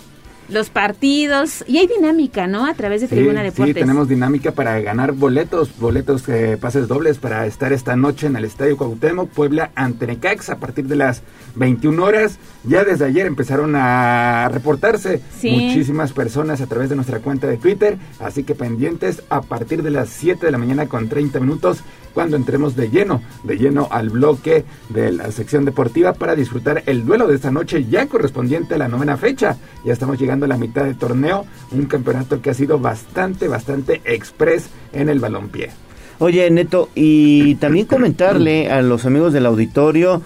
[0.49, 2.67] los partidos y hay dinámica, ¿no?
[2.67, 3.75] A través de Tribuna Deportes.
[3.75, 8.37] Sí, tenemos dinámica para ganar boletos, boletos eh, pases dobles para estar esta noche en
[8.37, 11.23] el Estadio Cuauhtémoc, Puebla ante Necax a partir de las
[11.57, 12.39] 21 horas.
[12.65, 17.99] Ya desde ayer empezaron a reportarse muchísimas personas a través de nuestra cuenta de Twitter,
[18.19, 21.83] así que pendientes a partir de las 7 de la mañana con 30 minutos
[22.19, 27.07] cuando entremos de lleno, de lleno al bloque de la sección deportiva para disfrutar el
[27.07, 29.57] duelo de esta noche ya correspondiente a la novena fecha.
[29.85, 34.01] Ya estamos llegando a la mitad del torneo, un campeonato que ha sido bastante, bastante
[34.05, 35.71] express en el balompié.
[36.19, 40.21] Oye, Neto, y también comentarle a los amigos del auditorio,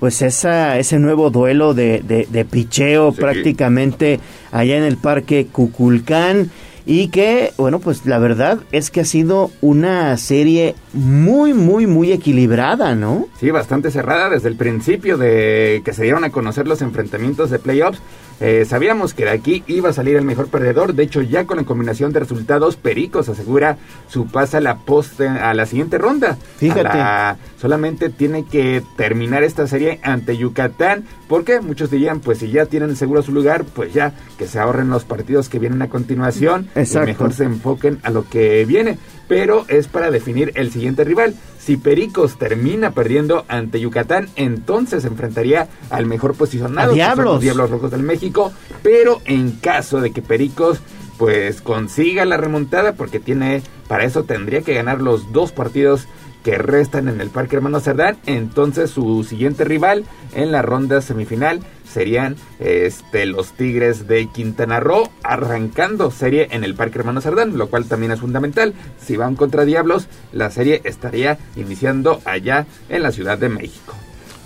[0.00, 4.18] pues esa, ese nuevo duelo de, de, picheo prácticamente
[4.50, 6.50] allá en el parque Cuculcán
[6.86, 12.12] y que, bueno, pues la verdad es que ha sido una serie muy, muy, muy
[12.12, 13.26] equilibrada, ¿no?
[13.40, 17.58] Sí, bastante cerrada desde el principio de que se dieron a conocer los enfrentamientos de
[17.58, 18.00] playoffs.
[18.40, 20.94] Eh, sabíamos que de aquí iba a salir el mejor perdedor.
[20.94, 23.78] De hecho, ya con la combinación de resultados, Pericos asegura
[24.08, 26.36] su pase a la poste, a la siguiente ronda.
[26.56, 27.38] Fíjate.
[27.60, 31.04] solamente tiene que terminar esta serie ante Yucatán.
[31.28, 34.90] Porque muchos dirían, pues si ya tienen seguro su lugar, pues ya que se ahorren
[34.90, 36.68] los partidos que vienen a continuación.
[36.76, 38.98] Y mejor se enfoquen a lo que viene.
[39.28, 41.34] Pero es para definir el siguiente rival.
[41.58, 47.26] Si Pericos termina perdiendo ante Yucatán, entonces enfrentaría al mejor posicionado, Diablos.
[47.26, 48.52] los Diablos Rojos del México.
[48.82, 50.80] Pero en caso de que Pericos
[51.18, 56.06] pues consiga la remontada, porque tiene, para eso tendría que ganar los dos partidos
[56.42, 60.04] que restan en el Parque Hermano Cerdán, entonces su siguiente rival
[60.34, 61.60] en la ronda semifinal
[61.94, 67.68] serían este, los Tigres de Quintana Roo, arrancando serie en el Parque Hermano Cerdán, lo
[67.68, 68.74] cual también es fundamental.
[69.00, 73.94] Si van contra Diablos, la serie estaría iniciando allá en la Ciudad de México.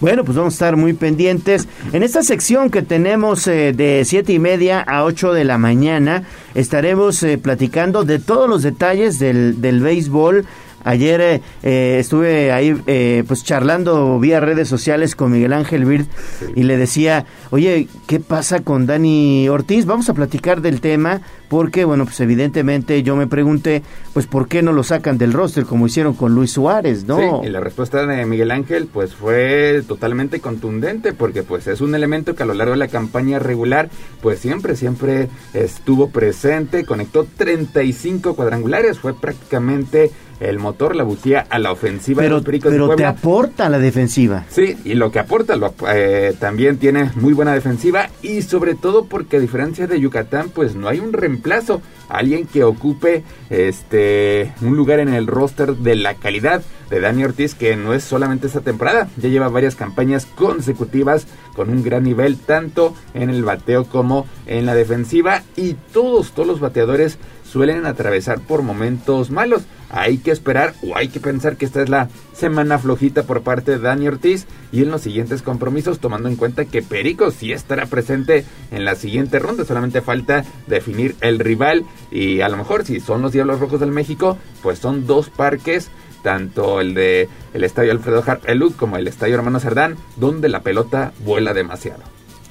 [0.00, 1.66] Bueno, pues vamos a estar muy pendientes.
[1.92, 6.22] En esta sección que tenemos eh, de siete y media a 8 de la mañana,
[6.54, 10.46] estaremos eh, platicando de todos los detalles del, del béisbol
[10.84, 16.06] Ayer eh, eh, estuve ahí eh, pues charlando vía redes sociales con Miguel Ángel Bird
[16.54, 19.86] y le decía, oye, ¿qué pasa con Dani Ortiz?
[19.86, 24.62] Vamos a platicar del tema porque, bueno, pues evidentemente yo me pregunté, pues ¿por qué
[24.62, 27.42] no lo sacan del roster como hicieron con Luis Suárez, no?
[27.42, 32.34] Y la respuesta de Miguel Ángel pues fue totalmente contundente porque pues es un elemento
[32.34, 33.88] que a lo largo de la campaña regular
[34.20, 40.10] pues siempre, siempre estuvo presente, conectó 35 cuadrangulares, fue prácticamente
[40.40, 43.68] el motor, la bujía a la ofensiva pero, de los Pericos pero de te aporta
[43.68, 44.44] la defensiva.
[44.48, 49.06] Sí, y lo que aporta lo, eh, también tiene muy buena defensiva y sobre todo
[49.06, 54.76] porque a diferencia de Yucatán, pues no hay un reemplazo, alguien que ocupe este un
[54.76, 58.60] lugar en el roster de la calidad de Dani Ortiz, que no es solamente esta
[58.60, 64.26] temporada, ya lleva varias campañas consecutivas con un gran nivel tanto en el bateo como
[64.46, 67.18] en la defensiva y todos, todos los bateadores
[67.50, 69.62] suelen atravesar por momentos malos.
[69.90, 73.72] Hay que esperar o hay que pensar que esta es la semana flojita por parte
[73.72, 77.86] de Dani Ortiz y en los siguientes compromisos tomando en cuenta que Perico sí estará
[77.86, 79.64] presente en la siguiente ronda.
[79.64, 83.92] Solamente falta definir el rival y a lo mejor si son los Diablos Rojos del
[83.92, 85.90] México, pues son dos parques
[86.22, 91.12] tanto el de el Estadio Alfredo Harpelú como el Estadio Hermano Cerdán, donde la pelota
[91.24, 92.02] vuela demasiado.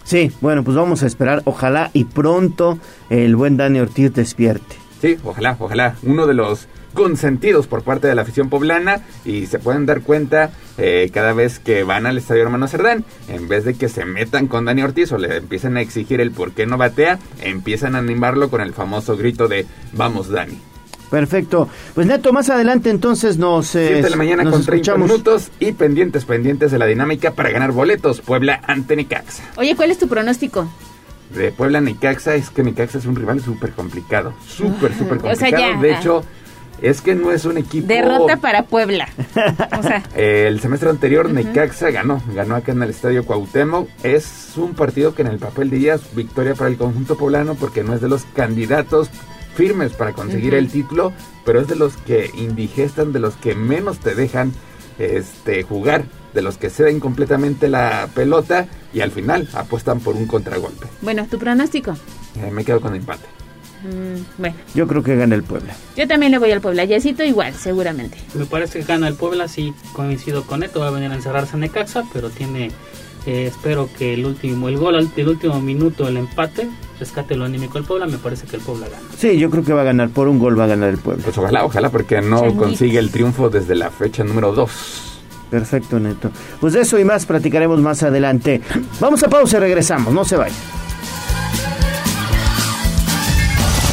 [0.03, 2.79] Sí, bueno, pues vamos a esperar, ojalá y pronto
[3.09, 4.86] el buen Dani Ortiz despierte.
[5.01, 5.95] Sí, ojalá, ojalá.
[6.03, 10.49] Uno de los consentidos por parte de la afición poblana y se pueden dar cuenta
[10.79, 14.47] eh, cada vez que van al estadio Hermano Cerdán, en vez de que se metan
[14.47, 17.99] con Dani Ortiz o le empiecen a exigir el por qué no batea, empiezan a
[17.99, 20.59] animarlo con el famoso grito de vamos Dani.
[21.11, 21.69] Perfecto.
[21.95, 23.75] Pues Neto, más adelante entonces nos...
[23.75, 25.09] Eh, 7 de la mañana con 30 escuchamos.
[25.09, 28.21] minutos y pendientes, pendientes de la dinámica para ganar boletos.
[28.21, 29.43] Puebla ante Necaxa.
[29.55, 30.67] Oye, ¿cuál es tu pronóstico?
[31.33, 34.33] De Puebla Necaxa es que Necaxa es un rival súper complicado.
[34.47, 35.73] Súper, súper O sea, complicado.
[35.73, 36.23] ya, de hecho,
[36.81, 37.87] es que no es un equipo...
[37.87, 39.09] Derrota para Puebla.
[39.77, 43.89] O sea, el semestre anterior Necaxa ganó, ganó acá en el Estadio Cuauhtémoc.
[44.03, 47.93] Es un partido que en el papel dirías victoria para el conjunto poblano porque no
[47.93, 49.09] es de los candidatos
[49.55, 51.13] firmes para conseguir el título,
[51.43, 54.53] pero es de los que indigestan, de los que menos te dejan
[54.99, 56.03] este jugar,
[56.37, 60.85] de los que ceden completamente la pelota y al final apuestan por un contragolpe.
[61.01, 61.93] bueno, tu pronóstico.
[62.35, 63.25] Eh, me quedo con empate.
[63.83, 65.73] Mm, bueno, Yo creo que gana el Puebla.
[65.95, 66.85] yo también le voy al Puebla.
[66.85, 68.19] Yesito igual, seguramente.
[68.35, 71.55] Me parece que gana el Puebla, sí coincido con esto, va a venir a encerrarse
[71.55, 72.67] en Necaxa, pero tiene,
[73.25, 76.67] eh, espero que el último, el gol del último minuto, el empate,
[76.99, 79.01] rescate lo anímico del Puebla, me parece que el Puebla gana.
[79.17, 80.09] Sí, yo creo que va a ganar.
[80.09, 81.23] Por un gol va a ganar el Puebla.
[81.23, 85.13] Pues ojalá, ojalá, porque no consigue el triunfo desde la fecha número 2.
[85.49, 86.31] Perfecto, Neto.
[86.59, 88.61] Pues de eso y más platicaremos más adelante.
[88.99, 90.13] Vamos a pausa y regresamos.
[90.13, 90.57] No se vayan.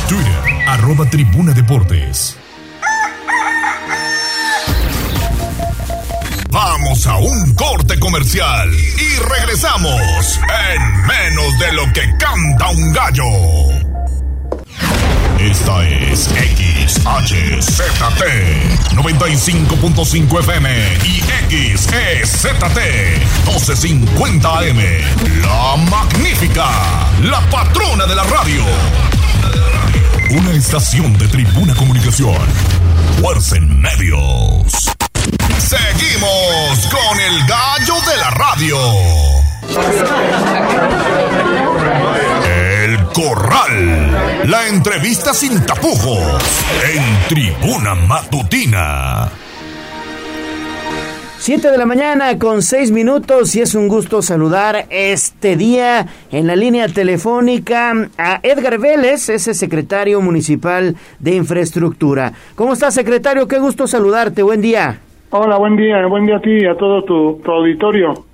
[0.08, 2.36] Twitter, arroba Tribuna Deportes.
[6.50, 10.40] Vamos a un corte comercial y regresamos
[10.72, 13.93] en menos de lo que canta un gallo.
[15.44, 17.12] Esta es XHZT
[18.94, 21.20] 95.5 FM y
[21.76, 22.48] XEZT
[23.44, 24.78] 1250 AM.
[25.42, 26.66] La magnífica,
[27.24, 28.64] la patrona de la radio.
[30.30, 32.38] Una estación de Tribuna Comunicación.
[33.20, 34.94] Fuerza en medios.
[35.58, 38.78] Seguimos con el gallo de la radio.
[43.14, 44.10] Corral.
[44.50, 46.18] La entrevista sin tapujos.
[46.92, 49.28] En Tribuna Matutina.
[51.38, 56.48] 7 de la mañana con 6 minutos y es un gusto saludar este día en
[56.48, 62.32] la línea telefónica a Edgar Vélez, ese secretario municipal de infraestructura.
[62.56, 63.46] ¿Cómo está secretario?
[63.46, 64.98] Qué gusto saludarte, buen día.
[65.30, 68.33] Hola, buen día, buen día a ti y a todo tu, tu auditorio.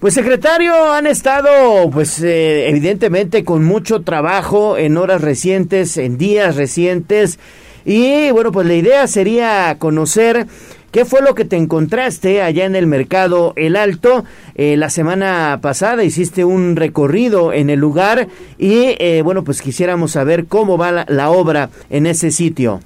[0.00, 6.54] Pues secretario, han estado pues eh, evidentemente con mucho trabajo en horas recientes, en días
[6.54, 7.40] recientes
[7.84, 10.46] y bueno pues la idea sería conocer
[10.92, 14.24] qué fue lo que te encontraste allá en el mercado El Alto.
[14.54, 20.12] Eh, la semana pasada hiciste un recorrido en el lugar y eh, bueno pues quisiéramos
[20.12, 22.78] saber cómo va la, obra en ese sitio.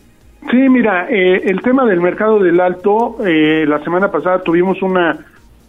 [0.50, 5.26] Sí, mira, eh, el tema del mercado del Alto, eh, la semana pasada tuvimos una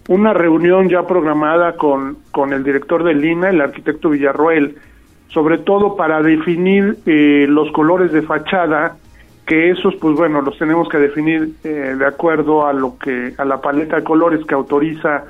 [0.08, 4.76] una reunión ya programada con, con el director del INA, el arquitecto Villarroel,
[5.30, 8.98] sobre todo para definir eh, los colores de fachada,
[9.46, 13.46] que esos, pues bueno, los tenemos que definir eh, de acuerdo a lo que a
[13.46, 15.24] la paleta de colores que autoriza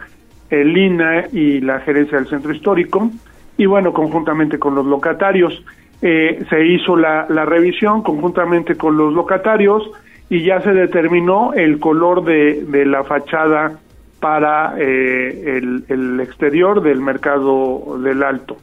[0.50, 3.10] el INA y la gerencia del centro histórico,
[3.58, 5.64] y bueno, conjuntamente con los locatarios.
[6.06, 9.90] Eh, se hizo la, la revisión conjuntamente con los locatarios
[10.30, 13.80] y ya se determinó el color de, de la fachada
[14.24, 18.56] para eh, el, el, exterior del mercado del Alto.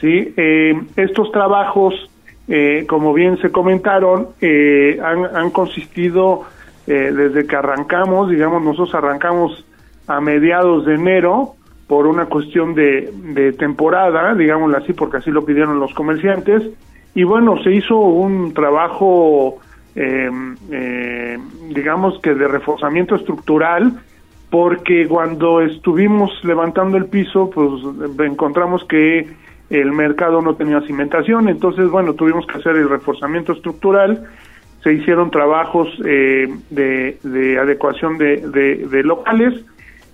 [0.00, 0.32] ¿sí?
[0.38, 2.10] Eh, estos trabajos,
[2.48, 6.44] eh, como bien se comentaron, eh, han, han consistido
[6.86, 9.66] eh, desde que arrancamos, digamos, nosotros arrancamos
[10.06, 11.56] a mediados de enero
[11.86, 16.62] por una cuestión de, de temporada, digámoslo así, porque así lo pidieron los comerciantes,
[17.14, 19.58] y bueno, se hizo un trabajo,
[19.94, 21.38] eh,
[21.68, 23.92] digamos que de reforzamiento estructural,
[24.52, 27.70] porque cuando estuvimos levantando el piso, pues
[28.18, 29.26] encontramos que
[29.70, 34.28] el mercado no tenía cimentación, entonces bueno, tuvimos que hacer el reforzamiento estructural,
[34.82, 39.54] se hicieron trabajos eh, de, de, adecuación de, locales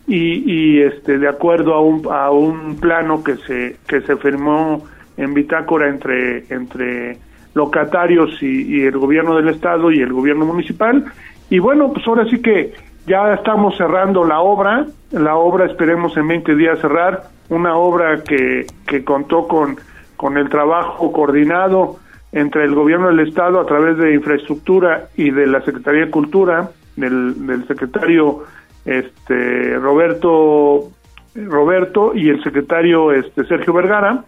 [0.06, 4.86] y, y, este de acuerdo a un, a un plano que se que se firmó
[5.16, 7.18] en bitácora entre entre
[7.54, 11.06] locatarios y, el gobierno del estado y el gobierno municipal.
[11.50, 12.72] Y bueno pues ahora sí que
[13.08, 14.86] ya estamos cerrando la obra.
[15.10, 17.24] La obra esperemos en 20 días cerrar.
[17.48, 19.78] Una obra que, que contó con
[20.18, 21.96] con el trabajo coordinado
[22.32, 26.70] entre el gobierno del estado a través de infraestructura y de la secretaría de cultura
[26.96, 28.44] del, del secretario
[28.84, 30.90] este Roberto
[31.34, 34.24] Roberto y el secretario este Sergio Vergara.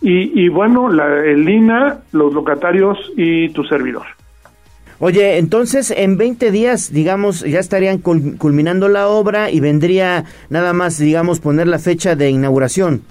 [0.00, 4.06] Y, y bueno la, el Lina los locatarios y tu servidor
[4.98, 10.98] Oye, entonces en 20 días, digamos, ya estarían culminando la obra y vendría nada más,
[10.98, 13.02] digamos, poner la fecha de inauguración.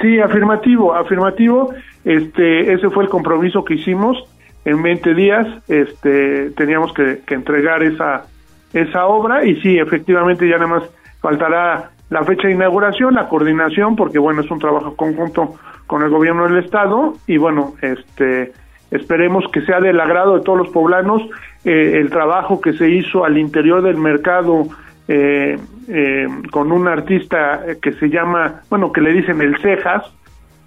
[0.00, 1.74] Sí, afirmativo, afirmativo.
[2.04, 4.16] Este, ese fue el compromiso que hicimos.
[4.64, 8.26] En 20 días, este, teníamos que, que entregar esa,
[8.72, 10.82] esa obra y sí, efectivamente ya nada más
[11.20, 15.54] faltará la fecha de inauguración, la coordinación, porque bueno, es un trabajo conjunto
[15.86, 18.52] con el gobierno del estado y bueno, este
[18.90, 21.22] esperemos que sea del agrado de todos los poblanos
[21.64, 24.66] eh, el trabajo que se hizo al interior del mercado
[25.08, 30.04] eh, eh, con un artista que se llama, bueno, que le dicen el Cejas,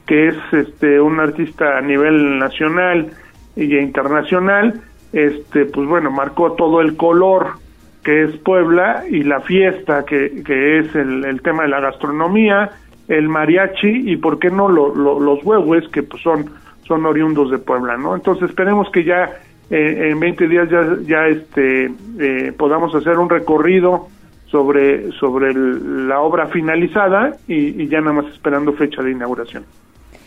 [0.05, 3.11] que es este un artista a nivel nacional
[3.55, 4.82] y internacional,
[5.13, 7.53] este pues bueno, marcó todo el color
[8.03, 12.71] que es Puebla y la fiesta que, que es el, el tema de la gastronomía,
[13.07, 16.49] el mariachi y por qué no lo, los huehues que pues son
[16.88, 18.15] son oriundos de Puebla, ¿no?
[18.15, 19.38] Entonces esperemos que ya
[19.69, 20.69] eh, en 20 días
[21.05, 24.07] ya, este eh, podamos hacer un recorrido
[24.47, 29.63] sobre sobre la obra finalizada y ya nada más esperando fecha de inauguración.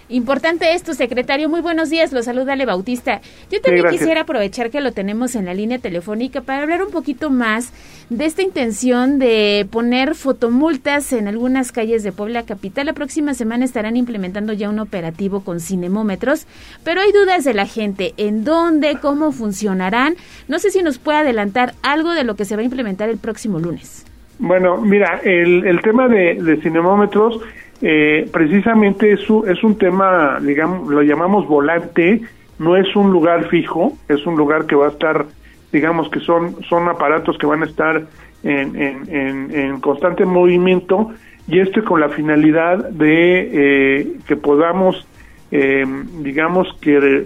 [0.08, 1.48] Importante esto, secretario.
[1.48, 3.20] Muy buenos días, lo saluda Ale Bautista.
[3.50, 6.92] Yo también sí, quisiera aprovechar que lo tenemos en la línea telefónica para hablar un
[6.92, 7.72] poquito más
[8.08, 12.86] de esta intención de poner fotomultas en algunas calles de Puebla Capital.
[12.86, 16.46] La próxima semana estarán implementando ya un operativo con cinemómetros,
[16.84, 20.14] pero hay dudas de la gente en dónde, cómo funcionarán.
[20.46, 23.18] No sé si nos puede adelantar algo de lo que se va a implementar el
[23.18, 24.04] próximo lunes.
[24.38, 27.40] Bueno, mira, el, el tema de, de cinemómetros
[27.82, 32.22] eh, precisamente es es un tema, digamos, lo llamamos volante,
[32.58, 35.26] no es un lugar fijo, es un lugar que va a estar,
[35.72, 38.06] digamos que son, son aparatos que van a estar
[38.42, 41.10] en, en, en, en constante movimiento
[41.48, 45.06] y este con la finalidad de eh, que podamos,
[45.50, 45.84] eh,
[46.20, 47.24] digamos que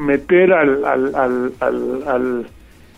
[0.00, 1.52] meter al, al, al,
[2.06, 2.46] al,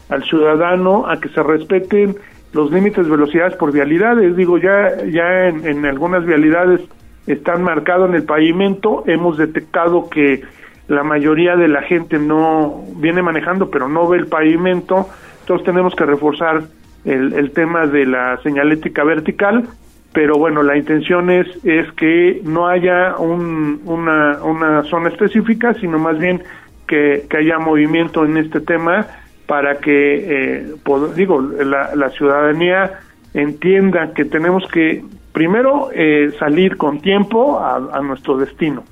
[0.08, 2.16] al ciudadano a que se respeten
[2.56, 4.34] los límites de velocidades por vialidades.
[4.34, 6.80] Digo, ya, ya en, algunas vialidades
[7.26, 9.04] están marcados en el pavimento.
[9.06, 10.42] Hemos detectado que
[10.88, 15.06] la mayoría de la gente no viene manejando, pero no ve el pavimento.
[15.40, 16.62] Entonces tenemos que reforzar
[17.04, 19.68] el, el tema de la señalética vertical.
[20.12, 25.98] Pero bueno, la intención es, es que no haya un, una, una zona específica, sino
[25.98, 26.42] más bien
[26.86, 29.06] que, que haya movimiento en este tema
[29.46, 30.74] para que, eh,
[31.14, 33.00] digo, la, la, ciudadanía
[33.32, 38.82] entienda que tenemos que, primero, eh, salir con tiempo a, a, nuestro destino,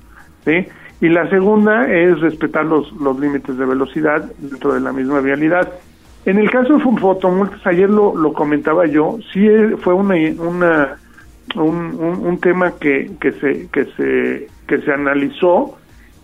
[0.45, 0.65] ¿sí?
[1.01, 5.73] Y la segunda es respetar los, los límites de velocidad dentro de la misma vialidad.
[6.25, 9.47] En el caso de fotomultas, ayer lo, lo comentaba yo, sí
[9.81, 10.95] fue una, una
[11.55, 15.77] un, un, un, tema que, que se que se que se analizó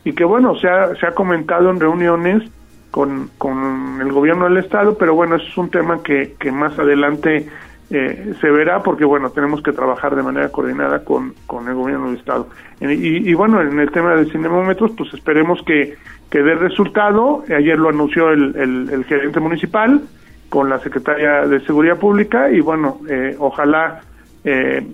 [0.04, 2.44] y que bueno se ha, se ha comentado en reuniones
[2.92, 7.48] con, con el gobierno del estado, pero bueno, es un tema que, que más adelante
[7.90, 12.08] eh, se verá porque bueno, tenemos que trabajar de manera coordinada con, con el gobierno
[12.08, 12.48] del estado.
[12.80, 15.96] Y, y, bueno, en el tema de cinemómetros, pues esperemos que,
[16.30, 17.44] que dé resultado.
[17.56, 20.02] Ayer lo anunció el, el, el gerente municipal
[20.50, 24.02] con la secretaria de Seguridad Pública y bueno, eh, ojalá
[24.44, 24.86] eh,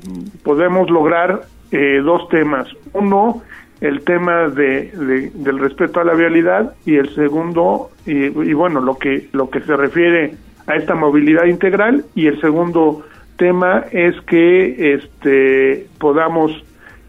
[0.44, 1.42] podemos lograr
[1.72, 2.68] eh, dos temas.
[2.94, 3.42] Uno,
[3.82, 8.82] el tema de, de, del respeto a la vialidad y el segundo y, y, bueno
[8.82, 10.34] lo que lo que se refiere
[10.66, 13.06] a esta movilidad integral y el segundo
[13.38, 16.52] tema es que este podamos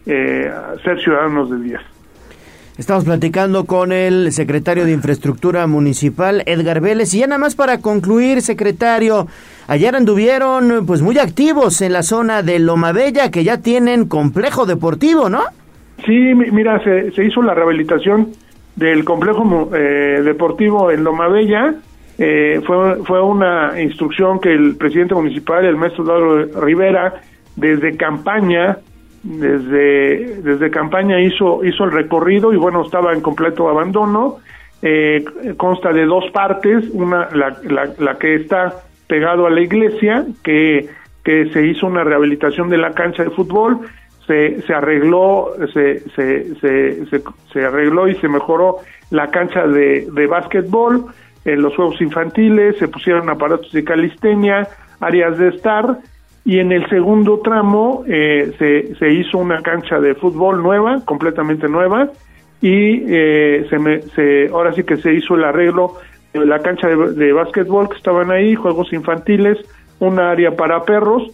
[0.05, 0.51] eh,
[0.83, 1.79] ser ciudadanos de 10.
[2.77, 7.13] Estamos platicando con el secretario de Infraestructura Municipal, Edgar Vélez.
[7.13, 9.27] Y ya nada más para concluir, secretario,
[9.67, 14.65] ayer anduvieron pues muy activos en la zona de Loma Bella, que ya tienen complejo
[14.65, 15.43] deportivo, ¿no?
[16.05, 18.29] Sí, mira, se, se hizo la rehabilitación
[18.75, 21.75] del complejo eh, deportivo en Loma Bella.
[22.17, 27.21] Eh, fue, fue una instrucción que el presidente municipal, el maestro Eduardo Rivera,
[27.55, 28.77] desde campaña,
[29.23, 34.37] desde, desde campaña hizo, hizo el recorrido y bueno, estaba en completo abandono.
[34.81, 35.25] Eh,
[35.57, 37.57] consta de dos partes, una la,
[37.97, 38.75] la, que está
[39.07, 40.87] pegado a la iglesia, que,
[41.21, 43.79] que se hizo una rehabilitación de la cancha de fútbol,
[44.29, 46.55] se, se arregló, se, se,
[47.51, 48.77] se, arregló y se mejoró
[49.09, 51.05] la cancha de, de básquetbol,
[51.45, 54.67] en los juegos infantiles, se pusieron aparatos de calistenia,
[54.99, 55.97] áreas de estar,
[56.45, 61.67] y en el segundo tramo eh, se, se hizo una cancha de fútbol nueva, completamente
[61.67, 62.09] nueva,
[62.61, 65.95] y eh, se, me, se ahora sí que se hizo el arreglo
[66.33, 69.57] de la cancha de, de básquetbol que estaban ahí, juegos infantiles,
[69.97, 71.31] una área para perros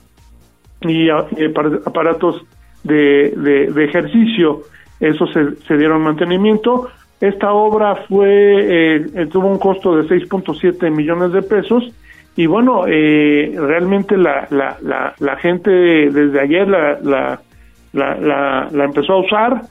[0.79, 1.45] y, y
[1.85, 2.45] aparatos
[2.85, 4.61] de, de, ejercicio,
[4.99, 6.87] eso se, se, dieron mantenimiento.
[7.19, 11.91] Esta obra fue eh, tuvo un costo de 6.7 millones de pesos
[12.35, 17.41] y bueno, eh, realmente la, la, la, la, gente desde ayer la, la,
[17.93, 19.61] la, la, empezó a usar.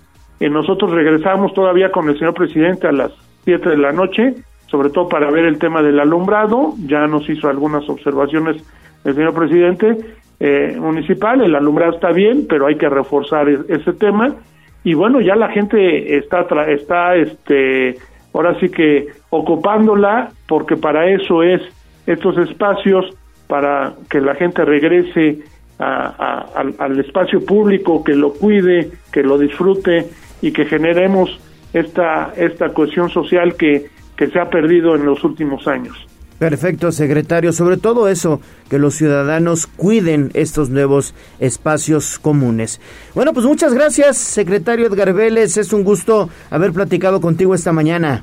[0.40, 3.12] Eh, nosotros regresamos todavía con el señor presidente a las
[3.44, 4.34] 7 de la noche,
[4.66, 6.72] sobre todo para ver el tema del alumbrado.
[6.86, 8.64] Ya nos hizo algunas observaciones
[9.04, 9.96] el señor presidente
[10.40, 14.34] eh, municipal, el alumbrado está bien, pero hay que reforzar ese tema.
[14.82, 17.96] Y bueno, ya la gente está, está este,
[18.32, 21.62] ahora sí que ocupándola, porque para eso es
[22.06, 23.06] estos espacios,
[23.46, 25.38] para que la gente regrese
[25.78, 30.06] al, espacio público, que lo cuide, que lo disfrute
[30.42, 31.38] y que generemos
[31.72, 33.86] esta, esta cohesión social que,
[34.16, 36.06] que se ha perdido en los últimos años.
[36.38, 37.52] Perfecto, secretario.
[37.52, 42.80] Sobre todo eso, que los ciudadanos cuiden estos nuevos espacios comunes.
[43.14, 45.56] Bueno, pues muchas gracias, secretario Edgar Vélez.
[45.56, 48.22] Es un gusto haber platicado contigo esta mañana.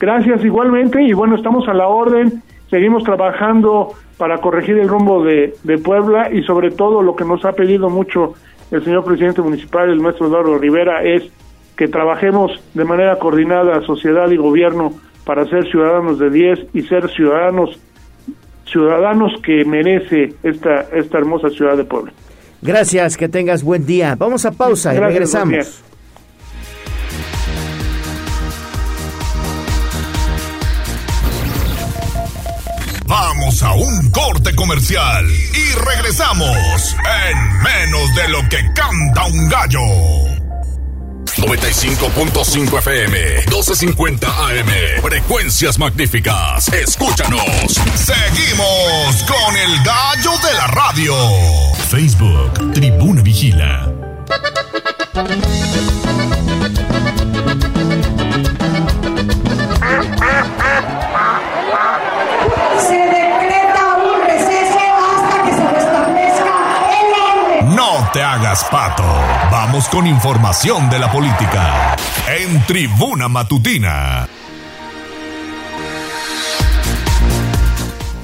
[0.00, 2.42] Gracias igualmente y bueno, estamos a la orden.
[2.70, 7.52] Seguimos trabajando para corregir el rumbo de, Puebla y sobre todo lo que nos ha
[7.52, 8.34] pedido mucho
[8.70, 11.30] el señor presidente municipal, el maestro Eduardo Rivera, es
[11.76, 14.92] que trabajemos de manera coordinada, sociedad y gobierno,
[15.24, 17.78] para ser ciudadanos de 10 y ser ciudadanos
[18.66, 22.12] ciudadanos que merece esta esta hermosa ciudad de Puebla.
[22.62, 24.14] Gracias, que tengas buen día.
[24.16, 25.82] Vamos a pausa y regresamos.
[33.06, 36.96] Vamos a un corte comercial y regresamos
[37.28, 40.31] en menos de lo que canta un gallo.
[41.42, 45.02] 95.5 FM, 12.50 AM.
[45.02, 46.72] Frecuencias magníficas.
[46.72, 47.74] Escúchanos.
[47.96, 51.14] Seguimos con el gallo de la radio.
[51.88, 53.92] Facebook, Tribuna Vigila.
[68.12, 69.41] te hagas pato.
[69.72, 71.96] Con información de la política.
[72.28, 74.26] En Tribuna Matutina.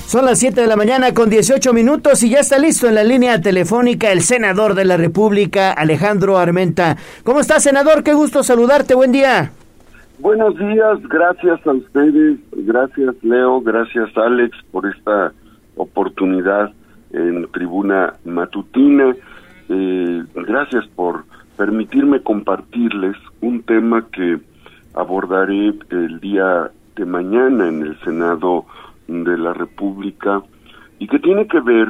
[0.07, 3.03] Son las 7 de la mañana con 18 minutos y ya está listo en la
[3.03, 6.99] línea telefónica el senador de la República, Alejandro Armenta.
[7.24, 8.03] ¿Cómo está, senador?
[8.03, 8.94] Qué gusto saludarte.
[8.94, 9.51] Buen día.
[10.18, 15.32] Buenos días, gracias a ustedes, gracias Leo, gracias Alex por esta
[15.76, 16.72] oportunidad
[17.11, 19.16] en Tribuna Matutina.
[19.70, 21.28] Eh, gracias por
[21.59, 24.38] permitirme compartirles un tema que
[24.94, 28.64] abordaré el día de mañana en el Senado
[29.09, 30.40] de la República
[31.01, 31.89] y que tiene que ver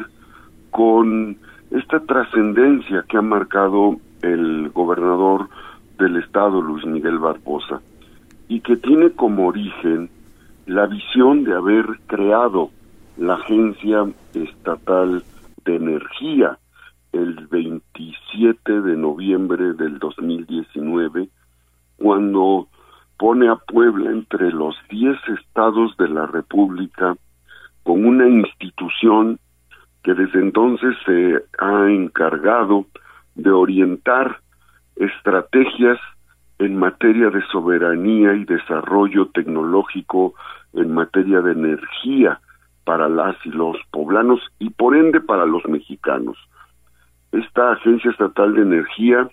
[0.71, 1.37] con
[1.71, 5.49] esta trascendencia que ha marcado el gobernador
[5.99, 7.83] del estado, Luis Miguel Barbosa,
[8.49, 10.09] y que tiene como origen
[10.65, 12.71] la visión de haber creado
[13.19, 15.23] la Agencia Estatal
[15.67, 16.59] de Energía,
[17.13, 21.29] el 27 de noviembre del 2019,
[21.97, 22.69] cuando
[23.19, 27.17] pone a Puebla entre los 10 estados de la República
[27.83, 29.39] con una institución
[30.03, 32.87] que desde entonces se ha encargado
[33.35, 34.41] de orientar
[34.97, 35.99] estrategias
[36.59, 40.35] en materia de soberanía y desarrollo tecnológico,
[40.75, 42.41] en materia de energía
[42.85, 46.37] para las y los poblanos y por ende para los mexicanos.
[47.33, 49.29] Esta Agencia Estatal de Energía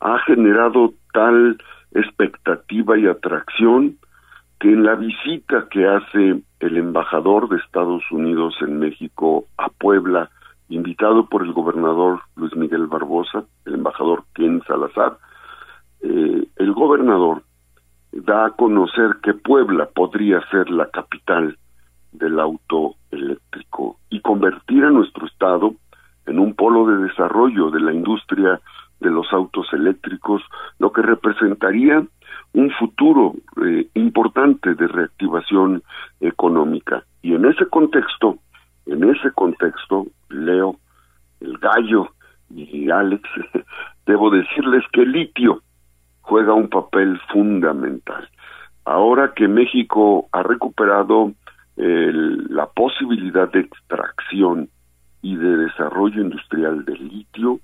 [0.00, 1.58] ha generado tal
[1.92, 3.98] expectativa y atracción
[4.58, 10.30] que en la visita que hace el embajador de Estados Unidos en México a Puebla,
[10.68, 15.18] invitado por el gobernador Luis Miguel Barbosa, el embajador Ken Salazar,
[16.00, 17.42] eh, el gobernador
[18.12, 21.58] da a conocer que Puebla podría ser la capital
[22.12, 25.74] del auto eléctrico y convertir a nuestro estado
[26.26, 28.60] en un polo de desarrollo de la industria
[29.00, 30.42] de los autos eléctricos,
[30.78, 32.04] lo que representaría
[32.54, 33.34] un futuro
[33.64, 35.82] eh, importante de reactivación
[36.20, 37.04] económica.
[37.22, 38.38] Y en ese contexto,
[38.86, 40.76] en ese contexto, Leo,
[41.40, 42.08] el gallo
[42.50, 43.22] y Alex,
[44.06, 45.62] debo decirles que el litio
[46.20, 48.28] juega un papel fundamental.
[48.84, 51.32] Ahora que México ha recuperado
[51.74, 54.68] la posibilidad de extracción
[55.22, 57.60] y de desarrollo industrial del litio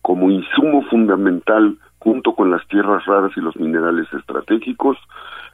[0.00, 4.96] como insumo fundamental junto con las tierras raras y los minerales estratégicos,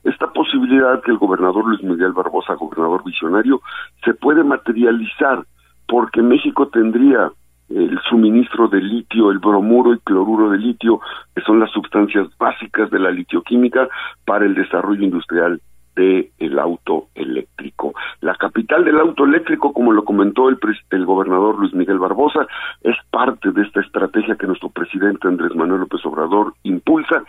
[0.04, 3.60] esta posibilidad que el gobernador Luis Miguel Barbosa, gobernador visionario,
[4.04, 5.44] se puede materializar
[5.88, 7.32] porque México tendría
[7.68, 11.00] el suministro de litio, el bromuro y cloruro de litio,
[11.34, 13.88] que son las sustancias básicas de la litioquímica
[14.24, 15.60] para el desarrollo industrial
[15.96, 17.94] del el auto eléctrico.
[18.20, 20.58] La capital del auto eléctrico, como lo comentó el,
[20.90, 22.46] el gobernador Luis Miguel Barbosa,
[22.82, 27.24] es parte de esta estrategia que nuestro presidente Andrés Manuel López Obrador impulsa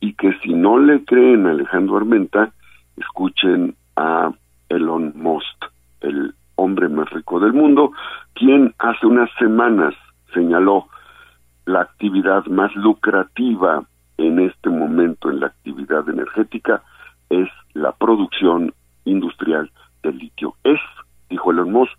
[0.00, 2.52] y que si no le creen a Alejandro Armenta,
[2.96, 4.32] escuchen a
[4.68, 5.64] Elon Musk,
[6.00, 7.92] el hombre más rico del mundo,
[8.34, 9.94] quien hace unas semanas
[10.32, 10.86] señaló
[11.66, 13.84] la actividad más lucrativa
[14.16, 16.82] en este momento en la actividad energética
[17.30, 18.72] es la producción
[19.04, 19.70] industrial
[20.02, 20.54] del litio.
[20.64, 20.80] Es,
[21.30, 21.92] dijo Elon Musk,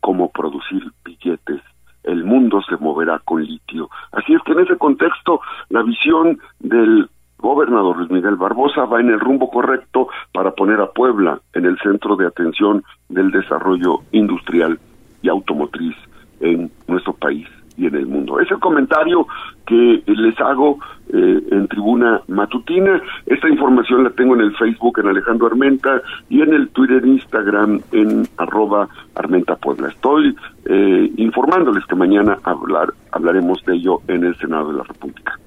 [0.00, 1.60] como producir billetes.
[2.04, 3.90] El mundo se moverá con litio.
[4.12, 9.10] Así es que en ese contexto, la visión del gobernador Luis Miguel Barbosa va en
[9.10, 14.78] el rumbo correcto para poner a Puebla en el centro de atención del desarrollo industrial
[15.22, 15.96] y automotriz
[16.40, 17.48] en nuestro país
[17.78, 18.40] y en el mundo.
[18.40, 19.26] Es el comentario
[19.66, 20.78] que les hago
[21.12, 23.00] eh, en tribuna matutina.
[23.24, 27.08] Esta información la tengo en el Facebook en Alejandro Armenta y en el Twitter e
[27.08, 29.88] Instagram en arroba Armenta Puebla.
[29.88, 30.36] Estoy
[30.66, 35.38] eh, informándoles que mañana hablar, hablaremos de ello en el Senado de la República.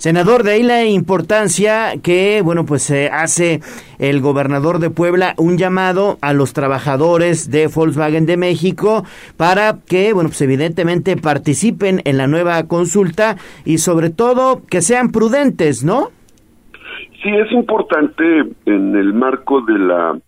[0.00, 3.60] Senador, de ahí la importancia que, bueno, pues se hace
[3.98, 9.04] el gobernador de Puebla un llamado a los trabajadores de Volkswagen de México
[9.36, 13.36] para que, bueno, pues evidentemente participen en la nueva consulta
[13.66, 16.08] y sobre todo que sean prudentes, ¿no?
[17.22, 18.24] Sí, es importante
[18.64, 20.18] en el marco de la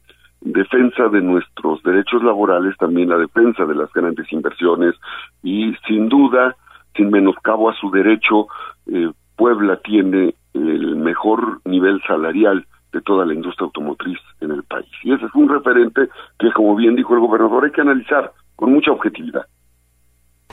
[0.43, 4.95] defensa de nuestros derechos laborales, también la defensa de las grandes inversiones
[5.43, 6.57] y sin duda,
[6.95, 8.49] sin menoscabo a su derecho,
[8.93, 14.89] eh, Puebla tiene el mejor nivel salarial de toda la industria automotriz en el país.
[15.03, 18.73] Y ese es un referente que, como bien dijo el gobernador, hay que analizar con
[18.73, 19.47] mucha objetividad.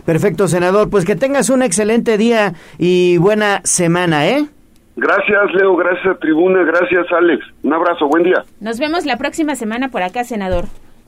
[0.06, 0.90] Perfecto, senador.
[0.90, 4.48] Pues que tengas un excelente día y buena semana, ¿eh?
[4.96, 5.76] Gracias, Leo.
[5.76, 6.64] Gracias, Tribuna.
[6.64, 7.46] Gracias, Alex.
[7.64, 8.08] Un abrazo.
[8.08, 8.44] Buen día.
[8.60, 10.66] Nos vemos la próxima semana por acá, senador.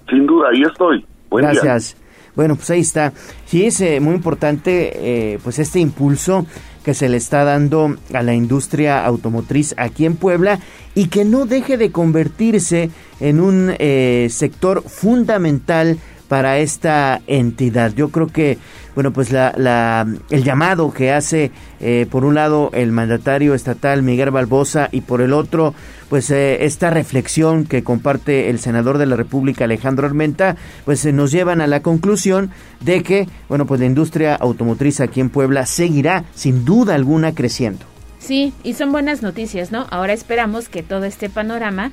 [0.09, 1.05] Sin duda, ahí estoy.
[1.29, 1.97] Buen Gracias.
[2.35, 3.11] Bueno, pues ahí está.
[3.45, 6.45] Sí, es eh, muy importante eh, pues este impulso
[6.83, 10.59] que se le está dando a la industria automotriz aquí en Puebla
[10.95, 12.89] y que no deje de convertirse
[13.19, 15.97] en un eh, sector fundamental
[16.31, 17.91] para esta entidad.
[17.93, 18.57] Yo creo que,
[18.95, 21.51] bueno, pues la, el llamado que hace,
[21.81, 25.73] eh, por un lado, el mandatario estatal Miguel Balbosa y por el otro,
[26.09, 30.55] pues eh, esta reflexión que comparte el senador de la República, Alejandro Armenta,
[30.85, 35.19] pues eh, nos llevan a la conclusión de que, bueno, pues la industria automotriz aquí
[35.19, 37.85] en Puebla seguirá, sin duda alguna, creciendo.
[38.19, 39.85] Sí, y son buenas noticias, ¿no?
[39.89, 41.91] Ahora esperamos que todo este panorama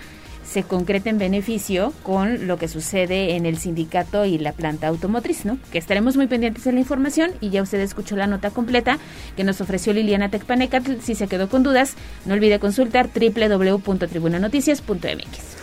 [0.49, 5.45] se concreta en beneficio con lo que sucede en el sindicato y la planta automotriz,
[5.45, 5.59] ¿no?
[5.71, 8.97] Que estaremos muy pendientes de la información y ya usted escuchó la nota completa
[9.37, 10.81] que nos ofreció Liliana Tecpaneca.
[11.03, 15.59] Si se quedó con dudas, no olvide consultar www.tribunanoticias.mx.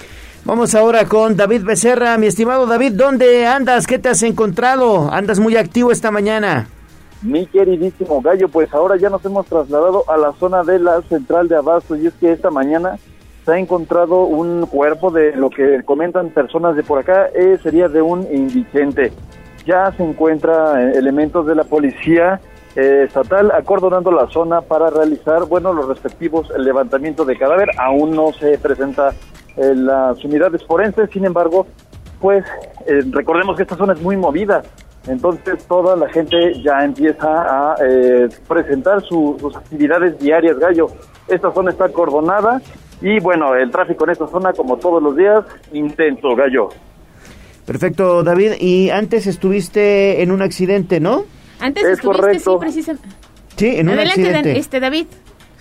[0.46, 2.16] Vamos ahora con David Becerra.
[2.20, 3.88] Mi estimado David, ¿dónde andas?
[3.88, 5.12] ¿Qué te has encontrado?
[5.12, 6.68] Andas muy activo esta mañana.
[7.24, 11.48] Mi queridísimo gallo, pues ahora ya nos hemos trasladado a la zona de la central
[11.48, 13.00] de Abasto y es que esta mañana
[13.46, 17.88] se ha encontrado un cuerpo de lo que comentan personas de por acá, eh, sería
[17.88, 19.14] de un indigente.
[19.66, 22.40] Ya se encuentra eh, elementos de la policía
[22.76, 27.70] eh, estatal acordonando la zona para realizar, bueno, los respectivos levantamientos de cadáver.
[27.78, 29.14] Aún no se presenta
[29.58, 31.66] las unidades forenses, sin embargo,
[32.20, 32.44] pues
[32.88, 34.64] eh, recordemos que esta zona es muy movida,
[35.08, 37.28] entonces toda la gente ya empieza
[37.72, 40.88] a eh, presentar su- sus actividades diarias, Gallo.
[41.30, 42.62] Esta zona está acordonada
[43.08, 46.70] y bueno, el tráfico en esta zona, como todos los días, intenso, Gallo.
[47.66, 48.54] Perfecto, David.
[48.60, 51.24] Y antes estuviste en un accidente, ¿no?
[51.60, 52.52] Antes Es estuviste, correcto.
[52.54, 53.10] sí, precisamente.
[53.56, 54.60] Sí, en un Adelante, Dan- accidente.
[54.60, 55.06] este David.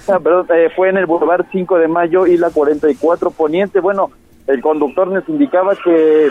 [0.09, 3.81] Ah, perdón, eh, fue en el Boulevard 5 de Mayo y la 44 Poniente.
[3.81, 4.11] Bueno,
[4.47, 6.29] el conductor nos indicaba que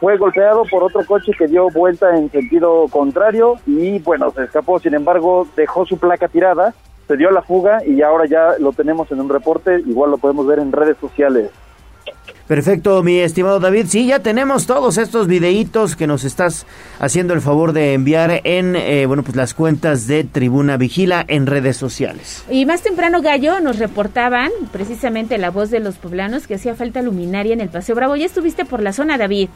[0.00, 4.78] fue golpeado por otro coche que dio vuelta en sentido contrario y bueno, se escapó.
[4.78, 6.74] Sin embargo, dejó su placa tirada,
[7.06, 9.80] se dio la fuga y ahora ya lo tenemos en un reporte.
[9.80, 11.50] Igual lo podemos ver en redes sociales.
[12.46, 13.86] Perfecto, mi estimado David.
[13.88, 16.66] Sí, ya tenemos todos estos videitos que nos estás
[16.98, 21.46] haciendo el favor de enviar en, eh, bueno, pues las cuentas de Tribuna Vigila en
[21.46, 22.44] redes sociales.
[22.50, 27.00] Y más temprano, Gallo, nos reportaban precisamente la voz de los poblanos que hacía falta
[27.00, 28.14] luminaria en el Paseo Bravo.
[28.14, 29.48] Ya estuviste por la zona, David.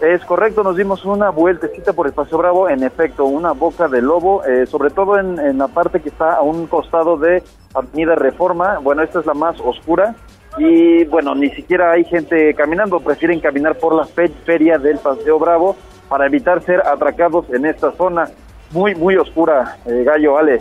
[0.00, 4.02] Es correcto, nos dimos una vueltecita por el Paseo Bravo, en efecto, una boca de
[4.02, 7.42] lobo, eh, sobre todo en, en la parte que está a un costado de
[7.72, 8.78] Avenida Reforma.
[8.78, 10.14] Bueno, esta es la más oscura
[10.58, 15.38] y bueno, ni siquiera hay gente caminando, prefieren caminar por la fe- feria del Paseo
[15.38, 15.76] Bravo
[16.10, 18.28] para evitar ser atracados en esta zona
[18.72, 20.60] muy, muy oscura, eh, Gallo, Ale.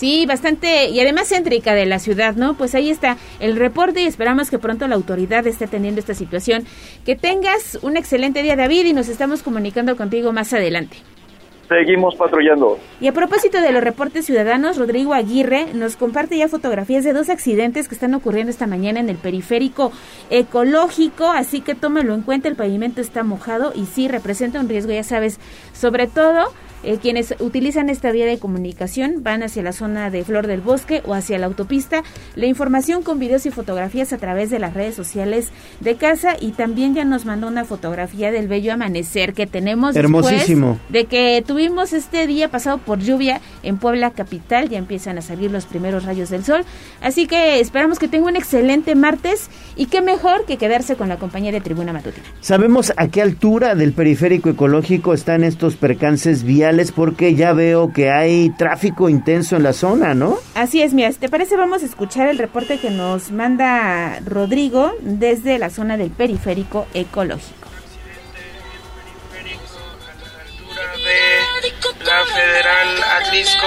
[0.00, 2.54] Sí, bastante, y además céntrica de la ciudad, ¿no?
[2.54, 6.64] Pues ahí está el reporte y esperamos que pronto la autoridad esté atendiendo esta situación.
[7.04, 10.96] Que tengas un excelente día, David, y nos estamos comunicando contigo más adelante.
[11.68, 12.78] Seguimos patrullando.
[12.98, 17.28] Y a propósito de los reportes ciudadanos, Rodrigo Aguirre nos comparte ya fotografías de dos
[17.28, 19.92] accidentes que están ocurriendo esta mañana en el periférico
[20.30, 24.92] ecológico, así que tómelo en cuenta, el pavimento está mojado y sí representa un riesgo,
[24.92, 25.38] ya sabes,
[25.74, 26.46] sobre todo
[26.82, 31.02] eh, quienes utilizan esta vía de comunicación van hacia la zona de Flor del Bosque
[31.04, 32.02] o hacia la autopista.
[32.36, 35.48] La información con videos y fotografías a través de las redes sociales
[35.80, 40.78] de casa y también ya nos mandó una fotografía del bello amanecer que tenemos Hermosísimo.
[40.88, 45.50] de que tuvimos este día pasado por lluvia en Puebla capital, ya empiezan a salir
[45.50, 46.64] los primeros rayos del sol,
[47.02, 51.18] así que esperamos que tenga un excelente martes y qué mejor que quedarse con la
[51.18, 52.26] compañía de Tribuna Matutina.
[52.40, 56.69] ¿Sabemos a qué altura del periférico ecológico están estos percances viales?
[56.94, 60.36] Porque ya veo que hay tráfico intenso en la zona, ¿no?
[60.54, 64.92] Así es, mira, si te parece vamos a escuchar el reporte que nos manda Rodrigo
[65.02, 67.60] desde la zona del periférico ecológico.
[72.04, 73.66] La Federal Atlisco.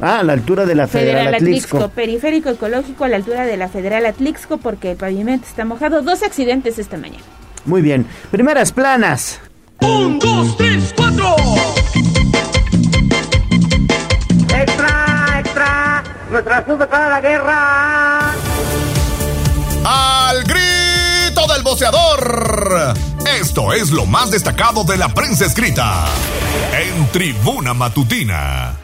[0.00, 1.76] Ah, a la altura de la Federal, Federal Atlixco.
[1.76, 6.02] Atlixco, periférico ecológico a la altura de la Federal Atlixco porque el pavimento está mojado.
[6.02, 7.22] Dos accidentes esta mañana.
[7.64, 8.06] Muy bien.
[8.30, 9.40] Primeras planas.
[9.80, 11.36] Un, dos, tres, cuatro.
[16.30, 18.32] Nuestra sub para la guerra.
[19.84, 22.94] Al grito del boceador.
[23.40, 26.04] Esto es lo más destacado de la prensa escrita
[26.80, 28.76] en Tribuna Matutina.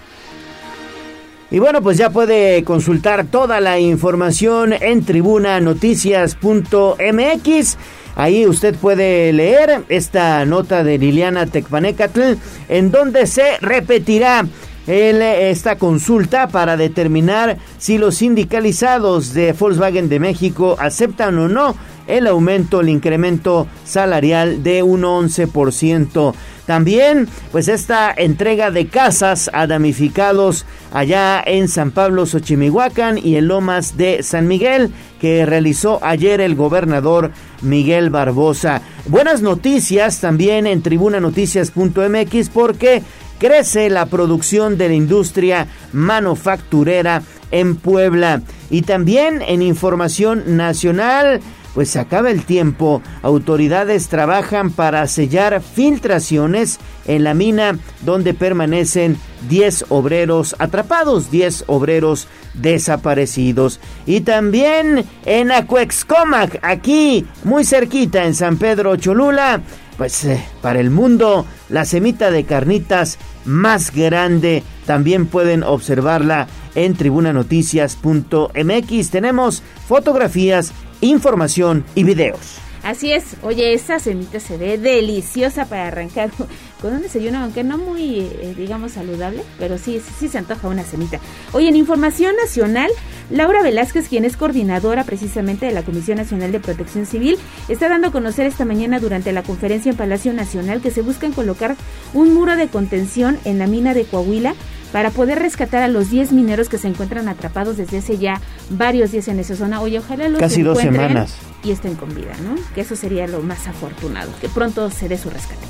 [1.50, 7.78] Y bueno, pues ya puede consultar toda la información en tribunanoticias.mx.
[8.16, 12.32] Ahí usted puede leer esta nota de Liliana Tecpanecatl,
[12.68, 14.44] en donde se repetirá
[14.86, 21.74] el- esta consulta para determinar si los sindicalizados de Volkswagen de México aceptan o no
[22.06, 26.34] el aumento, el incremento salarial de un 11%.
[26.64, 33.48] También, pues esta entrega de casas a damnificados allá en San Pablo, Xochimihuacán y en
[33.48, 37.32] Lomas de San Miguel, que realizó ayer el gobernador
[37.62, 38.82] Miguel Barbosa.
[39.06, 43.02] Buenas noticias también en tribunanoticias.mx porque
[43.38, 48.42] crece la producción de la industria manufacturera en Puebla.
[48.70, 51.40] Y también en información nacional,
[51.76, 53.02] pues se acaba el tiempo.
[53.20, 59.18] Autoridades trabajan para sellar filtraciones en la mina donde permanecen
[59.50, 63.78] 10 obreros atrapados, 10 obreros desaparecidos.
[64.06, 69.60] Y también en Acuexcomac, aquí muy cerquita en San Pedro Cholula,
[69.98, 76.94] pues eh, para el mundo la semita de carnitas más grande también pueden observarla en
[76.94, 79.10] tribunanoticias.mx.
[79.10, 82.58] Tenemos fotografías, información y videos.
[82.86, 86.30] Así es, oye, esa semita se ve deliciosa para arrancar
[86.80, 90.68] con un desayuno, aunque no muy, eh, digamos, saludable, pero sí, sí, sí se antoja
[90.68, 91.18] una semita.
[91.52, 92.88] Oye, en Información Nacional,
[93.28, 98.06] Laura Velázquez, quien es coordinadora precisamente de la Comisión Nacional de Protección Civil, está dando
[98.06, 101.74] a conocer esta mañana durante la conferencia en Palacio Nacional que se buscan colocar
[102.14, 104.54] un muro de contención en la mina de Coahuila
[104.96, 108.40] para poder rescatar a los 10 mineros que se encuentran atrapados desde hace ya
[108.70, 109.82] varios días en esa zona.
[109.82, 111.36] Oye, ojalá los Casi dos semanas.
[111.62, 112.54] y estén con vida, ¿no?
[112.74, 115.60] Que eso sería lo más afortunado, que pronto se dé su rescate.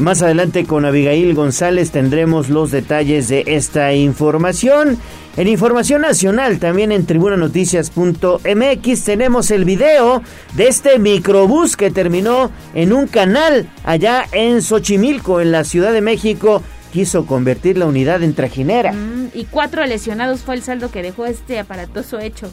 [0.00, 4.98] Más adelante con Abigail González tendremos los detalles de esta información.
[5.36, 10.24] En Información Nacional, también en tribunanoticias.mx, tenemos el video
[10.56, 16.00] de este microbús que terminó en un canal allá en Xochimilco, en la Ciudad de
[16.00, 16.64] México.
[16.92, 18.92] Quiso convertir la unidad en trajinera.
[18.92, 22.50] Mm, y cuatro lesionados fue el saldo que dejó este aparatoso hecho.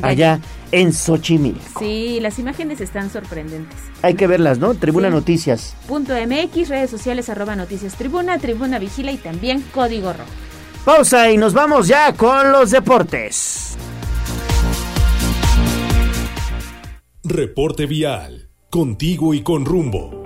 [0.00, 0.40] Allá
[0.72, 1.78] en Xochimilco.
[1.78, 3.76] Sí, las imágenes están sorprendentes.
[4.02, 4.74] Hay que verlas, ¿no?
[4.74, 5.76] Tribuna Noticias.
[5.86, 10.30] Punto MX, redes sociales, arroba noticias tribuna, tribuna vigila y también código rojo.
[10.84, 13.76] Pausa y nos vamos ya con los deportes.
[17.22, 18.50] Reporte vial.
[18.68, 20.23] Contigo y con rumbo.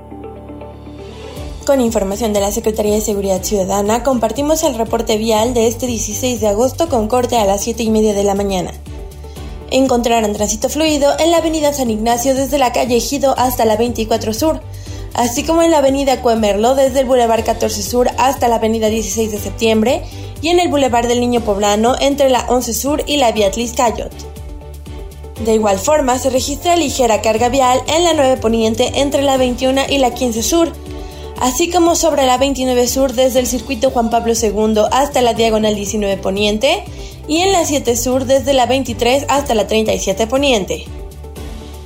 [1.68, 6.40] Con información de la Secretaría de Seguridad Ciudadana, compartimos el reporte vial de este 16
[6.40, 8.72] de agosto con corte a las 7 y media de la mañana.
[9.70, 14.32] Encontrarán tránsito fluido en la avenida San Ignacio desde la calle Ejido hasta la 24
[14.32, 14.62] Sur,
[15.12, 19.30] así como en la avenida Cuemerlo desde el Boulevard 14 Sur hasta la avenida 16
[19.30, 20.02] de septiembre
[20.40, 24.14] y en el Boulevard del Niño Poblano entre la 11 Sur y la Beatriz Cayot.
[25.44, 29.82] De igual forma, se registra ligera carga vial en la 9 Poniente entre la 21
[29.90, 30.72] y la 15 Sur,
[31.40, 35.74] así como sobre la 29 Sur desde el circuito Juan Pablo II hasta la diagonal
[35.74, 36.84] 19 Poniente
[37.26, 40.84] y en la 7 Sur desde la 23 hasta la 37 Poniente.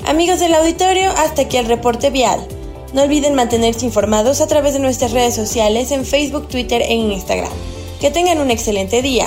[0.07, 2.47] Amigos del auditorio, hasta aquí el reporte vial.
[2.93, 7.53] No olviden mantenerse informados a través de nuestras redes sociales en Facebook, Twitter e Instagram.
[8.01, 9.27] Que tengan un excelente día.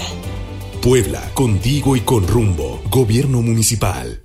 [0.81, 2.79] Puebla, contigo y con rumbo.
[2.91, 4.24] Gobierno municipal.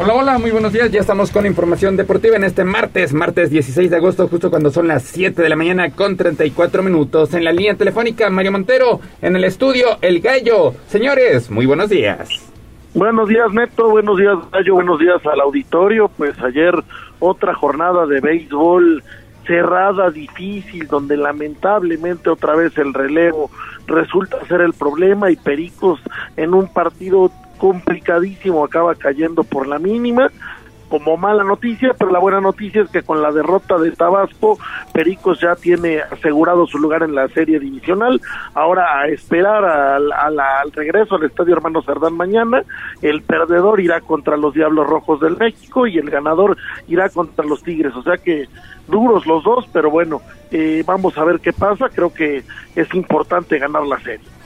[0.00, 0.92] Hola, hola, muy buenos días.
[0.92, 4.86] Ya estamos con información deportiva en este martes, martes 16 de agosto, justo cuando son
[4.86, 7.34] las 7 de la mañana con 34 minutos.
[7.34, 10.74] En la línea telefónica, Mario Montero, en el estudio, El Gallo.
[10.86, 12.28] Señores, muy buenos días.
[12.94, 13.90] Buenos días, Neto.
[13.90, 14.74] Buenos días, Gallo.
[14.74, 16.08] Buenos días al auditorio.
[16.16, 16.74] Pues ayer
[17.18, 19.02] otra jornada de béisbol
[19.48, 23.50] cerrada, difícil, donde lamentablemente otra vez el relevo
[23.88, 26.00] resulta ser el problema y Pericos
[26.36, 30.30] en un partido complicadísimo acaba cayendo por la mínima
[30.88, 34.58] como mala noticia, pero la buena noticia es que con la derrota de Tabasco,
[34.92, 38.20] Pericos ya tiene asegurado su lugar en la serie divisional.
[38.54, 42.62] Ahora a esperar al, al, regreso al Estadio Hermano Cerdán mañana,
[43.02, 46.56] el perdedor irá contra los Diablos Rojos del México y el ganador
[46.88, 47.94] irá contra los Tigres.
[47.94, 48.48] O sea que
[48.88, 51.88] duros los dos, pero bueno, eh, vamos a ver qué pasa.
[51.90, 52.42] Creo que
[52.74, 54.37] es importante ganar la serie.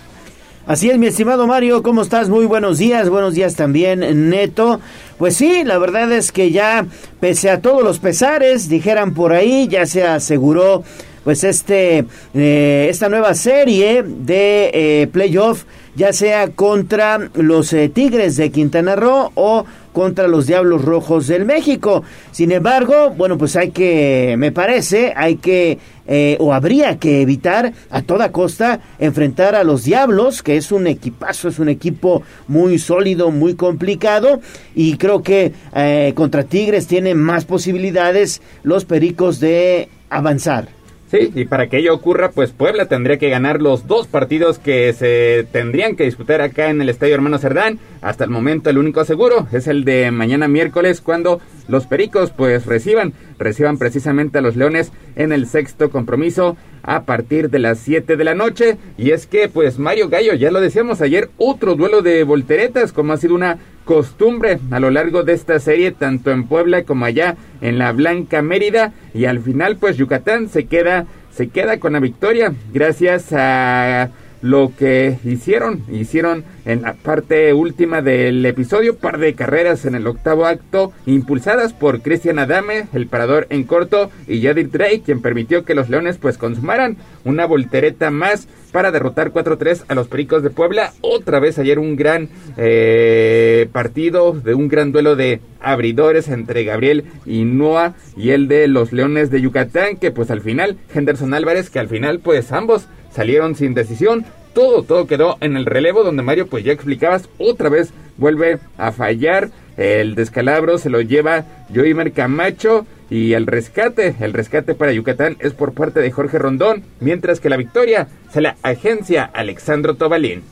[0.64, 2.28] Así es, mi estimado Mario, ¿cómo estás?
[2.28, 4.80] Muy buenos días, buenos días también, Neto.
[5.18, 6.86] Pues sí, la verdad es que ya,
[7.18, 10.84] pese a todos los pesares, dijeran por ahí, ya se aseguró
[11.24, 15.64] pues este eh, esta nueva serie de eh, playoff
[15.94, 21.44] ya sea contra los eh, Tigres de Quintana Roo o contra los Diablos Rojos del
[21.44, 22.02] México.
[22.30, 27.72] Sin embargo, bueno, pues hay que, me parece, hay que, eh, o habría que evitar
[27.90, 32.78] a toda costa enfrentar a los Diablos, que es un equipazo, es un equipo muy
[32.78, 34.40] sólido, muy complicado,
[34.74, 40.81] y creo que eh, contra Tigres tienen más posibilidades los Pericos de avanzar.
[41.12, 44.90] Sí, y para que ello ocurra, pues Puebla tendría que ganar los dos partidos que
[44.94, 47.78] se tendrían que disputar acá en el Estadio Hermano Cerdán.
[48.00, 52.64] Hasta el momento el único seguro es el de mañana miércoles cuando los Pericos pues
[52.64, 58.16] reciban, reciban precisamente a los Leones en el sexto compromiso a partir de las 7
[58.16, 58.78] de la noche.
[58.96, 63.12] Y es que pues Mario Gallo, ya lo decíamos ayer, otro duelo de volteretas como
[63.12, 67.36] ha sido una costumbre a lo largo de esta serie, tanto en Puebla como allá
[67.60, 68.92] en la Blanca Mérida.
[69.14, 74.10] Y al final, pues Yucatán se queda, se queda con la victoria gracias a
[74.42, 75.82] lo que hicieron.
[75.90, 81.72] Hicieron en la parte última del episodio par de carreras en el octavo acto impulsadas
[81.72, 86.18] por Cristian Adame, el parador en corto, y Yadir Drake, quien permitió que los Leones
[86.18, 90.92] pues consumaran una voltereta más para derrotar 4-3 a los Pericos de Puebla.
[91.02, 97.04] Otra vez ayer un gran eh, partido de un gran duelo de abridores entre Gabriel
[97.26, 101.70] y Noah y el de los Leones de Yucatán, que pues al final Henderson Álvarez,
[101.70, 104.24] que al final pues ambos salieron sin decisión.
[104.54, 108.92] Todo, todo quedó en el relevo donde Mario pues ya explicabas otra vez vuelve a
[108.92, 109.48] fallar.
[109.76, 111.44] El descalabro se lo lleva
[111.74, 116.82] Joimer Camacho y el rescate, el rescate para Yucatán es por parte de Jorge Rondón,
[117.00, 120.42] mientras que la victoria se la agencia Alexandro Tobalín.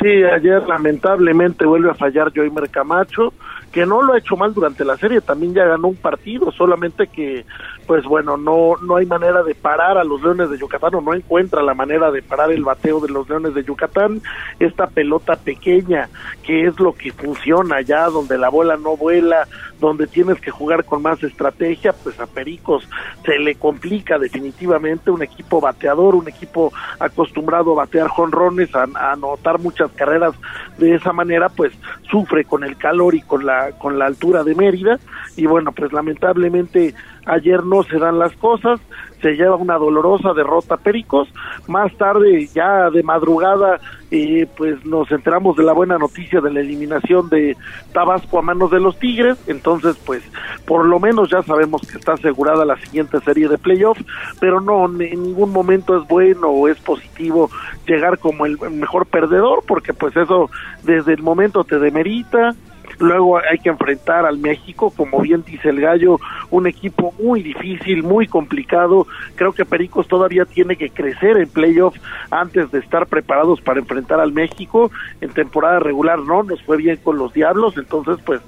[0.00, 3.32] Sí, ayer lamentablemente vuelve a fallar Joimer Camacho,
[3.72, 7.08] que no lo ha hecho mal durante la serie, también ya ganó un partido, solamente
[7.08, 7.44] que
[7.88, 11.14] pues bueno, no, no hay manera de parar a los Leones de Yucatán o no
[11.14, 14.20] encuentra la manera de parar el bateo de los Leones de Yucatán.
[14.60, 16.10] Esta pelota pequeña,
[16.42, 19.48] que es lo que funciona allá, donde la bola no vuela,
[19.80, 22.86] donde tienes que jugar con más estrategia, pues a Pericos
[23.24, 29.12] se le complica definitivamente un equipo bateador, un equipo acostumbrado a batear jonrones, a, a
[29.12, 30.34] anotar muchas carreras
[30.76, 31.72] de esa manera, pues
[32.10, 34.98] sufre con el calor y con la, con la altura de Mérida.
[35.36, 36.94] Y bueno, pues lamentablemente
[37.28, 38.80] ayer no se dan las cosas,
[39.20, 41.28] se lleva una dolorosa derrota Pericos,
[41.66, 43.80] más tarde ya de madrugada
[44.10, 47.56] eh, pues nos enteramos de la buena noticia de la eliminación de
[47.92, 50.22] Tabasco a manos de los Tigres, entonces pues
[50.64, 54.04] por lo menos ya sabemos que está asegurada la siguiente serie de playoffs,
[54.40, 57.50] pero no en ningún momento es bueno o es positivo
[57.86, 60.50] llegar como el mejor perdedor, porque pues eso
[60.84, 62.54] desde el momento te demerita,
[62.98, 66.18] Luego hay que enfrentar al México, como bien dice el gallo,
[66.50, 69.06] un equipo muy difícil, muy complicado.
[69.36, 72.00] Creo que Pericos todavía tiene que crecer en playoffs
[72.30, 74.90] antes de estar preparados para enfrentar al México.
[75.20, 78.40] En temporada regular no, nos fue bien con los Diablos, entonces pues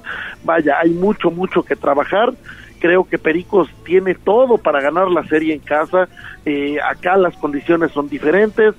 [0.44, 2.32] vaya, hay mucho, mucho que trabajar
[2.80, 6.08] creo que Pericos tiene todo para ganar la serie en casa.
[6.46, 8.74] Eh, acá las condiciones son diferentes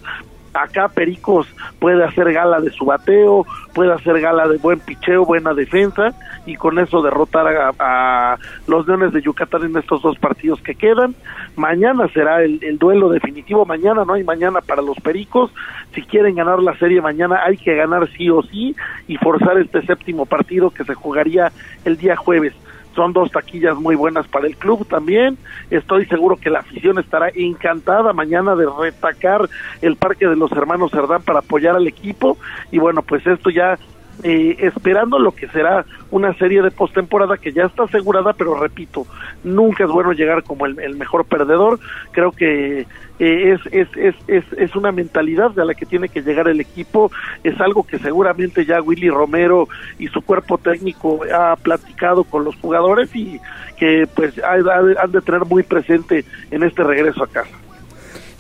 [0.54, 1.48] acá Pericos
[1.80, 6.14] puede hacer gala de su bateo, puede hacer gala de buen picheo, buena defensa
[6.46, 8.38] y con eso derrotar a,
[8.68, 11.16] los Leones de Yucatán en estos dos partidos que quedan.
[11.56, 15.52] Mañana será el, el, duelo definitivo, mañana no hay mañana para los Pericos.
[15.94, 18.76] Si quieren ganar la serie mañana hay que ganar sí o sí
[19.08, 21.52] y forzar este séptimo partido que se jugaría
[21.86, 22.54] el día jueves
[22.96, 25.38] son dos taquillas muy buenas para el club también.
[25.70, 29.50] Estoy seguro que la afición estará encantada mañana de retacar
[29.82, 32.38] el Parque de los Hermanos Cerdán para apoyar al equipo.
[32.72, 33.78] Y bueno, pues esto ya
[34.24, 39.08] eh, esperando lo que será una serie de postemporada que ya está asegurada, pero repito,
[39.44, 41.80] nunca es bueno llegar como el, el mejor perdedor.
[42.12, 42.86] Creo que
[43.22, 46.60] eh, es, es, es, es, es una mentalidad de la que tiene que llegar el
[46.60, 47.12] equipo,
[47.44, 49.70] es algo que seguramente ya Willy Romero
[50.00, 53.40] y su cuerpo técnico ha platicado con los jugadores y
[53.78, 57.56] que pues han de tener muy presente en este regreso a casa.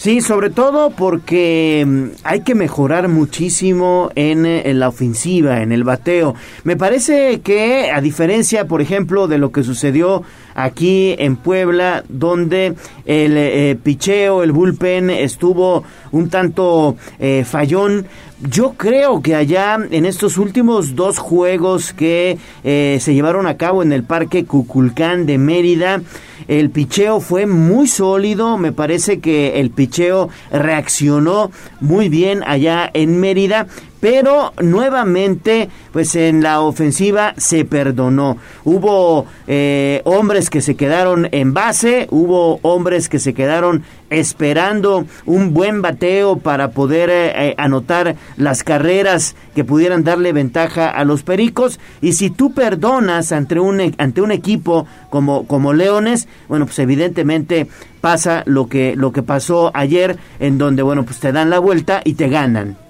[0.01, 5.83] Sí, sobre todo porque mm, hay que mejorar muchísimo en, en, la ofensiva, en el
[5.83, 6.33] bateo.
[6.63, 10.23] Me parece que, a diferencia, por ejemplo, de lo que sucedió
[10.55, 12.75] aquí en Puebla, donde
[13.05, 18.05] el eh, picheo, el bullpen estuvo un tanto eh, fallón,
[18.49, 23.83] yo creo que allá en estos últimos dos juegos que eh, se llevaron a cabo
[23.83, 26.01] en el Parque Cuculcán de Mérida,
[26.47, 33.19] el picheo fue muy sólido, me parece que el picheo reaccionó muy bien allá en
[33.19, 33.67] Mérida,
[34.01, 38.37] pero nuevamente pues en la ofensiva se perdonó.
[38.65, 45.53] Hubo eh, hombres que se quedaron en base, hubo hombres que se quedaron esperando un
[45.53, 51.23] buen bateo para poder eh, eh, anotar las carreras que pudieran darle ventaja a los
[51.23, 56.65] Pericos y si tú perdonas ante un e, ante un equipo como como Leones, bueno,
[56.65, 57.67] pues evidentemente
[58.01, 62.01] pasa lo que lo que pasó ayer en donde bueno, pues te dan la vuelta
[62.03, 62.80] y te ganan.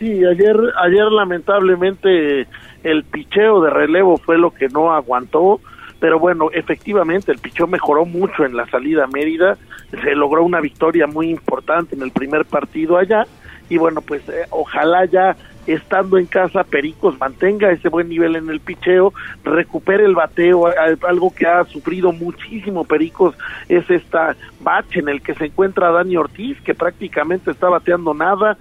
[0.00, 2.46] Sí, ayer, ayer lamentablemente
[2.82, 5.60] el picheo de relevo fue lo que no aguantó,
[5.98, 9.58] pero bueno, efectivamente el picheo mejoró mucho en la salida a Mérida,
[9.90, 13.26] se logró una victoria muy importante en el primer partido allá,
[13.68, 15.36] y bueno, pues eh, ojalá ya
[15.72, 19.12] estando en casa Pericos mantenga ese buen nivel en el picheo,
[19.44, 20.66] recupere el bateo,
[21.06, 23.36] algo que ha sufrido muchísimo Pericos
[23.68, 28.58] es esta bache en el que se encuentra Dani Ortiz, que prácticamente está bateando nada,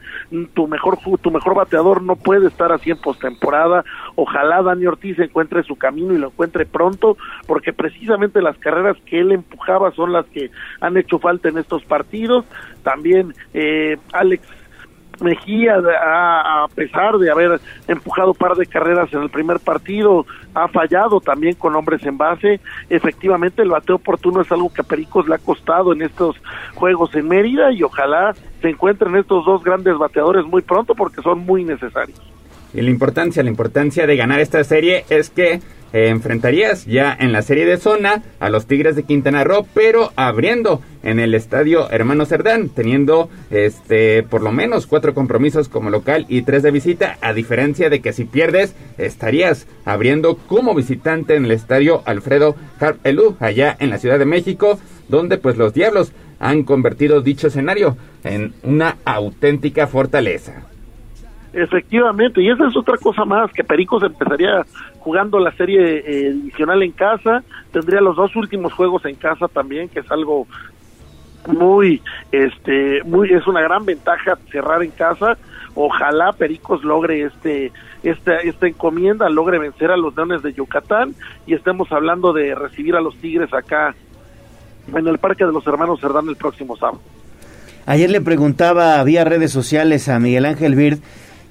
[0.53, 3.84] tu mejor tu mejor bateador no puede estar así en postemporada,
[4.15, 7.18] ojalá Dani Ortiz encuentre su camino y lo encuentre pronto,
[7.48, 11.84] porque precisamente las carreras que él empujaba son las que han hecho falta en estos
[11.86, 12.45] partidos,
[12.84, 14.48] también eh, Alex
[15.21, 21.19] Mejía, a, pesar de haber empujado par de carreras en el primer partido, ha fallado
[21.19, 22.59] también con hombres en base.
[22.89, 26.35] Efectivamente, el bateo oportuno es algo que a Pericos le ha costado en estos
[26.75, 31.39] juegos en Mérida y ojalá se encuentren estos dos grandes bateadores muy pronto porque son
[31.39, 32.19] muy necesarios.
[32.73, 35.59] Y la importancia, la importancia de ganar esta serie es que
[35.93, 40.11] eh, enfrentarías ya en la serie de zona a los Tigres de Quintana Roo, pero
[40.15, 46.25] abriendo en el estadio Hermano Cerdán, teniendo este por lo menos cuatro compromisos como local
[46.29, 51.45] y tres de visita, a diferencia de que si pierdes estarías abriendo como visitante en
[51.45, 56.11] el estadio Alfredo Harp Elú, allá en la Ciudad de México, donde pues los Diablos
[56.39, 60.68] han convertido dicho escenario en una auténtica fortaleza.
[61.51, 64.65] Efectivamente, y esa es otra cosa más, que Pericos empezaría
[64.99, 70.01] jugando la serie eh, en casa, tendría los dos últimos juegos en casa también, que
[70.01, 70.45] es algo
[71.47, 72.01] muy,
[72.31, 75.38] este, muy, es una gran ventaja cerrar en casa.
[75.73, 77.71] Ojalá Pericos logre este,
[78.03, 81.15] esta, esta encomienda, logre vencer a los Leones de Yucatán
[81.47, 83.95] y estemos hablando de recibir a los Tigres acá
[84.93, 87.01] en el Parque de los Hermanos Cerdán el próximo sábado.
[87.85, 90.99] Ayer le preguntaba vía redes sociales a Miguel Ángel Bird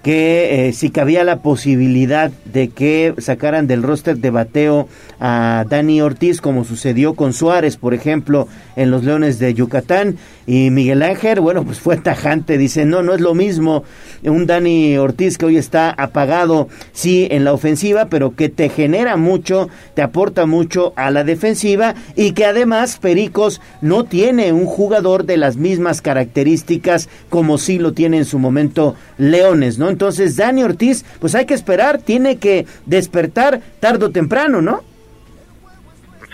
[0.03, 4.89] que eh, si cabía la posibilidad de que sacaran del roster de bateo
[5.21, 10.17] a Dani Ortiz, como sucedió con Suárez, por ejemplo, en los Leones de Yucatán.
[10.47, 13.85] Y Miguel Ángel, bueno, pues fue tajante, dice, no, no es lo mismo
[14.23, 19.17] un Dani Ortiz que hoy está apagado, sí, en la ofensiva, pero que te genera
[19.17, 25.25] mucho, te aporta mucho a la defensiva y que además Pericos no tiene un jugador
[25.25, 29.88] de las mismas características como sí lo tiene en su momento Leones, ¿no?
[29.89, 34.88] Entonces, Dani Ortiz, pues hay que esperar, tiene que despertar tarde o temprano, ¿no?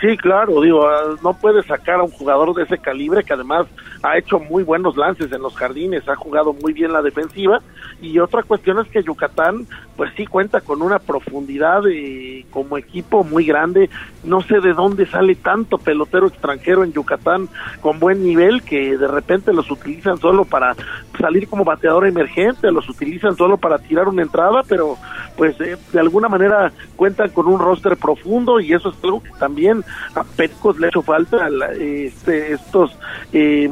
[0.05, 3.65] Sí, claro, digo, ah, no puede sacar a un jugador de ese calibre que además
[4.03, 7.59] ha hecho muy buenos lances en los jardines, ha jugado muy bien la defensiva.
[8.01, 9.65] Y otra cuestión es que Yucatán
[9.95, 13.89] pues sí cuenta con una profundidad eh, como equipo muy grande,
[14.23, 17.47] no sé de dónde sale tanto pelotero extranjero en Yucatán
[17.81, 20.75] con buen nivel que de repente los utilizan solo para
[21.19, 24.97] salir como bateador emergente, los utilizan solo para tirar una entrada, pero
[25.37, 29.31] pues eh, de alguna manera cuentan con un roster profundo y eso es algo que
[29.39, 29.83] también
[30.15, 31.49] a Petcos le ha hecho falta
[31.79, 32.97] este, estos
[33.33, 33.69] eh,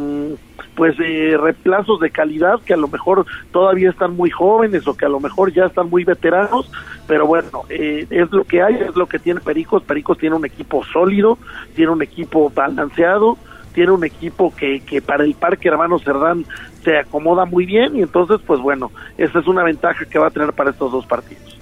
[0.75, 5.05] pues eh, reemplazos de calidad que a lo mejor todavía están muy jóvenes o que
[5.05, 6.69] a lo mejor ya están muy veteranos,
[7.07, 9.83] pero bueno, eh, es lo que hay, es lo que tiene Pericos.
[9.83, 11.37] Pericos tiene un equipo sólido,
[11.75, 13.37] tiene un equipo balanceado,
[13.73, 16.45] tiene un equipo que, que para el Parque Hermano Cerdán
[16.83, 20.31] se acomoda muy bien y entonces pues bueno, esa es una ventaja que va a
[20.31, 21.52] tener para estos dos partidos.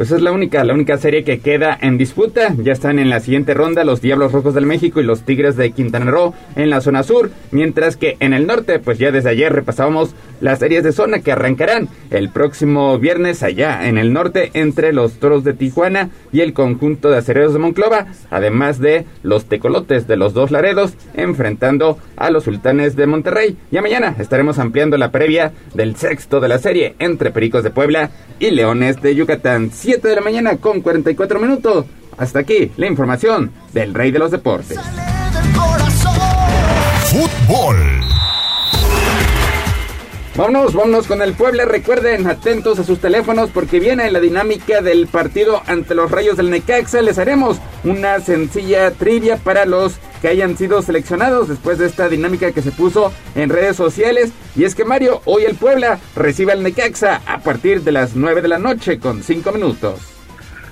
[0.00, 2.54] Pues es la única, la única serie que queda en disputa.
[2.56, 5.72] Ya están en la siguiente ronda los Diablos Rojos del México y los Tigres de
[5.72, 9.52] Quintana Roo en la zona sur, mientras que en el norte, pues ya desde ayer
[9.52, 14.94] repasábamos las series de zona que arrancarán el próximo viernes allá en el norte entre
[14.94, 20.06] los Toros de Tijuana y el conjunto de Acereros de Monclova, además de los Tecolotes
[20.06, 23.58] de los dos Laredos enfrentando a los Sultanes de Monterrey.
[23.70, 28.10] Ya mañana estaremos ampliando la previa del sexto de la serie entre Pericos de Puebla
[28.38, 29.70] y Leones de Yucatán.
[29.90, 31.84] 7 de la mañana con 44 minutos.
[32.16, 34.78] Hasta aquí la información del Rey de los Deportes.
[37.10, 38.19] Fútbol.
[40.36, 41.64] Vámonos, vámonos con el Puebla.
[41.64, 46.50] Recuerden, atentos a sus teléfonos porque viene la dinámica del partido ante los Rayos del
[46.50, 47.02] Necaxa.
[47.02, 52.52] Les haremos una sencilla trivia para los que hayan sido seleccionados después de esta dinámica
[52.52, 54.32] que se puso en redes sociales.
[54.54, 58.40] Y es que Mario, hoy el Puebla recibe al Necaxa a partir de las 9
[58.40, 60.00] de la noche con 5 minutos.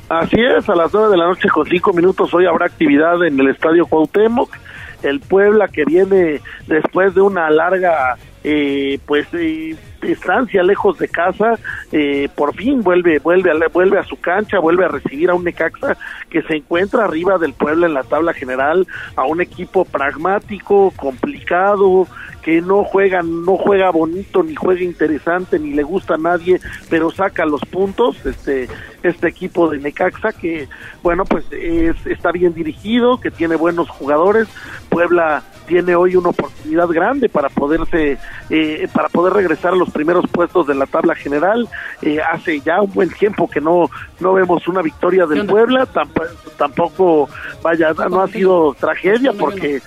[0.08, 3.38] Así es, a las 9 de la noche con 5 minutos hoy habrá actividad en
[3.40, 4.56] el Estadio Cuauhtémoc.
[5.02, 11.58] El Puebla que viene después de una larga eh, pues eh, estancia lejos de casa,
[11.92, 15.44] eh, por fin vuelve, vuelve, a, vuelve a su cancha, vuelve a recibir a un
[15.44, 15.96] Necaxa
[16.30, 22.06] que se encuentra arriba del pueblo en la tabla general, a un equipo pragmático, complicado,
[22.42, 27.10] que no juega, no juega bonito, ni juega interesante, ni le gusta a nadie, pero
[27.10, 28.68] saca los puntos, este,
[29.02, 30.68] este equipo de Necaxa, que
[31.02, 34.48] bueno, pues es, está bien dirigido, que tiene buenos jugadores,
[34.88, 38.16] Puebla tiene hoy una oportunidad grande para poderse
[38.50, 41.68] eh, para poder regresar a los primeros puestos de la tabla general.
[42.02, 43.90] Eh, hace ya un buen tiempo que no
[44.20, 47.28] no vemos una victoria del Puebla tampoco, tampoco
[47.62, 49.80] vaya no ha sido tragedia porque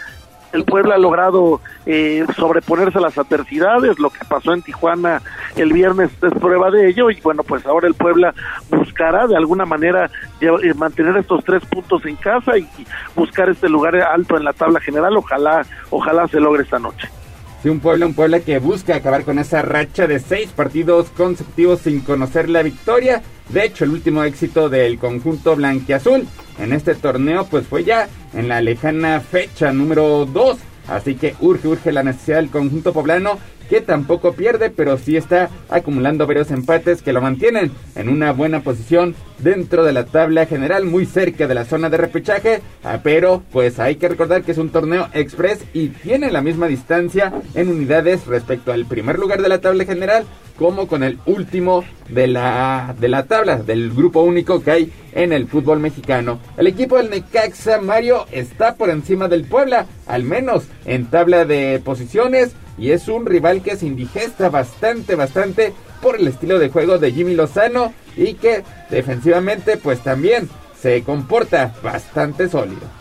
[0.53, 5.22] el Puebla ha logrado eh, sobreponerse a las adversidades, lo que pasó en Tijuana
[5.56, 8.34] el viernes es prueba de ello y bueno, pues ahora el Puebla
[8.69, 10.10] buscará de alguna manera
[10.41, 12.68] eh, mantener estos tres puntos en casa y
[13.15, 17.10] buscar este lugar alto en la tabla general, ojalá, ojalá se logre esta noche.
[17.61, 21.81] Sí, un Puebla, un Puebla que busca acabar con esa racha de seis partidos consecutivos
[21.81, 23.21] sin conocer la victoria.
[23.49, 26.25] De hecho, el último éxito del conjunto blanquiazul
[26.59, 30.57] en este torneo pues fue ya en la lejana fecha número 2.
[30.88, 33.38] Así que urge, urge la necesidad del conjunto poblano
[33.69, 38.61] que tampoco pierde, pero sí está acumulando varios empates que lo mantienen en una buena
[38.61, 42.61] posición dentro de la tabla general, muy cerca de la zona de repechaje.
[42.84, 46.68] Ah, pero pues hay que recordar que es un torneo express y tiene la misma
[46.68, 50.26] distancia en unidades respecto al primer lugar de la tabla general
[50.57, 55.34] como con el último de la, de la tabla, del grupo único que hay en
[55.34, 56.39] el fútbol mexicano.
[56.55, 61.81] El equipo del Necaxa Mario está por encima del Puebla, al menos en tabla de
[61.84, 66.97] posiciones, y es un rival que se indigesta bastante, bastante por el estilo de juego
[66.97, 73.01] de Jimmy Lozano y que defensivamente pues también se comporta bastante sólido.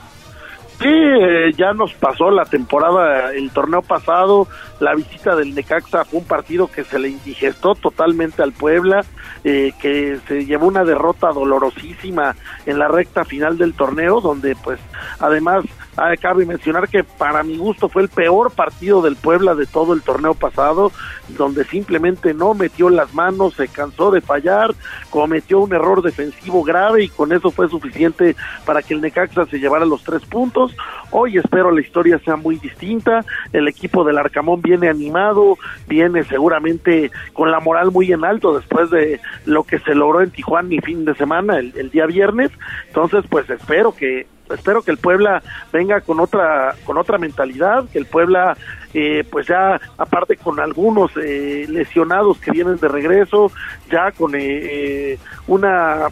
[0.81, 4.48] Sí, eh, ya nos pasó la temporada, el torneo pasado,
[4.78, 9.05] la visita del Necaxa fue un partido que se le indigestó totalmente al Puebla,
[9.44, 12.35] eh, que se llevó una derrota dolorosísima
[12.65, 14.81] en la recta final del torneo, donde pues
[15.19, 15.66] además
[15.97, 19.93] Ah, cabe mencionar que para mi gusto fue el peor partido del Puebla de todo
[19.93, 20.93] el torneo pasado,
[21.28, 24.74] donde simplemente no metió las manos, se cansó de fallar,
[25.11, 29.59] cometió un error defensivo grave y con eso fue suficiente para que el Necaxa se
[29.59, 30.69] llevara los tres puntos.
[31.10, 37.10] Hoy espero la historia sea muy distinta, el equipo del Arcamón viene animado, viene seguramente
[37.32, 40.78] con la moral muy en alto después de lo que se logró en Tijuana mi
[40.78, 42.51] fin de semana, el, día viernes,
[42.86, 45.42] entonces pues espero que espero que el Puebla
[45.72, 48.56] venga con otra con otra mentalidad, que el Puebla
[48.94, 53.52] eh, pues ya aparte con algunos eh, lesionados que vienen de regreso,
[53.90, 56.09] ya con eh, una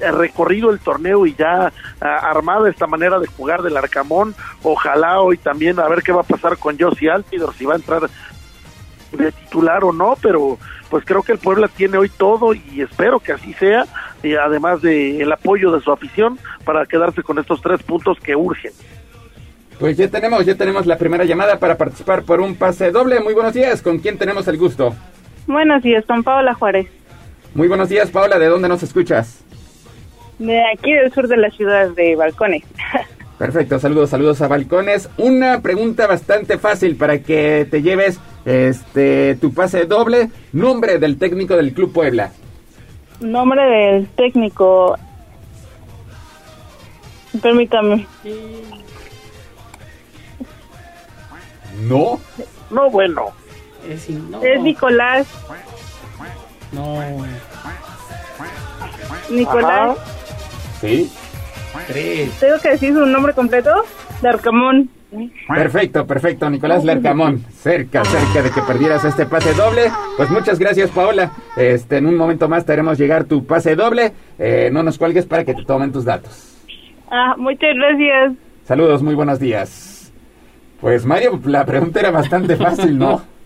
[0.00, 5.78] recorrido el torneo y ya armada esta manera de jugar del Arcamón, ojalá hoy también
[5.78, 8.02] a ver qué va a pasar con Josie Altidor, si va a entrar
[9.12, 13.20] de titular o no, pero pues creo que el Puebla tiene hoy todo y espero
[13.20, 13.86] que así sea,
[14.22, 18.34] y además del el apoyo de su afición para quedarse con estos tres puntos que
[18.34, 18.72] urgen.
[19.78, 23.18] Pues ya tenemos, ya tenemos la primera llamada para participar por un pase doble.
[23.20, 24.94] Muy buenos días, ¿con quién tenemos el gusto?
[25.46, 26.88] Buenos días, con Paola Juárez.
[27.54, 29.42] Muy buenos días, Paola, ¿de dónde nos escuchas?
[30.40, 32.64] De aquí del sur de la ciudad de Balcones.
[33.38, 35.10] Perfecto, saludos, saludos a Balcones.
[35.18, 40.30] Una pregunta bastante fácil para que te lleves este tu pase doble.
[40.54, 42.32] Nombre del técnico del Club Puebla.
[43.20, 44.96] Nombre del técnico.
[47.42, 48.06] Permítame.
[51.82, 52.18] No.
[52.70, 53.26] No, bueno.
[53.86, 54.08] Es,
[54.62, 55.26] Nicolás.
[56.72, 56.98] No.
[59.28, 59.98] Nicolás.
[60.80, 61.10] Sí.
[62.40, 63.70] ¿Tengo que decir su nombre completo?
[64.22, 64.88] Larcamón.
[65.48, 67.44] Perfecto, perfecto, Nicolás Larcamón.
[67.50, 69.90] Cerca, cerca de que perdieras este pase doble.
[70.16, 71.32] Pues muchas gracias, Paola.
[71.56, 74.12] Este, en un momento más te haremos llegar tu pase doble.
[74.38, 76.56] Eh, no nos cuelgues para que te tomen tus datos.
[77.10, 78.34] Ah, muchas gracias.
[78.64, 80.12] Saludos, muy buenos días.
[80.80, 83.22] Pues Mario, la pregunta era bastante fácil, ¿no?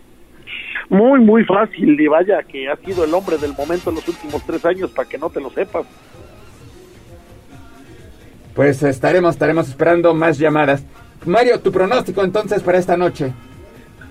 [0.87, 1.99] Muy, muy fácil.
[1.99, 5.09] Y vaya que ha sido el hombre del momento en los últimos tres años, para
[5.09, 5.83] que no te lo sepas
[8.55, 10.83] pues estaremos, estaremos esperando más llamadas.
[11.25, 13.33] Mario, tu pronóstico entonces para esta noche.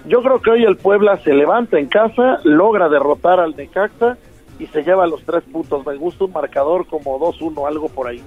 [0.07, 4.19] Yo creo que hoy el Puebla se levanta en casa, logra derrotar al Necaxa
[4.59, 5.87] y se lleva los tres puntos.
[5.87, 8.23] Me gusta un marcador como 2-1, algo por ahí.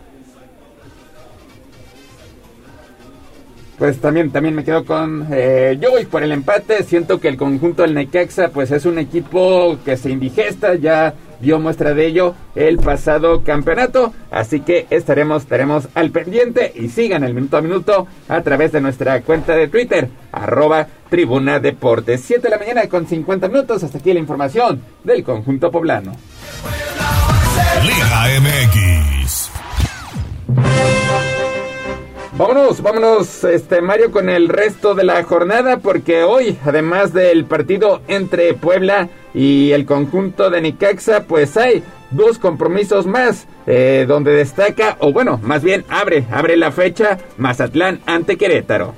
[3.77, 5.27] Pues también, también me quedo con...
[5.31, 8.97] Eh, yo voy por el empate, siento que el conjunto del Necaxa pues es un
[8.97, 14.13] equipo que se indigesta, ya dio muestra de ello el pasado campeonato.
[14.31, 18.81] Así que estaremos, estaremos al pendiente y sigan el minuto a minuto a través de
[18.81, 22.21] nuestra cuenta de Twitter, arroba Tribuna Deportes.
[22.21, 23.83] 7 de la mañana con 50 minutos.
[23.83, 26.13] Hasta aquí la información del conjunto poblano.
[27.83, 29.51] Liga MX.
[32.37, 38.03] Vámonos, vámonos, este Mario, con el resto de la jornada, porque hoy, además del partido
[38.07, 44.97] entre Puebla y el conjunto de Nicaxa, pues hay dos compromisos más, eh, donde destaca,
[44.99, 48.95] o bueno, más bien abre, abre la fecha Mazatlán ante Querétaro.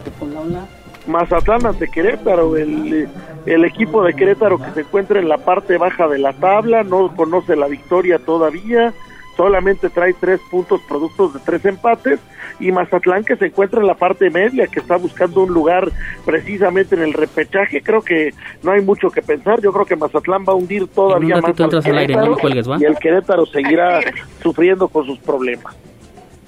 [1.07, 3.09] Mazatlán ante Querétaro, el,
[3.45, 7.13] el equipo de Querétaro que se encuentra en la parte baja de la tabla, no
[7.17, 8.93] conoce la victoria todavía,
[9.39, 12.19] solamente trae tres puntos productos de tres empates
[12.59, 15.89] y Mazatlán que se encuentra en la parte media, que está buscando un lugar
[16.25, 18.33] precisamente en el repechaje, creo que
[18.63, 21.81] no hay mucho que pensar, yo creo que Mazatlán va a hundir todavía más al
[21.81, 22.37] Querétaro,
[22.81, 24.01] y el Querétaro seguirá
[24.43, 25.73] sufriendo con sus problemas.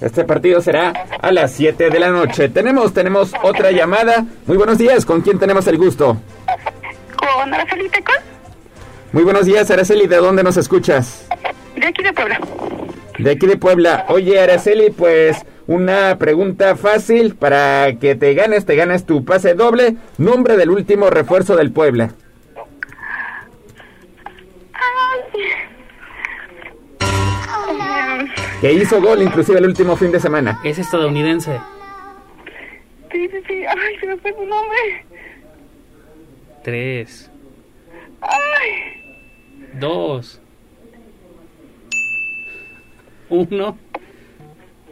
[0.01, 0.91] Este partido será
[1.21, 2.49] a las 7 de la noche.
[2.49, 4.25] Tenemos, tenemos otra llamada.
[4.47, 6.17] Muy buenos días, ¿con quién tenemos el gusto?
[7.15, 8.15] Con Araceli Tecol.
[9.13, 11.27] Muy buenos días, Araceli, ¿de dónde nos escuchas?
[11.75, 12.39] De aquí de Puebla.
[13.19, 14.05] De aquí de Puebla.
[14.09, 19.95] Oye, Araceli, pues una pregunta fácil para que te ganes, te ganes tu pase doble.
[20.17, 22.11] Nombre del último refuerzo del Puebla.
[28.59, 30.59] Que hizo gol inclusive el último fin de semana.
[30.63, 31.59] Es estadounidense.
[33.11, 33.65] Sí, sí, sí.
[33.65, 35.05] Ay, se me fue su nombre.
[36.63, 37.31] Tres.
[38.21, 39.79] Ay.
[39.79, 40.40] Dos.
[43.31, 43.77] Uno.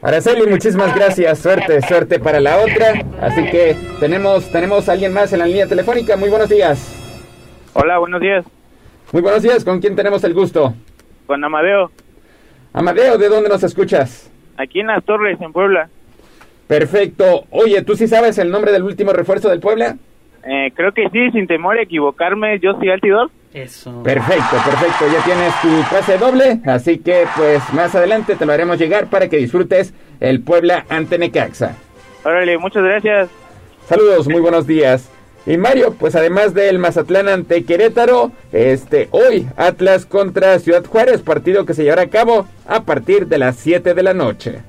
[0.01, 1.39] Araceli, muchísimas gracias.
[1.39, 3.03] Suerte, suerte para la otra.
[3.21, 6.15] Así que tenemos, tenemos a alguien más en la línea telefónica.
[6.15, 6.95] Muy buenos días.
[7.73, 8.45] Hola, buenos días.
[9.11, 9.65] Muy buenos días.
[9.65, 10.73] ¿Con quién tenemos el gusto?
[11.27, 11.91] Con Amadeo.
[12.71, 14.31] Amadeo, ¿de dónde nos escuchas?
[14.57, 15.89] Aquí en las Torres, en Puebla.
[16.67, 17.45] Perfecto.
[17.49, 19.97] Oye, ¿tú sí sabes el nombre del último refuerzo del Puebla?
[20.45, 23.31] Eh, creo que sí, sin temor a equivocarme, yo soy Altidor.
[23.53, 24.03] Eso.
[24.03, 25.05] Perfecto, perfecto.
[25.11, 29.27] Ya tienes tu pase doble, así que pues más adelante te lo haremos llegar para
[29.27, 31.75] que disfrutes el Puebla ante Necaxa.
[32.23, 33.29] Órale, muchas gracias.
[33.87, 35.09] Saludos, muy buenos días.
[35.45, 41.65] Y Mario, pues además del Mazatlán ante Querétaro, este hoy Atlas contra Ciudad Juárez, partido
[41.65, 44.59] que se llevará a cabo a partir de las 7 de la noche.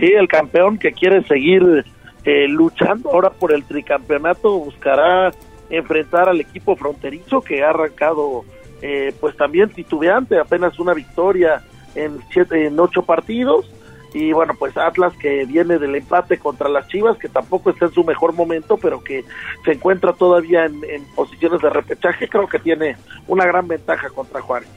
[0.00, 1.84] Sí, el campeón que quiere seguir
[2.24, 5.30] eh, luchando ahora por el tricampeonato buscará
[5.72, 8.44] enfrentar al equipo fronterizo que ha arrancado
[8.82, 11.62] eh, pues también titubeante, apenas una victoria
[11.94, 13.70] en, siete, en ocho partidos
[14.14, 17.92] y bueno pues Atlas que viene del empate contra las Chivas que tampoco está en
[17.92, 19.24] su mejor momento pero que
[19.64, 22.96] se encuentra todavía en, en posiciones de repechaje creo que tiene
[23.26, 24.68] una gran ventaja contra Juárez.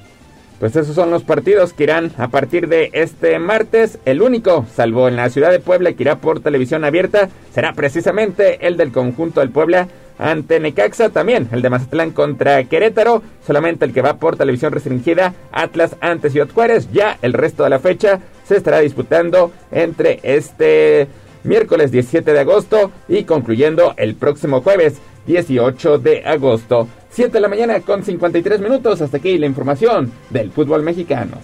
[0.60, 4.00] Pues esos son los partidos que irán a partir de este martes.
[4.06, 8.66] El único, salvo en la ciudad de Puebla, que irá por televisión abierta, será precisamente
[8.66, 11.10] el del conjunto del Puebla ante Necaxa.
[11.10, 13.22] También el de Mazatlán contra Querétaro.
[13.46, 16.90] Solamente el que va por televisión restringida, Atlas ante Ciudad Juárez.
[16.92, 21.08] Ya el resto de la fecha se estará disputando entre este
[21.44, 24.96] miércoles 17 de agosto y concluyendo el próximo jueves
[25.28, 26.88] 18 de agosto.
[27.10, 29.02] 7 de la mañana con 53 minutos.
[29.02, 31.38] Hasta aquí la información del fútbol mexicano.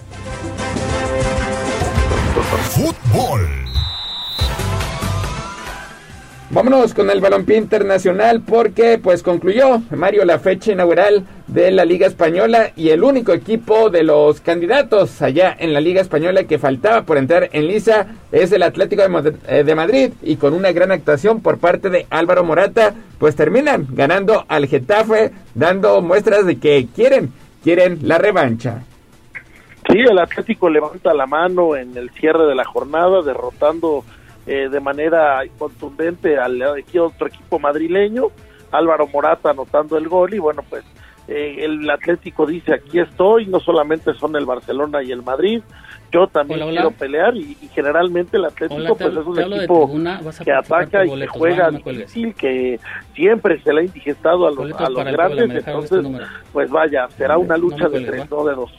[2.70, 3.48] Fútbol.
[6.54, 12.06] Vámonos con el balompié internacional porque pues concluyó Mario la fecha inaugural de la Liga
[12.06, 17.04] Española y el único equipo de los candidatos allá en la Liga Española que faltaba
[17.04, 21.56] por entrar en lisa es el Atlético de Madrid y con una gran actuación por
[21.56, 27.32] parte de Álvaro Morata pues terminan ganando al Getafe dando muestras de que quieren,
[27.64, 28.82] quieren la revancha.
[29.90, 34.04] Sí, el Atlético levanta la mano en el cierre de la jornada derrotando
[34.46, 38.28] eh, de manera contundente al otro equipo madrileño,
[38.70, 40.84] Álvaro Morata anotando el gol y bueno, pues
[41.28, 45.62] eh, el Atlético dice aquí estoy, no solamente son el Barcelona y el Madrid,
[46.10, 46.80] yo también Hola, hola.
[46.80, 51.04] quiero pelear y, y generalmente el Atlético Hola, pues es un equipo tribuna, que ataca
[51.04, 52.80] y boletos, que juega difícil, que
[53.14, 56.04] siempre se le ha indigestado a los, a los grandes, este entonces
[56.52, 58.72] pues vaya, será una No lucha de tres, no de dos.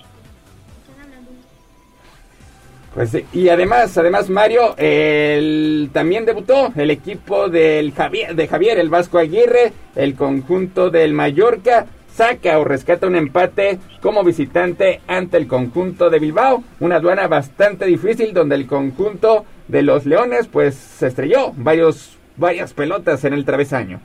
[2.94, 8.90] Pues y además, además Mario, el, también debutó el equipo del Javier, de Javier, el
[8.90, 15.48] Vasco Aguirre, el conjunto del Mallorca, saca o rescata un empate como visitante ante el
[15.48, 21.08] conjunto de Bilbao, una aduana bastante difícil donde el conjunto de los Leones pues se
[21.08, 24.00] estrelló varios, varias pelotas en el travesaño.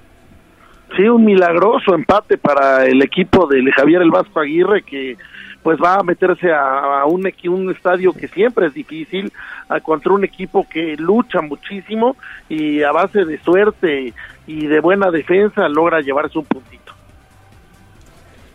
[0.97, 5.19] Sí, un milagroso empate para el equipo de Javier El Vasco Aguirre que
[5.69, 9.31] pues va a meterse a, a un, un estadio que siempre es difícil,
[9.69, 12.17] a, contra un equipo que lucha muchísimo
[12.49, 14.15] y a base de suerte
[14.47, 16.95] y de buena defensa logra llevarse un puntito.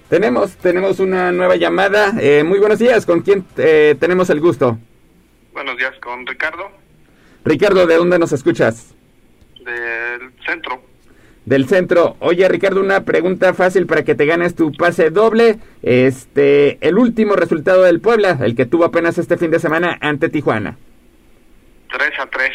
[0.09, 2.13] Tenemos, tenemos una nueva llamada.
[2.19, 4.79] Eh, muy buenos días, ¿con quién eh, tenemos el gusto?
[5.53, 6.71] Buenos días con Ricardo.
[7.45, 8.95] Ricardo, ¿de dónde nos escuchas?
[9.63, 10.81] Del centro.
[11.45, 12.15] Del centro.
[12.19, 15.59] Oye, Ricardo, una pregunta fácil para que te ganes tu pase doble.
[15.81, 20.29] Este, el último resultado del Puebla, el que tuvo apenas este fin de semana ante
[20.29, 20.77] Tijuana.
[21.91, 22.51] 3 a 3.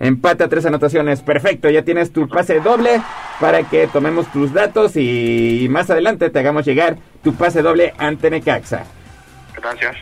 [0.00, 1.20] Empate a tres anotaciones.
[1.20, 3.02] Perfecto, ya tienes tu pase doble
[3.38, 8.30] para que tomemos tus datos y más adelante te hagamos llegar tu pase doble ante
[8.30, 8.84] Necaxa.
[9.54, 9.96] Gracias.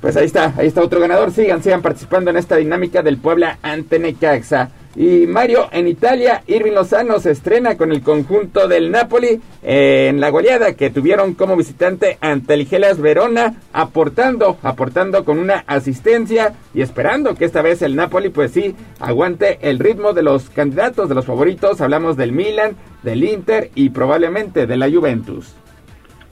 [0.00, 1.32] Pues ahí está, ahí está otro ganador.
[1.32, 4.70] Sigan, sigan participando en esta dinámica del Puebla ante Necaxa.
[4.96, 10.30] Y Mario, en Italia, Irving Lozano se estrena con el conjunto del Napoli en la
[10.30, 16.80] goleada que tuvieron como visitante ante el Gelas Verona, aportando, aportando con una asistencia y
[16.80, 21.14] esperando que esta vez el Napoli, pues sí, aguante el ritmo de los candidatos, de
[21.14, 21.80] los favoritos.
[21.80, 25.54] Hablamos del Milan, del Inter y probablemente de la Juventus.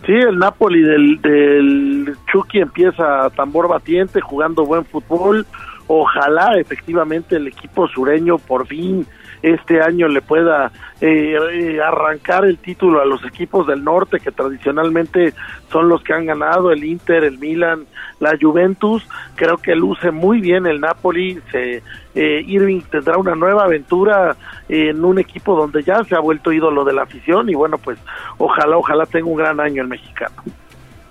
[0.04, 5.46] Sí, el Napoli del, del Chucky empieza tambor batiente, jugando buen fútbol.
[5.88, 9.06] Ojalá efectivamente el equipo sureño por fin
[9.42, 14.32] este año le pueda eh, eh, arrancar el título a los equipos del norte que
[14.32, 15.34] tradicionalmente
[15.70, 17.86] son los que han ganado, el Inter, el Milan,
[18.18, 19.06] la Juventus.
[19.34, 21.40] Creo que luce muy bien el Napoli.
[21.52, 21.82] Eh,
[22.14, 24.36] Irving tendrá una nueva aventura
[24.68, 27.98] en un equipo donde ya se ha vuelto ídolo de la afición y bueno, pues
[28.38, 30.42] ojalá, ojalá tenga un gran año el mexicano.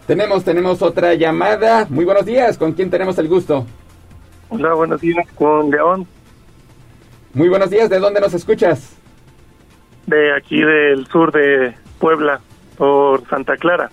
[0.07, 1.87] Tenemos, tenemos otra llamada.
[1.89, 2.57] Muy buenos días.
[2.57, 3.65] ¿Con quién tenemos el gusto?
[4.49, 6.07] Hola, buenos días, con León.
[7.33, 8.95] Muy buenos días, ¿de dónde nos escuchas?
[10.05, 12.39] De aquí del sur de Puebla,
[12.77, 13.89] por Santa Clara.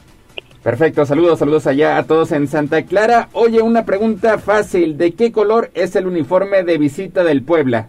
[0.63, 3.29] Perfecto, saludos, saludos allá a todos en Santa Clara.
[3.33, 7.89] Oye, una pregunta fácil, ¿de qué color es el uniforme de visita del Puebla?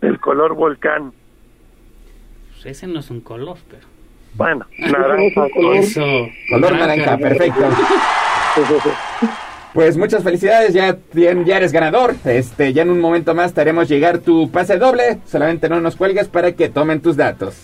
[0.00, 1.12] El color volcán.
[2.50, 3.86] Pues ese no es un color, pero...
[4.34, 5.46] Bueno, naranja.
[5.74, 6.02] Eso,
[6.48, 7.60] color naranja, perfecto.
[9.72, 12.16] Pues muchas felicidades, ya, ya eres ganador.
[12.24, 15.20] Este, ya en un momento más te haremos llegar tu pase doble.
[15.26, 17.56] Solamente no nos cuelgues para que tomen tus datos.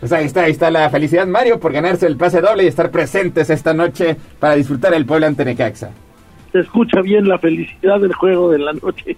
[0.00, 2.90] Pues ahí está, ahí está la felicidad Mario por ganarse el pase doble y estar
[2.90, 5.90] presentes esta noche para disfrutar el pueblo ante Necaxa.
[6.52, 9.16] Se escucha bien la felicidad del juego de la noche.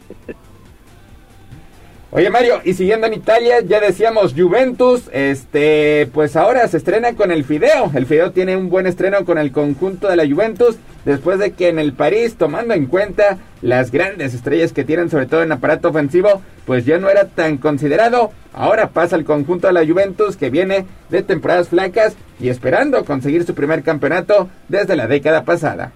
[2.16, 7.30] Oye Mario, y siguiendo en Italia, ya decíamos Juventus, este, pues ahora se estrena con
[7.30, 7.90] el Fideo.
[7.94, 11.68] El Fideo tiene un buen estreno con el conjunto de la Juventus, después de que
[11.68, 15.90] en el París, tomando en cuenta las grandes estrellas que tienen, sobre todo en aparato
[15.90, 18.30] ofensivo, pues ya no era tan considerado.
[18.55, 23.44] Ahora pasa el conjunto de la Juventus que viene de temporadas flacas y esperando conseguir
[23.44, 25.93] su primer campeonato desde la década pasada.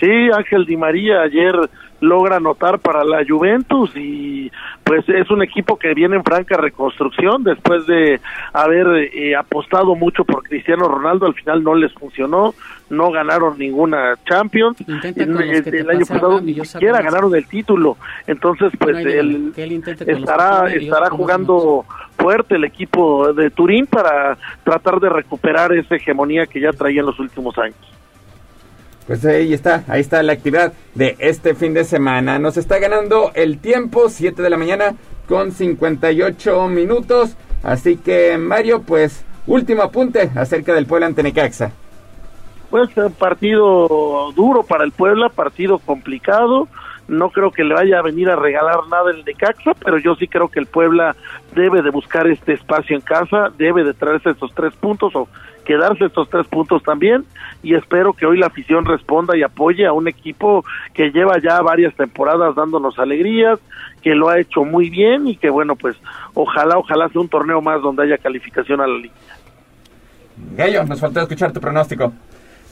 [0.00, 1.54] Sí, Ángel Di María ayer
[2.00, 4.50] logra anotar para la Juventus y
[4.84, 8.20] pues es un equipo que viene en franca reconstrucción después de
[8.52, 12.54] haber eh, apostado mucho por Cristiano Ronaldo, al final no les funcionó,
[12.88, 14.78] no ganaron ninguna Champions,
[15.16, 17.96] el, el año pasado ni siquiera ganaron el título,
[18.26, 19.52] entonces pues él
[20.06, 21.84] estará estará jugando
[22.16, 27.06] fuerte el equipo de Turín para tratar de recuperar esa hegemonía que ya traía en
[27.06, 27.99] los últimos años.
[29.06, 32.38] Pues ahí está, ahí está la actividad de este fin de semana.
[32.38, 34.94] Nos está ganando el tiempo, 7 de la mañana
[35.26, 37.36] con 58 minutos.
[37.62, 41.72] Así que Mario, pues último apunte acerca del Puebla ante Necaxa.
[42.70, 46.68] Pues partido duro para el Puebla, partido complicado.
[47.08, 50.28] No creo que le vaya a venir a regalar nada el Necaxa, pero yo sí
[50.28, 51.16] creo que el Puebla
[51.52, 55.26] debe de buscar este espacio en casa, debe de traerse estos tres puntos o
[55.64, 57.24] quedarse estos tres puntos también
[57.62, 60.64] y espero que hoy la afición responda y apoye a un equipo
[60.94, 63.58] que lleva ya varias temporadas dándonos alegrías,
[64.02, 65.96] que lo ha hecho muy bien y que bueno, pues
[66.34, 69.14] ojalá, ojalá sea un torneo más donde haya calificación a la liga.
[70.56, 72.12] Gallo, nos falta escuchar tu pronóstico.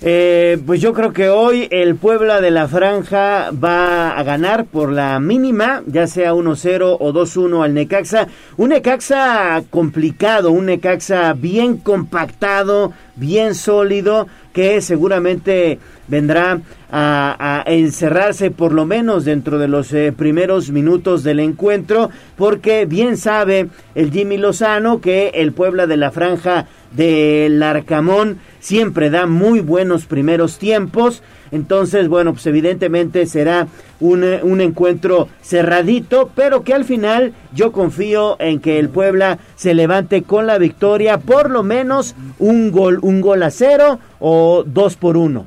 [0.00, 4.92] Eh, pues yo creo que hoy el Puebla de la Franja va a ganar por
[4.92, 8.28] la mínima, ya sea 1-0 o 2-1 al Necaxa.
[8.56, 15.78] Un Necaxa complicado, un Necaxa bien compactado, bien sólido, que seguramente
[16.08, 22.86] vendrá a, encerrarse por lo menos dentro de los eh, primeros minutos del encuentro, porque
[22.86, 29.26] bien sabe el Jimmy Lozano que el Puebla de la Franja del Arcamón siempre da
[29.26, 31.22] muy buenos primeros tiempos.
[31.50, 33.66] Entonces, bueno, pues evidentemente será
[34.00, 39.74] un, un, encuentro cerradito, pero que al final yo confío en que el Puebla se
[39.74, 44.96] levante con la victoria, por lo menos un gol, un gol a cero o dos
[44.96, 45.46] por uno.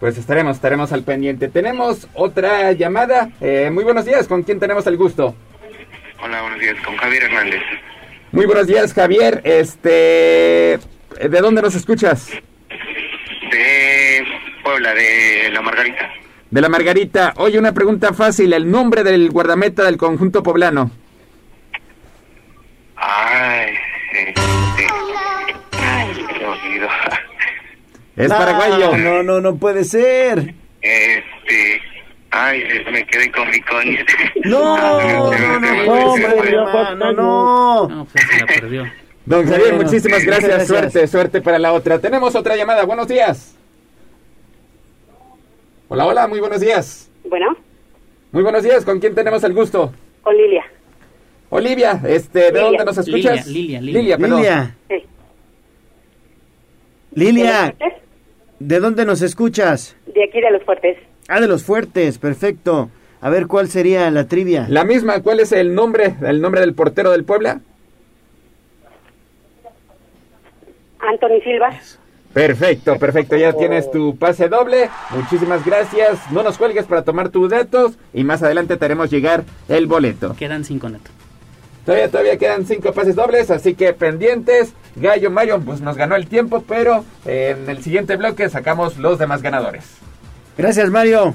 [0.00, 1.48] Pues estaremos, estaremos al pendiente.
[1.48, 3.28] Tenemos otra llamada.
[3.40, 5.34] Eh, muy buenos días, ¿con quién tenemos el gusto?
[6.22, 7.60] Hola, buenos días, con Javier Hernández.
[8.32, 9.42] Muy buenos días, Javier.
[9.44, 10.78] Este,
[11.20, 12.30] ¿de dónde nos escuchas?
[13.50, 13.99] De
[14.62, 14.94] Puebla.
[14.94, 16.10] la de la Margarita.
[16.50, 17.34] De la Margarita.
[17.36, 18.52] Oye, una pregunta fácil.
[18.52, 20.90] El nombre del guardameta del conjunto poblano.
[22.96, 23.74] Ay,
[24.12, 24.86] este...
[25.72, 26.88] Ay, me olvido.
[28.16, 28.96] Es No, paraguayo.
[28.96, 30.54] No, no, no puede ser.
[30.82, 31.80] Este...
[32.32, 32.62] Ay,
[32.92, 33.98] me quedé con mi coño.
[34.44, 37.88] No, no, no, no, hombre, hermano, no.
[37.88, 38.92] No, pues se la perdió.
[39.26, 40.66] Don Javier, muchísimas gracias.
[40.66, 41.98] Suerte, suerte para la otra.
[41.98, 42.84] Tenemos otra llamada.
[42.84, 43.56] Buenos días.
[45.92, 47.10] Hola, hola, muy buenos días.
[47.24, 47.56] Bueno,
[48.30, 48.84] Muy buenos días.
[48.84, 49.92] ¿Con quién tenemos el gusto?
[50.22, 50.62] con Lilia.
[51.48, 52.62] Olivia, este, ¿de Lilia.
[52.62, 53.46] dónde nos escuchas?
[53.48, 54.36] Lilia, Lilia, Lilia, perdón.
[54.38, 55.04] Lilia, Sí.
[57.12, 57.74] Lilia,
[58.60, 59.96] ¿de dónde nos escuchas?
[60.06, 60.96] De aquí de los fuertes.
[61.26, 62.88] Ah, de los fuertes, perfecto.
[63.20, 64.66] A ver, ¿cuál sería la trivia?
[64.68, 67.60] La misma, ¿cuál es el nombre, el nombre del portero del Puebla?
[71.00, 71.80] Anthony Silva.
[72.32, 73.36] Perfecto, perfecto.
[73.36, 74.88] Ya tienes tu pase doble.
[75.10, 76.18] Muchísimas gracias.
[76.30, 80.34] No nos cuelgues para tomar tus datos y más adelante te haremos llegar el boleto.
[80.36, 81.12] Quedan cinco netos.
[81.84, 84.74] Todavía, todavía quedan cinco pases dobles, así que pendientes.
[84.96, 89.18] Gallo Mario pues nos ganó el tiempo, pero eh, en el siguiente bloque sacamos los
[89.18, 89.84] demás ganadores.
[90.56, 91.34] Gracias, Mario.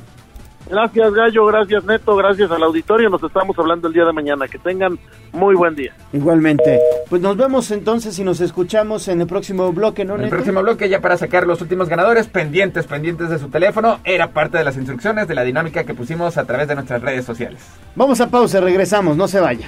[0.70, 1.46] Gracias, Gallo.
[1.46, 2.16] Gracias, Neto.
[2.16, 3.10] Gracias al auditorio.
[3.10, 4.48] Nos estamos hablando el día de mañana.
[4.48, 4.98] Que tengan
[5.32, 5.94] muy buen día.
[6.14, 6.80] Igualmente.
[7.10, 10.62] Pues nos vemos entonces y nos escuchamos en el próximo bloque, ¿no, En el próximo
[10.62, 14.64] bloque, ya para sacar los últimos ganadores, pendientes, pendientes de su teléfono, era parte de
[14.64, 17.62] las instrucciones de la dinámica que pusimos a través de nuestras redes sociales.
[17.96, 19.68] Vamos a pausa, regresamos, no se vaya.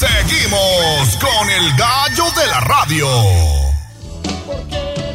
[0.00, 3.06] Seguimos con el gallo de la radio.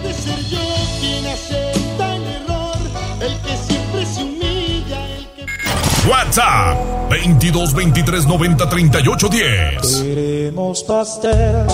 [0.03, 0.59] De ser yo
[0.99, 2.77] quien acepta el error,
[3.19, 9.81] el que siempre se humilla, el que WhatsApp 22 23 90 38 10.
[10.03, 11.65] queremos pastel.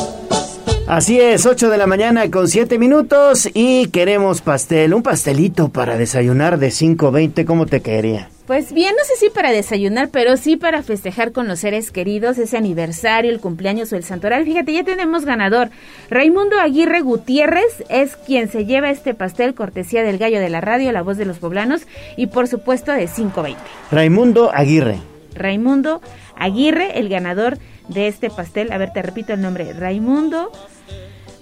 [0.91, 5.95] Así es, 8 de la mañana con 7 minutos y queremos pastel, un pastelito para
[5.95, 8.27] desayunar de 5.20, ¿cómo te quedaría?
[8.45, 12.37] Pues bien, no sé si para desayunar, pero sí para festejar con los seres queridos
[12.37, 14.43] ese aniversario, el cumpleaños o el santoral.
[14.43, 15.69] Fíjate, ya tenemos ganador.
[16.09, 20.91] Raimundo Aguirre Gutiérrez es quien se lleva este pastel, cortesía del gallo de la radio,
[20.91, 21.83] la voz de los poblanos
[22.17, 23.61] y por supuesto de 520.
[23.91, 24.97] Raimundo Aguirre.
[25.35, 26.01] Raimundo
[26.41, 28.71] Aguirre, el ganador de este pastel.
[28.71, 29.73] A ver, te repito el nombre.
[29.73, 30.51] Raimundo.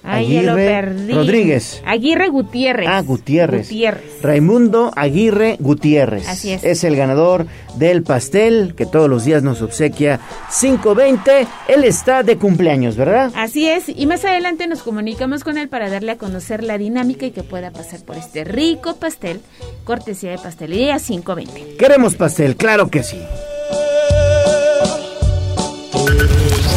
[0.03, 1.13] Ay, ya lo Aguirre perdí.
[1.13, 1.81] Rodríguez.
[1.85, 2.87] Aguirre Gutiérrez.
[2.89, 3.69] Ah, Gutiérrez.
[3.69, 4.21] Gutiérrez.
[4.21, 6.27] Raimundo Aguirre Gutiérrez.
[6.27, 6.63] Así es.
[6.63, 10.19] Es el ganador del pastel que todos los días nos obsequia
[10.59, 11.47] 520.
[11.67, 13.31] Él está de cumpleaños, ¿verdad?
[13.35, 17.25] Así es, y más adelante nos comunicamos con él para darle a conocer la dinámica
[17.25, 19.41] y que pueda pasar por este rico pastel,
[19.83, 21.77] cortesía de pastelería 520.
[21.77, 23.17] Queremos pastel, claro que sí.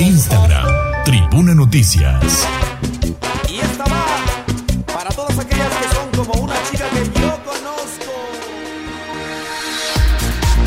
[0.03, 0.67] Instagram,
[1.05, 2.49] Tribuna Noticias.
[3.49, 4.05] Y esta va
[4.93, 8.13] para todas aquellas que son como una chica que yo conozco.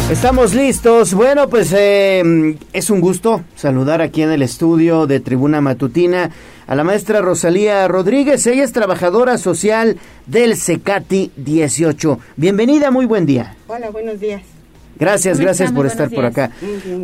[0.10, 1.14] Estamos listos.
[1.14, 6.32] Bueno, pues eh, es un gusto saludar aquí en el estudio de Tribuna Matutina
[6.66, 8.48] a la maestra Rosalía Rodríguez.
[8.48, 9.98] Ella es trabajadora social
[10.28, 12.20] del Secati 18.
[12.38, 13.58] Bienvenida, muy buen día.
[13.68, 14.55] Hola, buenos días.
[14.98, 16.52] Gracias, ¿Cómo gracias por estar por acá.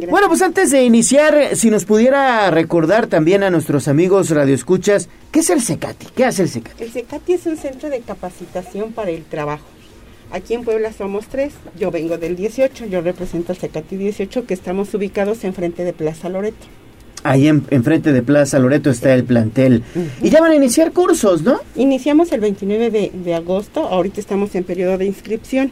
[0.09, 5.39] Bueno, pues antes de iniciar, si nos pudiera recordar también a nuestros amigos radioescuchas, ¿qué
[5.39, 6.07] es el Secati?
[6.15, 6.83] ¿Qué hace el Secati?
[6.83, 9.65] El CECATI es un centro de capacitación para el trabajo.
[10.31, 11.53] Aquí en Puebla somos tres.
[11.77, 16.29] Yo vengo del 18, yo represento al CECATI 18, que estamos ubicados enfrente de Plaza
[16.29, 16.67] Loreto.
[17.23, 19.83] Ahí en, enfrente de Plaza Loreto está el plantel.
[20.21, 21.59] Y ya van a iniciar cursos, ¿no?
[21.75, 25.71] Iniciamos el 29 de, de agosto, ahorita estamos en periodo de inscripción.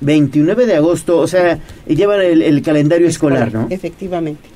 [0.00, 3.66] 29 de agosto, o sea, llevan el, el calendario escolar, ¿no?
[3.70, 4.48] Efectivamente.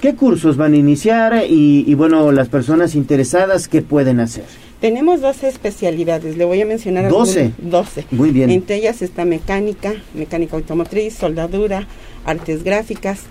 [0.00, 4.44] ¿Qué cursos van a iniciar y, y, bueno, las personas interesadas, qué pueden hacer?
[4.80, 7.40] Tenemos 12 especialidades, le voy a mencionar 12.
[7.40, 7.70] algunas.
[7.70, 8.06] 12.
[8.12, 8.48] Muy bien.
[8.48, 11.86] Entre ellas está mecánica, mecánica automotriz, soldadura,
[12.24, 13.24] artes gráficas,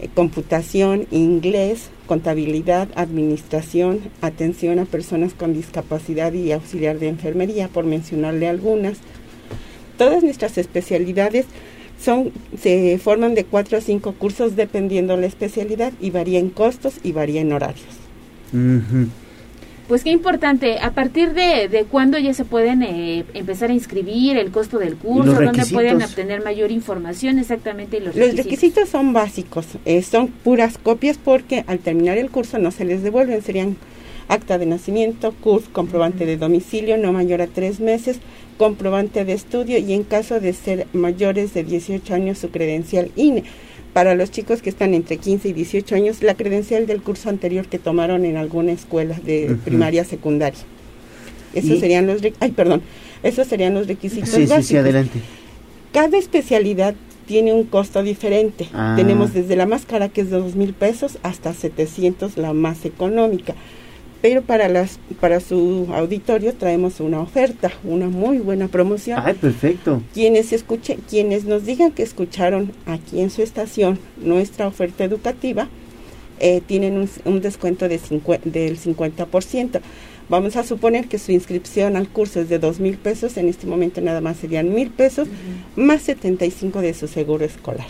[0.00, 7.84] eh, computación, inglés, contabilidad, administración, atención a personas con discapacidad y auxiliar de enfermería, por
[7.84, 8.98] mencionarle algunas.
[9.96, 11.46] Todas nuestras especialidades
[11.98, 16.94] Son, se forman de cuatro a cinco cursos dependiendo la especialidad y varía en costos
[17.02, 17.86] y varía en horarios.
[19.88, 24.36] Pues qué importante, ¿a partir de, de cuándo ya se pueden eh, empezar a inscribir,
[24.36, 29.12] el costo del curso, dónde pueden obtener mayor información exactamente y los, Los requisitos son
[29.12, 33.76] básicos, eh, son puras copias porque al terminar el curso no se les devuelven, serían
[34.28, 38.18] acta de nacimiento, CURS, comprobante de domicilio no mayor a tres meses,
[38.56, 43.44] comprobante de estudio y en caso de ser mayores de 18 años su credencial INE.
[43.92, 47.66] Para los chicos que están entre 15 y 18 años, la credencial del curso anterior
[47.66, 49.56] que tomaron en alguna escuela de Ujú.
[49.60, 50.60] primaria secundaria.
[51.54, 52.82] Esos Y- serían los re- ay, perdón,
[53.22, 54.66] esos serían los requisitos Sí, sí, básicos.
[54.66, 55.18] sí, adelante.
[55.92, 56.94] Cada especialidad
[57.26, 58.68] tiene un costo diferente.
[58.74, 58.92] Ah.
[58.96, 62.84] Tenemos desde la más cara, que es de dos mil pesos, hasta 700, la más
[62.84, 63.54] económica.
[64.28, 69.20] Pero para, las, para su auditorio traemos una oferta, una muy buena promoción.
[69.24, 70.02] Ay, perfecto.
[70.12, 75.68] Quienes, escuchen, quienes nos digan que escucharon aquí en su estación nuestra oferta educativa,
[76.40, 79.80] eh, tienen un, un descuento de cincue- del 50%.
[80.28, 83.68] Vamos a suponer que su inscripción al curso es de dos mil pesos, en este
[83.68, 85.28] momento nada más serían mil pesos,
[85.76, 87.86] más 75 de su seguro escolar.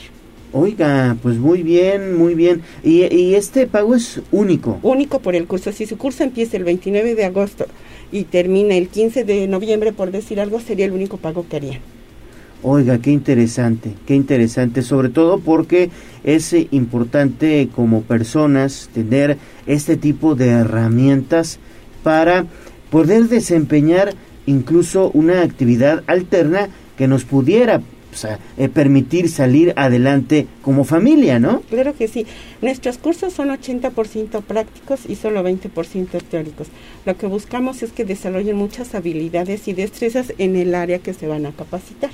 [0.58, 2.62] Oiga, pues muy bien, muy bien.
[2.82, 4.78] Y, y este pago es único.
[4.82, 5.70] Único por el curso.
[5.70, 7.66] Si su curso empieza el 29 de agosto
[8.10, 11.80] y termina el 15 de noviembre, por decir algo, sería el único pago que harían.
[12.62, 15.90] Oiga, qué interesante, qué interesante, sobre todo porque
[16.24, 21.58] es eh, importante como personas tener este tipo de herramientas
[22.02, 22.46] para
[22.88, 24.14] poder desempeñar
[24.46, 27.82] incluso una actividad alterna que nos pudiera
[28.16, 31.60] o sea, eh, permitir salir adelante como familia, ¿no?
[31.68, 32.26] Claro que sí.
[32.62, 36.68] Nuestros cursos son 80% prácticos y solo 20% teóricos.
[37.04, 41.26] Lo que buscamos es que desarrollen muchas habilidades y destrezas en el área que se
[41.26, 42.10] van a capacitar.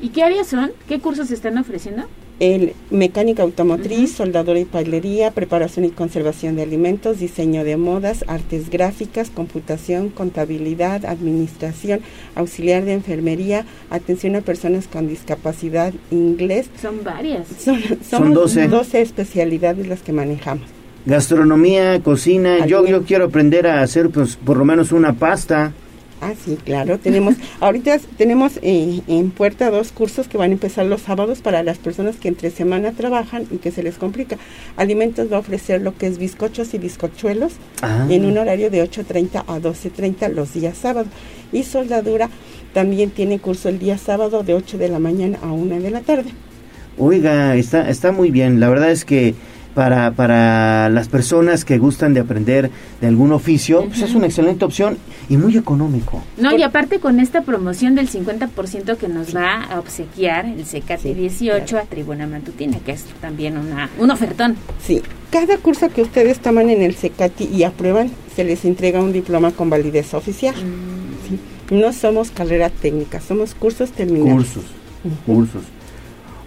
[0.00, 0.70] ¿Y qué áreas son?
[0.86, 2.04] ¿Qué cursos se están ofreciendo?
[2.38, 8.70] El mecánica automotriz, soldadura y pailería, preparación y conservación de alimentos, diseño de modas, artes
[8.70, 12.00] gráficas, computación, contabilidad, administración,
[12.36, 16.70] auxiliar de enfermería, atención a personas con discapacidad, inglés.
[16.80, 17.48] Son varias.
[17.58, 18.68] Son, Son somos 12.
[18.68, 20.68] 12 especialidades las que manejamos.
[21.06, 25.72] Gastronomía, cocina, yo, yo quiero aprender a hacer pues por lo menos una pasta.
[26.20, 26.98] Ah, sí, claro.
[26.98, 31.62] Tenemos, ahorita tenemos eh, en puerta dos cursos que van a empezar los sábados para
[31.62, 34.36] las personas que entre semana trabajan y que se les complica.
[34.76, 38.06] Alimentos va a ofrecer lo que es bizcochos y bizcochuelos Ah.
[38.10, 41.12] en un horario de 8.30 a 12.30 los días sábados.
[41.52, 42.28] Y soldadura
[42.74, 46.00] también tiene curso el día sábado de 8 de la mañana a 1 de la
[46.00, 46.30] tarde.
[46.98, 48.58] Oiga, está, está muy bien.
[48.60, 49.34] La verdad es que
[49.78, 52.68] para, para las personas que gustan de aprender
[53.00, 54.98] de algún oficio, pues es una excelente opción
[55.28, 56.20] y muy económico.
[56.36, 61.14] No, y aparte con esta promoción del 50% que nos va a obsequiar el CKT
[61.14, 64.56] 18 a Tribuna Matutina, que es también una, un ofertón.
[64.84, 65.00] Sí,
[65.30, 69.52] cada curso que ustedes toman en el CECATI y aprueban, se les entrega un diploma
[69.52, 70.56] con validez oficial.
[70.56, 71.38] Sí.
[71.72, 74.44] No somos carrera técnica, somos cursos terminados.
[74.44, 74.64] Cursos,
[75.24, 75.62] cursos.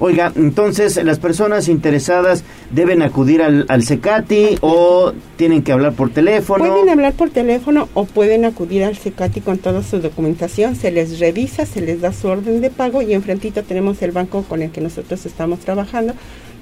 [0.04, 6.10] Oiga, entonces las personas interesadas deben acudir al, al CECATI o tienen que hablar por
[6.10, 6.66] teléfono.
[6.66, 11.20] Pueden hablar por teléfono o pueden acudir al CECATI con toda su documentación, se les
[11.20, 14.72] revisa, se les da su orden de pago y enfrentito tenemos el banco con el
[14.72, 16.16] que nosotros estamos trabajando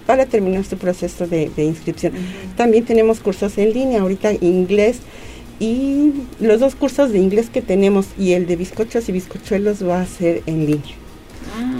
[0.05, 2.11] para terminar su proceso de, de inscripción.
[2.57, 4.99] También tenemos cursos en línea, ahorita inglés
[5.61, 6.11] y
[6.41, 10.05] los dos cursos de inglés que tenemos y el de bizcochos y bizcochuelos va a
[10.05, 10.98] ser en línea.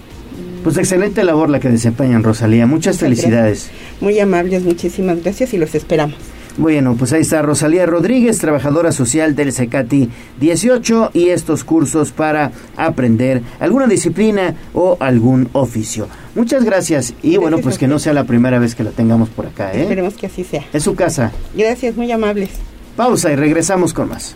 [0.64, 2.68] Pues excelente labor la que desempeñan, Rosalía.
[2.68, 3.70] Muchas Muchas felicidades.
[4.02, 6.18] Muy amables, muchísimas gracias y los esperamos.
[6.60, 10.10] Bueno, pues ahí está Rosalía Rodríguez, trabajadora social del Secati
[10.42, 16.10] 18 y estos cursos para aprender alguna disciplina o algún oficio.
[16.36, 19.46] Muchas gracias y bueno, pues que no sea la primera vez que la tengamos por
[19.46, 19.84] acá, ¿eh?
[19.84, 20.66] Esperemos que así sea.
[20.74, 21.32] Es su casa.
[21.56, 22.50] Gracias, muy amables.
[22.98, 24.36] Pausa y regresamos con más.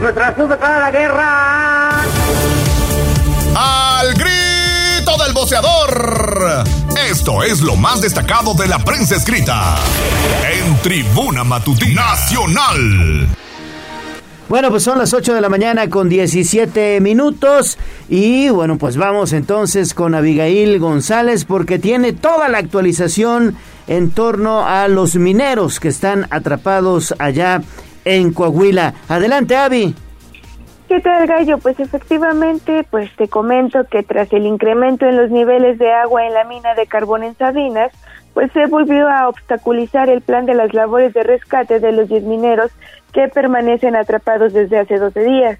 [0.00, 2.02] Nuestra sub para la guerra.
[3.54, 6.64] Al grito del boceador.
[7.10, 9.76] Esto es lo más destacado de la prensa escrita.
[10.50, 13.28] En Tribuna Matutina Nacional.
[14.48, 17.78] Bueno, pues son las 8 de la mañana con 17 minutos
[18.08, 23.54] y bueno, pues vamos entonces con Abigail González porque tiene toda la actualización
[23.86, 27.62] en torno a los mineros que están atrapados allá
[28.04, 28.94] en Coahuila.
[29.08, 29.94] Adelante, Avi.
[30.90, 31.58] ¿Qué tal, Gallo?
[31.58, 36.34] Pues efectivamente, pues te comento que tras el incremento en los niveles de agua en
[36.34, 37.92] la mina de carbón en Sabinas,
[38.34, 42.24] pues se volvió a obstaculizar el plan de las labores de rescate de los 10
[42.24, 42.72] mineros
[43.12, 45.58] que permanecen atrapados desde hace 12 días.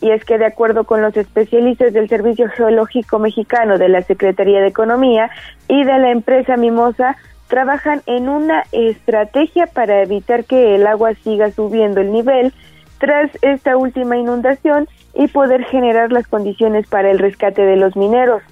[0.00, 4.60] Y es que de acuerdo con los especialistas del Servicio Geológico Mexicano de la Secretaría
[4.60, 5.30] de Economía
[5.68, 7.16] y de la empresa Mimosa,
[7.48, 12.52] trabajan en una estrategia para evitar que el agua siga subiendo el nivel
[12.98, 18.42] tras esta última inundación y poder generar las condiciones para el rescate de los mineros.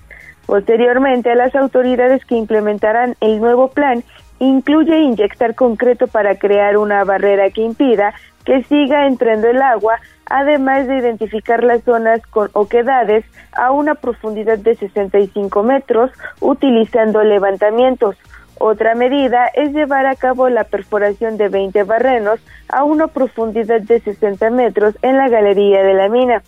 [0.46, 4.02] Posteriormente, las autoridades que implementarán el nuevo plan
[4.38, 8.12] incluye inyectar concreto para crear una barrera que impida
[8.44, 14.58] que siga entrando el agua, además de identificar las zonas con oquedades a una profundidad
[14.58, 16.10] de 65 metros
[16.40, 18.16] utilizando levantamientos.
[18.64, 23.98] Otra medida es llevar a cabo la perforación de 20 barrenos a una profundidad de
[23.98, 26.44] 60 metros en la galería de la mina.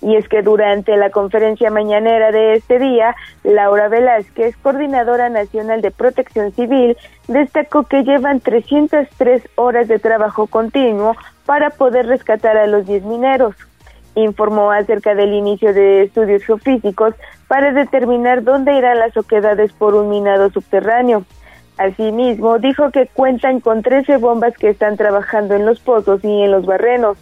[0.00, 3.14] Y es que durante la conferencia mañanera de este día,
[3.44, 6.96] Laura Velázquez, coordinadora nacional de protección civil,
[7.26, 13.54] destacó que llevan 303 horas de trabajo continuo para poder rescatar a los 10 mineros.
[14.14, 17.12] Informó acerca del inicio de estudios geofísicos
[17.46, 21.26] para determinar dónde irán las oquedades por un minado subterráneo.
[21.78, 26.50] Asimismo, dijo que cuentan con 13 bombas que están trabajando en los pozos y en
[26.50, 27.16] los barrenos.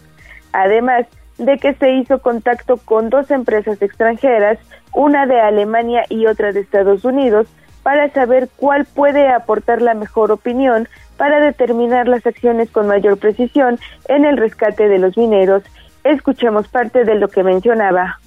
[0.51, 1.05] Además
[1.37, 4.57] de que se hizo contacto con dos empresas extranjeras,
[4.95, 7.47] una de Alemania y otra de Estados Unidos,
[7.83, 13.79] para saber cuál puede aportar la mejor opinión para determinar las acciones con mayor precisión
[14.07, 15.63] en el rescate de los mineros.
[16.03, 18.19] Escuchemos parte de lo que mencionaba.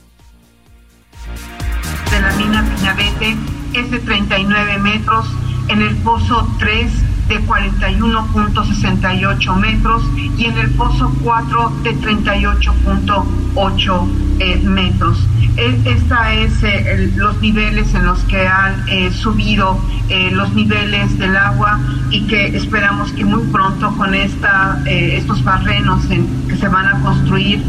[2.10, 3.36] De la mina Piñavete
[3.74, 5.26] es de 39 metros
[5.70, 10.02] en el pozo 3 de 41.68 metros
[10.36, 14.08] y en el pozo 4 de 38.8
[14.40, 15.28] eh, metros.
[15.56, 19.78] Esta es eh, los niveles en los que han eh, subido
[20.08, 21.78] eh, los niveles del agua
[22.10, 27.00] y que esperamos que muy pronto con esta, estos barrenos en, que se van a
[27.00, 27.62] construir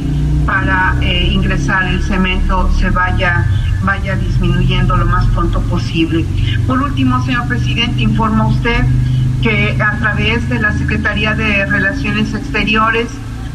[0.46, 3.46] para eh, ingresar el cemento se vaya
[3.84, 6.26] vaya disminuyendo lo más pronto posible.
[6.68, 8.86] Por último, señor presidente, informa usted
[9.42, 13.08] que a través de la Secretaría de Relaciones Exteriores,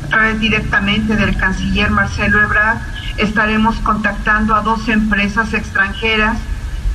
[0.04, 2.78] a través directamente del canciller Marcelo Ebrard,
[3.18, 6.38] estaremos contactando a dos empresas extranjeras.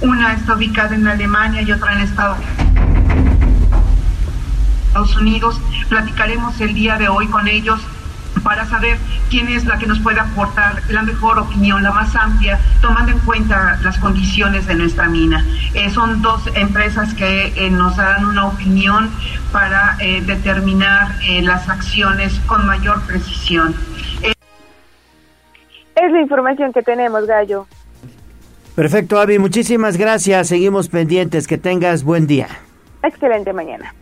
[0.01, 2.37] Una está ubicada en Alemania y otra en Estados
[5.19, 5.59] Unidos.
[5.87, 7.79] Platicaremos el día de hoy con ellos
[8.43, 8.97] para saber
[9.29, 13.19] quién es la que nos puede aportar la mejor opinión, la más amplia, tomando en
[13.19, 15.45] cuenta las condiciones de nuestra mina.
[15.73, 19.09] Eh, son dos empresas que eh, nos dan una opinión
[19.51, 23.75] para eh, determinar eh, las acciones con mayor precisión.
[24.21, 24.33] Eh,
[25.95, 27.67] Es la información que tenemos, Gallo.
[28.75, 30.47] Perfecto, Avi, muchísimas gracias.
[30.47, 31.45] Seguimos pendientes.
[31.45, 32.47] Que tengas buen día.
[33.03, 33.93] Excelente mañana.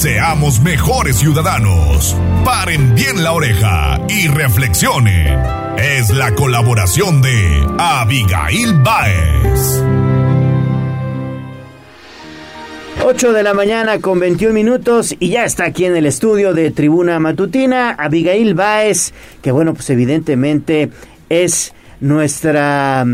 [0.00, 2.16] Seamos mejores ciudadanos.
[2.42, 5.38] Paren bien la oreja y reflexionen.
[5.76, 9.84] Es la colaboración de Abigail Baez.
[13.04, 16.70] 8 de la mañana con 21 minutos y ya está aquí en el estudio de
[16.70, 19.12] Tribuna Matutina Abigail Baez,
[19.42, 20.88] que bueno, pues evidentemente
[21.28, 23.04] es nuestra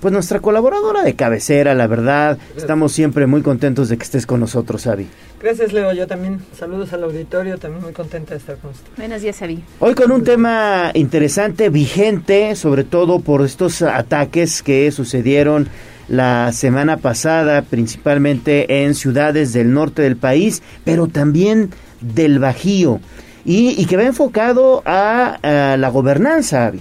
[0.00, 2.38] pues nuestra colaboradora de cabecera, la verdad.
[2.56, 5.06] Estamos siempre muy contentos de que estés con nosotros, Avi.
[5.44, 5.92] Gracias, Leo.
[5.92, 8.88] Yo también saludos al auditorio, también muy contenta de estar con usted.
[8.96, 9.62] Buenos días, Avi.
[9.78, 15.68] Hoy con un tema interesante, vigente, sobre todo por estos ataques que sucedieron
[16.08, 21.68] la semana pasada, principalmente en ciudades del norte del país, pero también
[22.00, 23.00] del Bajío,
[23.44, 26.80] y, y que va enfocado a, a la gobernanza, Avi.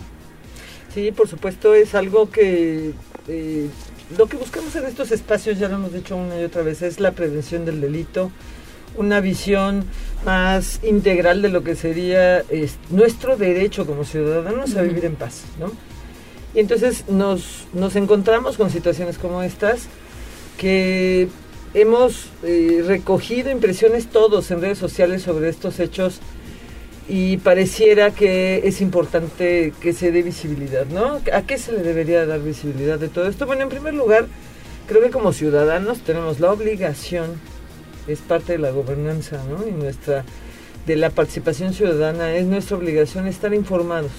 [0.93, 2.93] Sí, por supuesto, es algo que
[3.27, 3.67] eh,
[4.17, 6.99] lo que buscamos en estos espacios, ya lo hemos dicho una y otra vez, es
[6.99, 8.31] la prevención del delito,
[8.97, 9.85] una visión
[10.25, 15.43] más integral de lo que sería es, nuestro derecho como ciudadanos a vivir en paz,
[15.59, 15.71] ¿no?
[16.53, 19.87] Y entonces nos, nos encontramos con situaciones como estas
[20.57, 21.27] que
[21.73, 26.19] hemos eh, recogido impresiones todos en redes sociales sobre estos hechos
[27.15, 31.21] y pareciera que es importante que se dé visibilidad, ¿no?
[31.31, 33.45] ¿A qué se le debería dar visibilidad de todo esto?
[33.45, 34.25] Bueno, en primer lugar,
[34.87, 37.33] creo que como ciudadanos tenemos la obligación,
[38.07, 39.67] es parte de la gobernanza, ¿no?
[39.67, 40.25] Y nuestra,
[40.87, 44.11] de la participación ciudadana, es nuestra obligación estar informados.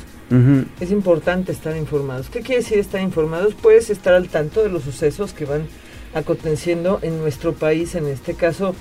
[0.81, 2.29] Es importante estar informados.
[2.29, 3.55] ¿Qué quiere decir estar informados?
[3.61, 5.67] Pues estar al tanto de los sucesos que van
[6.15, 8.77] aconteciendo en nuestro país, en este caso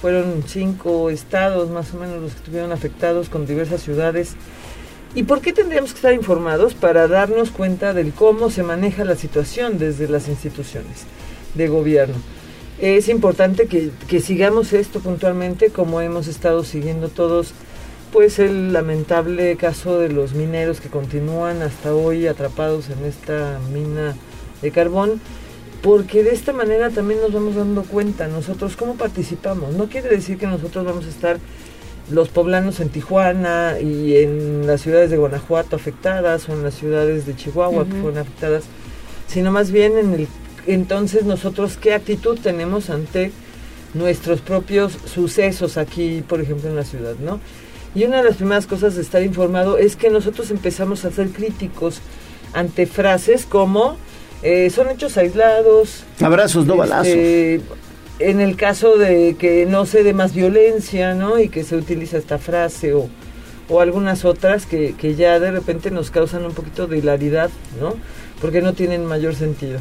[0.00, 4.34] fueron cinco estados más o menos los que estuvieron afectados con diversas ciudades.
[5.14, 6.74] ¿Y por qué tendríamos que estar informados?
[6.74, 11.04] Para darnos cuenta del cómo se maneja la situación desde las instituciones
[11.54, 12.16] de gobierno.
[12.78, 17.52] Es importante que, que sigamos esto puntualmente como hemos estado siguiendo todos
[18.12, 24.16] pues el lamentable caso de los mineros que continúan hasta hoy atrapados en esta mina
[24.62, 25.20] de carbón
[25.82, 29.74] porque de esta manera también nos vamos dando cuenta nosotros cómo participamos.
[29.74, 31.38] No quiere decir que nosotros vamos a estar
[32.10, 37.26] los poblanos en Tijuana y en las ciudades de Guanajuato afectadas o en las ciudades
[37.26, 38.64] de Chihuahua que fueron afectadas,
[39.26, 40.28] sino más bien en el
[40.66, 43.32] entonces nosotros qué actitud tenemos ante
[43.94, 47.40] nuestros propios sucesos aquí, por ejemplo, en la ciudad, ¿no?
[47.94, 51.30] Y una de las primeras cosas de estar informado es que nosotros empezamos a ser
[51.30, 52.00] críticos
[52.52, 53.96] ante frases como
[54.42, 56.04] eh, son hechos aislados.
[56.20, 57.08] Abrazos, no balazos.
[57.08, 57.60] este,
[58.18, 61.38] En el caso de que no se dé más violencia, ¿no?
[61.38, 63.08] Y que se utiliza esta frase o,
[63.68, 67.50] o algunas otras que, que ya de repente nos causan un poquito de hilaridad,
[67.80, 67.94] ¿no?
[68.40, 69.80] Porque no tienen mayor sentido.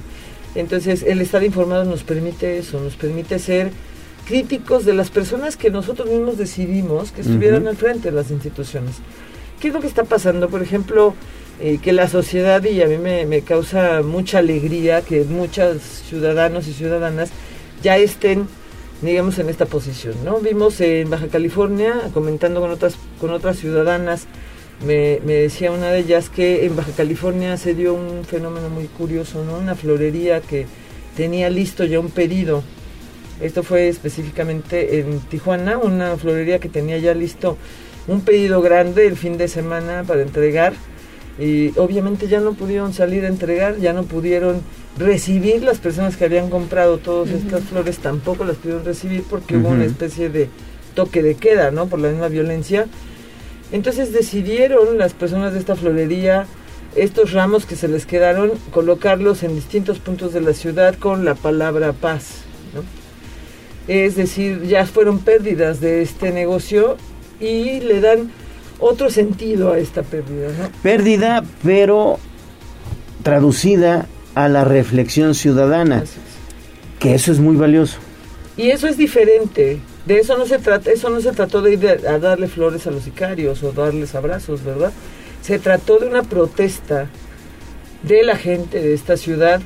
[0.55, 3.71] Entonces, el estar informado nos permite eso, nos permite ser
[4.27, 8.95] críticos de las personas que nosotros mismos decidimos que estuvieran al frente de las instituciones.
[9.59, 10.49] ¿Qué es lo que está pasando?
[10.49, 11.13] Por ejemplo,
[11.59, 16.67] eh, que la sociedad, y a mí me, me causa mucha alegría que muchos ciudadanos
[16.67, 17.29] y ciudadanas
[17.81, 18.47] ya estén,
[19.01, 20.39] digamos, en esta posición, ¿no?
[20.39, 24.27] Vimos en Baja California, comentando con otras, con otras ciudadanas,
[24.85, 28.85] me, me decía una de ellas que en Baja California se dio un fenómeno muy
[28.85, 29.57] curioso, ¿no?
[29.57, 30.67] Una florería que
[31.15, 32.63] tenía listo ya un pedido.
[33.41, 37.57] Esto fue específicamente en Tijuana, una florería que tenía ya listo
[38.07, 40.73] un pedido grande el fin de semana para entregar
[41.39, 44.61] y obviamente ya no pudieron salir a entregar, ya no pudieron
[44.97, 49.69] recibir las personas que habían comprado todas estas flores, tampoco las pudieron recibir porque hubo
[49.69, 50.49] una especie de
[50.95, 51.87] toque de queda, ¿no?
[51.87, 52.87] Por la misma violencia.
[53.71, 56.47] Entonces decidieron las personas de esta florería
[56.95, 61.35] estos ramos que se les quedaron colocarlos en distintos puntos de la ciudad con la
[61.35, 62.41] palabra paz,
[62.73, 62.83] ¿no?
[63.87, 66.97] Es decir, ya fueron pérdidas de este negocio
[67.39, 68.31] y le dan
[68.79, 70.69] otro sentido a esta pérdida, ¿no?
[70.83, 72.19] Pérdida, pero
[73.23, 76.03] traducida a la reflexión ciudadana,
[76.99, 77.97] que eso es muy valioso.
[78.55, 79.79] Y eso es diferente.
[80.05, 82.91] De eso no se trata, eso no se trató de ir a darle flores a
[82.91, 84.93] los sicarios o darles abrazos, ¿verdad?
[85.41, 87.09] Se trató de una protesta
[88.03, 89.59] de la gente de esta ciudad,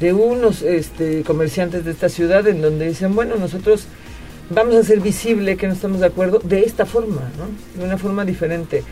[0.00, 3.86] de unos este, comerciantes de esta ciudad, en donde dicen, bueno, nosotros
[4.50, 7.22] vamos a hacer visible que no estamos de acuerdo de esta forma.
[7.76, 8.82] De una forma diferente.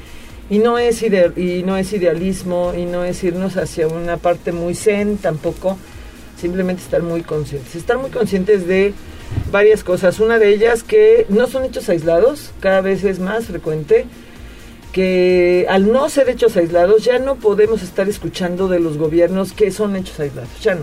[0.51, 4.53] Y no es, ide- y no es idealismo, y no es irnos hacia una parte
[4.53, 5.79] muy zen tampoco,
[6.39, 7.75] simplemente estar muy conscientes.
[7.75, 8.93] Estar muy conscientes de
[9.51, 10.21] varias cosas.
[10.21, 14.05] Una de ellas que no son hechos aislados, cada vez es más frecuente,
[14.93, 19.71] que al no ser hechos aislados ya no podemos estar escuchando de los gobiernos que
[19.73, 20.83] son hechos aislados, ya no.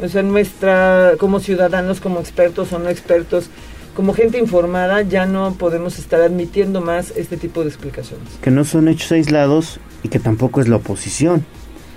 [0.00, 3.50] O sea, nuestra, como ciudadanos, como expertos o no expertos,
[3.98, 8.28] como gente informada ya no podemos estar admitiendo más este tipo de explicaciones.
[8.40, 11.44] Que no son hechos aislados y que tampoco es la oposición.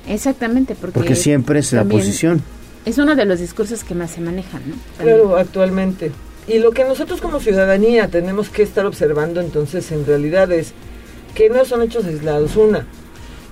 [0.07, 2.41] Exactamente, porque, Porque siempre es la oposición.
[2.85, 4.75] Es uno de los discursos que más se manejan, ¿no?
[4.97, 6.11] Claro, actualmente.
[6.47, 10.73] Y lo que nosotros como ciudadanía tenemos que estar observando entonces en realidad es
[11.35, 12.87] que no son hechos aislados, una.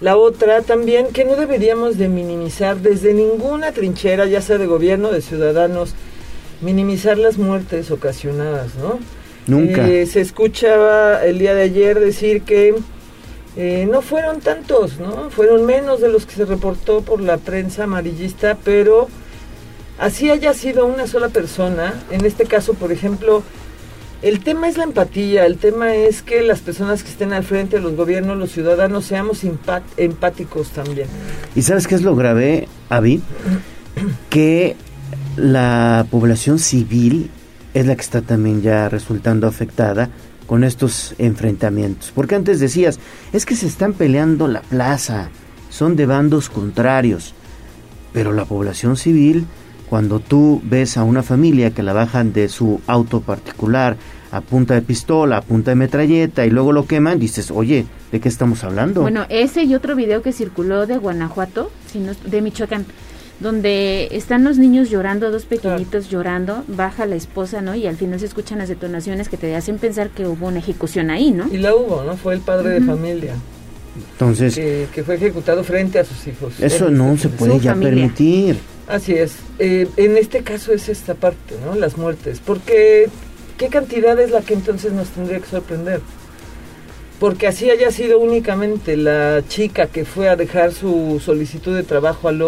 [0.02, 5.12] La otra también que no deberíamos de minimizar desde ninguna trinchera, ya sea de gobierno,
[5.12, 5.94] de ciudadanos,
[6.62, 9.00] minimizar las muertes ocasionadas, ¿no?
[9.48, 9.88] Nunca.
[9.88, 12.76] Eh, se escuchaba el día de ayer decir que
[13.56, 15.30] eh, no fueron tantos, ¿no?
[15.30, 19.08] Fueron menos de los que se reportó por la prensa amarillista, pero
[19.98, 23.44] así haya sido una sola persona, en este caso, por ejemplo,
[24.22, 27.78] el tema es la empatía, el tema es que las personas que estén al frente
[27.78, 29.44] de los gobiernos, los ciudadanos, seamos
[29.98, 31.08] empáticos también.
[31.56, 33.22] ¿Y sabes qué es lo grave, Avi?
[34.30, 34.76] Que
[35.38, 37.30] la población civil
[37.74, 40.10] es la que está también ya resultando afectada
[40.48, 42.12] con estos enfrentamientos.
[42.14, 43.00] Porque antes decías,
[43.34, 45.30] es que se están peleando la plaza,
[45.70, 47.34] son de bandos contrarios.
[48.14, 49.46] Pero la población civil,
[49.90, 53.98] cuando tú ves a una familia que la bajan de su auto particular
[54.32, 58.20] a punta de pistola, a punta de metralleta y luego lo queman, dices, oye, ¿de
[58.20, 59.02] qué estamos hablando?
[59.02, 61.72] Bueno, ese y otro video que circuló de Guanajuato,
[62.26, 62.86] de Michoacán,
[63.40, 67.74] donde están los niños llorando, dos pequeñitos llorando, baja la esposa, ¿no?
[67.76, 71.10] Y al final se escuchan las detonaciones que te hacen pensar que hubo una ejecución
[71.10, 71.48] ahí, ¿no?
[71.52, 72.18] Y la hubo, ¿no?
[72.18, 73.36] Fue el padre de familia
[74.12, 76.60] Entonces, que, que fue ejecutado frente a sus hijos.
[76.60, 78.58] eso no se puede ya permitir.
[78.88, 79.36] Así es.
[79.60, 81.76] Eh, en este caso es esta parte, ¿no?
[81.76, 82.42] Las muertes.
[82.44, 83.08] Porque,
[83.58, 86.02] ¿qué cantidad es la que entonces nos tendría que sorprender?
[87.20, 92.30] Porque así haya sido únicamente la chica que fue a dejar su solicitud de trabajo
[92.30, 92.42] al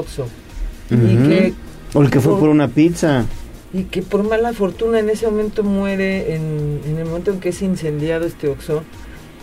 [0.91, 1.53] Y que
[1.93, 3.26] O el que fue por una pizza.
[3.73, 7.49] y que por mala fortuna en ese momento muere en, en el momento en que
[7.49, 8.84] es incendiado este Oxxo,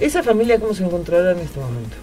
[0.01, 1.97] esa familia cómo se encontrará en este momento.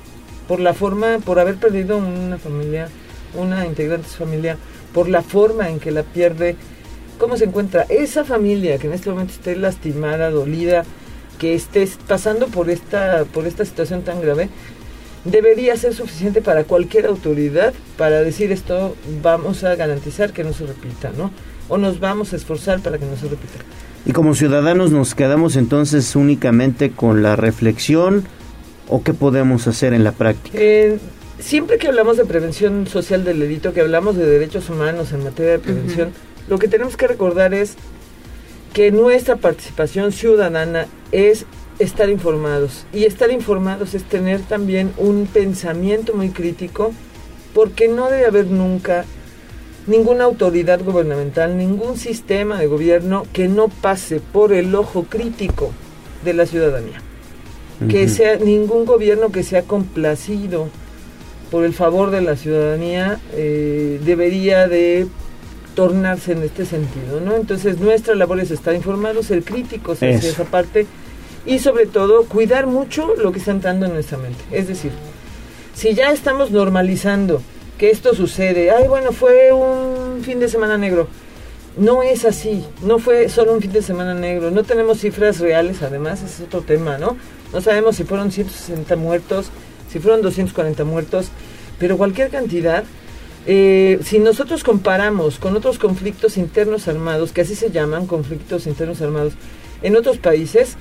[0.47, 2.89] Por la forma, por haber perdido una familia,
[3.35, 4.57] una integrante de su familia,
[4.93, 6.55] por la forma en que la pierde,
[7.19, 10.83] cómo se encuentra esa familia que en este momento esté lastimada, dolida,
[11.39, 14.49] que esté pasando por esta, por esta situación tan grave,
[15.25, 20.65] debería ser suficiente para cualquier autoridad para decir esto vamos a garantizar que no se
[20.65, 21.31] repita, ¿no?
[21.67, 23.55] O nos vamos a esforzar para que no se repita.
[24.05, 28.23] Y como ciudadanos nos quedamos entonces únicamente con la reflexión
[28.87, 30.57] o qué podemos hacer en la práctica.
[30.59, 30.99] Eh,
[31.39, 35.53] siempre que hablamos de prevención social del delito, que hablamos de derechos humanos en materia
[35.53, 36.11] de prevención,
[36.47, 37.75] lo que tenemos que recordar es
[38.73, 41.45] que nuestra participación ciudadana es
[41.79, 42.85] estar informados.
[42.93, 46.93] Y estar informados es tener también un pensamiento muy crítico,
[47.53, 49.05] porque no debe haber nunca
[49.87, 55.71] ninguna autoridad gubernamental, ningún sistema de gobierno que no pase por el ojo crítico
[56.23, 57.01] de la ciudadanía.
[57.89, 60.69] Que sea ningún gobierno que sea complacido
[61.51, 65.07] por el favor de la ciudadanía eh, debería de
[65.75, 67.35] tornarse en este sentido, ¿no?
[67.35, 70.87] Entonces nuestra labor es estar informados, ser críticos hacia esa parte
[71.45, 74.43] y sobre todo cuidar mucho lo que está entrando en nuestra mente.
[74.51, 74.91] Es decir,
[75.73, 77.41] si ya estamos normalizando
[77.77, 81.07] que esto sucede, ay bueno, fue un fin de semana negro.
[81.77, 85.81] No es así, no fue solo un fin de semana negro, no tenemos cifras reales,
[85.81, 87.17] además, es otro tema, ¿no?
[87.51, 89.47] No sabemos si fueron 160 muertos,
[89.91, 91.27] si fueron 240 muertos,
[91.77, 92.85] pero cualquier cantidad,
[93.45, 99.01] eh, si nosotros comparamos con otros conflictos internos armados, que así se llaman, conflictos internos
[99.01, 99.33] armados,
[99.81, 100.77] en otros países,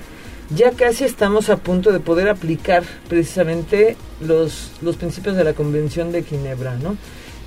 [0.49, 6.11] ya casi estamos a punto de poder aplicar precisamente los, los principios de la Convención
[6.11, 6.97] de Ginebra, ¿no?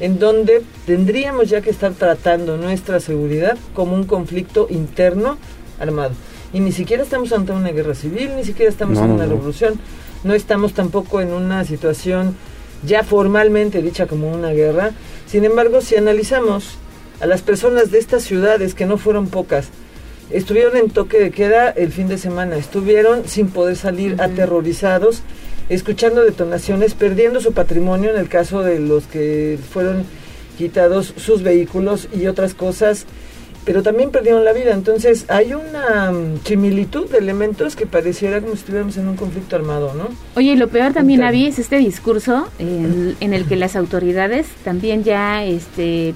[0.01, 5.39] En donde tendríamos ya que estar tratando nuestra seguridad como un conflicto interno
[5.81, 6.12] armado.
[6.53, 9.33] Y ni siquiera estamos ante una guerra civil, ni siquiera estamos No, en una no.
[9.33, 9.75] revolución,
[10.25, 12.37] no estamos tampoco en una situación
[12.85, 14.93] ya formalmente dicha como una guerra.
[15.27, 16.77] Sin embargo, si analizamos
[17.20, 19.69] a las personas de estas ciudades, que no fueron pocas,
[20.31, 25.23] estuvieron en toque de queda el fin de semana, estuvieron sin poder salir, aterrorizados,
[25.69, 30.05] escuchando detonaciones, perdiendo su patrimonio en el caso de los que fueron
[30.57, 33.07] quitados sus vehículos y otras cosas,
[33.65, 34.73] pero también perdieron la vida.
[34.73, 39.57] Entonces hay una mm, similitud de elementos que pareciera como si estuviéramos en un conflicto
[39.57, 40.09] armado, ¿no?
[40.37, 41.23] Oye, y lo peor también.
[41.23, 46.15] Avi, es este discurso en, en el que las autoridades también ya, este,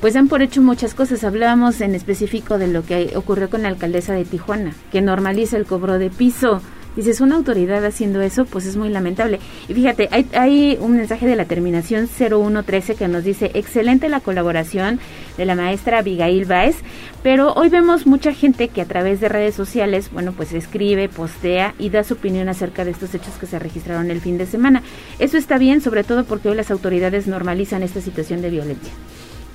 [0.00, 1.24] pues dan por hecho muchas cosas.
[1.24, 5.66] Hablábamos en específico de lo que ocurrió con la alcaldesa de Tijuana, que normaliza el
[5.66, 6.60] cobro de piso,
[6.96, 9.38] dices, una autoridad haciendo eso, pues es muy lamentable.
[9.68, 14.20] Y fíjate, hay, hay un mensaje de la terminación 0113 que nos dice, excelente la
[14.20, 14.98] colaboración
[15.36, 16.76] de la maestra Abigail Baez,
[17.22, 21.74] pero hoy vemos mucha gente que a través de redes sociales, bueno, pues escribe, postea
[21.78, 24.82] y da su opinión acerca de estos hechos que se registraron el fin de semana.
[25.18, 28.92] Eso está bien, sobre todo porque hoy las autoridades normalizan esta situación de violencia.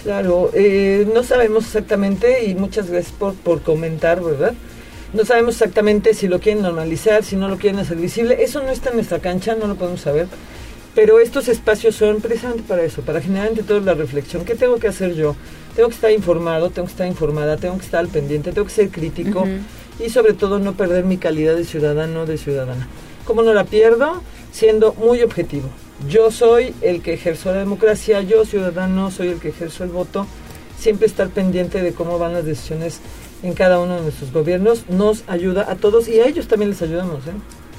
[0.05, 4.53] Claro, eh, no sabemos exactamente y muchas gracias por, por comentar, ¿verdad?
[5.13, 8.43] No sabemos exactamente si lo quieren normalizar, si no lo quieren hacer visible.
[8.43, 10.27] Eso no está en nuestra cancha, no lo podemos saber.
[10.93, 14.45] Pero estos espacios son precisamente para eso, para generar ante todo la reflexión.
[14.45, 15.35] ¿Qué tengo que hacer yo?
[15.75, 18.73] Tengo que estar informado, tengo que estar informada, tengo que estar al pendiente, tengo que
[18.73, 19.47] ser crítico
[19.99, 22.87] y sobre todo no perder mi calidad de ciudadano, de ciudadana.
[23.25, 24.21] ¿Cómo no la pierdo?
[24.51, 25.69] Siendo muy objetivo.
[26.09, 30.27] Yo soy el que ejerzo la democracia, yo ciudadano soy el que ejerzo el voto.
[30.77, 32.99] Siempre estar pendiente de cómo van las decisiones
[33.43, 36.81] en cada uno de nuestros gobiernos nos ayuda a todos y a ellos también les
[36.81, 37.25] ayudamos.
[37.27, 37.31] ¿eh?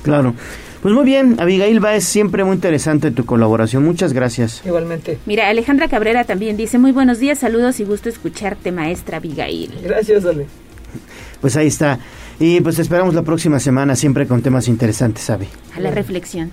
[0.03, 0.35] Claro.
[0.83, 3.85] Pues muy bien, Abigail es siempre muy interesante tu colaboración.
[3.85, 4.63] Muchas gracias.
[4.65, 5.19] Igualmente.
[5.27, 9.73] Mira, Alejandra Cabrera también dice, muy buenos días, saludos y gusto escucharte, maestra Abigail.
[9.83, 10.47] Gracias, Ale.
[11.41, 11.99] Pues ahí está.
[12.39, 15.49] Y pues esperamos la próxima semana siempre con temas interesantes, Abby.
[15.75, 16.53] A la reflexión.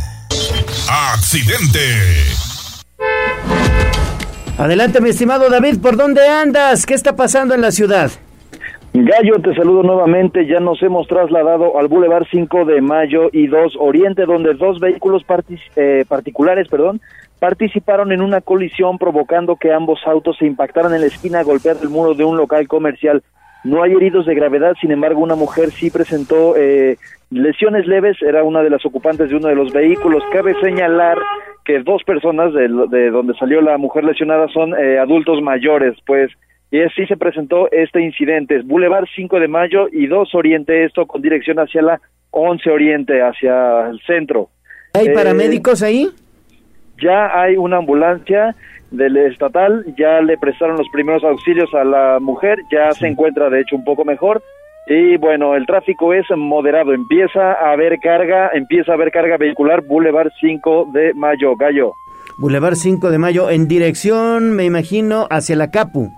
[0.89, 1.79] Accidente.
[4.57, 6.85] Adelante, mi estimado David, ¿por dónde andas?
[6.85, 8.11] ¿Qué está pasando en la ciudad?
[8.93, 10.45] Gallo, te saludo nuevamente.
[10.45, 15.23] Ya nos hemos trasladado al Boulevard 5 de Mayo y 2 Oriente, donde dos vehículos
[15.75, 16.99] eh, particulares perdón,
[17.39, 21.89] participaron en una colisión provocando que ambos autos se impactaran en la esquina golpear el
[21.89, 23.23] muro de un local comercial.
[23.63, 26.97] No hay heridos de gravedad, sin embargo, una mujer sí presentó eh,
[27.29, 30.23] lesiones leves, era una de las ocupantes de uno de los vehículos.
[30.31, 31.17] Cabe señalar
[31.63, 32.67] que dos personas de,
[33.11, 36.31] donde salió la mujer lesionada son eh, adultos mayores, pues
[36.71, 38.61] y así se presentó este incidente.
[38.63, 42.01] Boulevard 5 de Mayo y 2 Oriente, esto con dirección hacia la
[42.31, 44.49] 11 Oriente, hacia el centro.
[44.93, 46.07] ¿Hay eh, paramédicos ahí?
[47.01, 48.55] Ya hay una ambulancia
[48.91, 53.61] del estatal, ya le prestaron los primeros auxilios a la mujer, ya se encuentra de
[53.61, 54.41] hecho un poco mejor.
[54.87, 59.81] Y bueno, el tráfico es moderado, empieza a haber carga, empieza a haber carga vehicular
[59.81, 61.93] Boulevard 5 de Mayo, Gallo.
[62.37, 66.11] Boulevard 5 de Mayo en dirección, me imagino, hacia la Capu.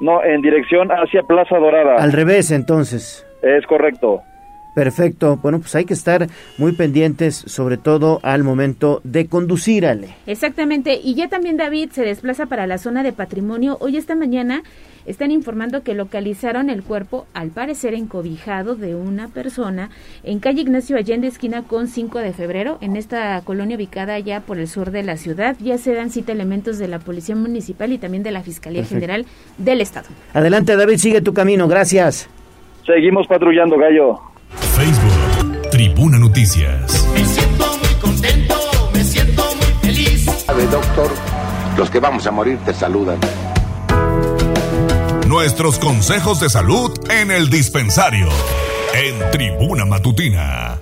[0.00, 1.96] No, en dirección hacia Plaza Dorada.
[1.96, 3.26] Al revés, entonces.
[3.42, 4.22] Es correcto.
[4.74, 5.38] Perfecto.
[5.42, 6.28] Bueno, pues hay que estar
[6.58, 10.14] muy pendientes, sobre todo al momento de conducir, Ale.
[10.26, 11.00] Exactamente.
[11.02, 13.76] Y ya también David se desplaza para la zona de patrimonio.
[13.80, 14.62] Hoy esta mañana
[15.06, 19.90] están informando que localizaron el cuerpo, al parecer encobijado, de una persona
[20.22, 24.58] en calle Ignacio Allende, esquina con 5 de febrero, en esta colonia ubicada ya por
[24.58, 25.56] el sur de la ciudad.
[25.60, 29.24] Ya se dan cita elementos de la Policía Municipal y también de la Fiscalía General
[29.58, 30.06] del Estado.
[30.32, 31.66] Adelante, David, sigue tu camino.
[31.66, 32.28] Gracias.
[32.86, 34.20] Seguimos patrullando, Gallo.
[34.50, 37.06] Facebook, Tribuna Noticias.
[37.12, 38.54] Me siento muy contento,
[38.92, 40.26] me siento muy feliz.
[40.46, 41.10] Sabe, doctor,
[41.76, 43.18] los que vamos a morir te saludan.
[45.26, 48.28] Nuestros consejos de salud en el dispensario.
[48.94, 50.80] En Tribuna Matutina.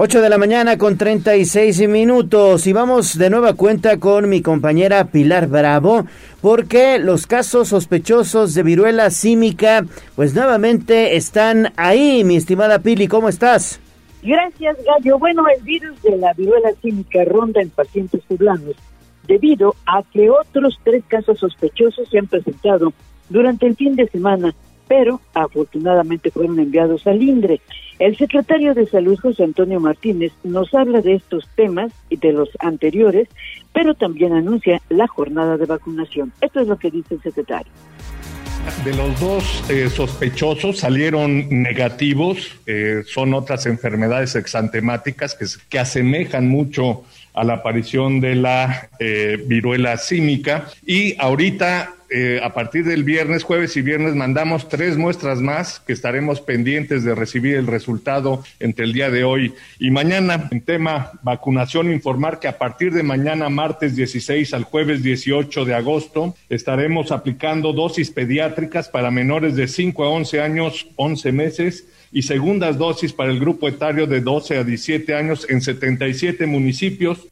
[0.00, 5.06] 8 de la mañana con 36 minutos y vamos de nueva cuenta con mi compañera
[5.06, 6.06] Pilar Bravo
[6.40, 9.84] porque los casos sospechosos de viruela símica
[10.14, 13.80] pues nuevamente están ahí, mi estimada Pili, ¿cómo estás?
[14.22, 15.18] Gracias, Gallo.
[15.18, 18.76] Bueno, el virus de la viruela símica ronda en pacientes poblanos
[19.26, 22.92] debido a que otros tres casos sospechosos se han presentado
[23.30, 24.54] durante el fin de semana,
[24.86, 27.60] pero afortunadamente fueron enviados al INDRE.
[27.98, 32.48] El secretario de Salud, José Antonio Martínez, nos habla de estos temas y de los
[32.60, 33.28] anteriores,
[33.72, 36.32] pero también anuncia la jornada de vacunación.
[36.40, 37.72] Esto es lo que dice el secretario.
[38.84, 46.48] De los dos eh, sospechosos salieron negativos, eh, son otras enfermedades exantemáticas que, que asemejan
[46.48, 47.04] mucho
[47.34, 53.42] a la aparición de la eh, viruela símica y ahorita eh, a partir del viernes,
[53.42, 58.86] jueves y viernes mandamos tres muestras más que estaremos pendientes de recibir el resultado entre
[58.86, 60.48] el día de hoy y mañana.
[60.50, 65.74] En tema vacunación, informar que a partir de mañana, martes 16 al jueves 18 de
[65.74, 72.22] agosto, estaremos aplicando dosis pediátricas para menores de 5 a 11 años, 11 meses y
[72.22, 77.28] segundas dosis para el grupo etario de 12 a 17 años en 77 municipios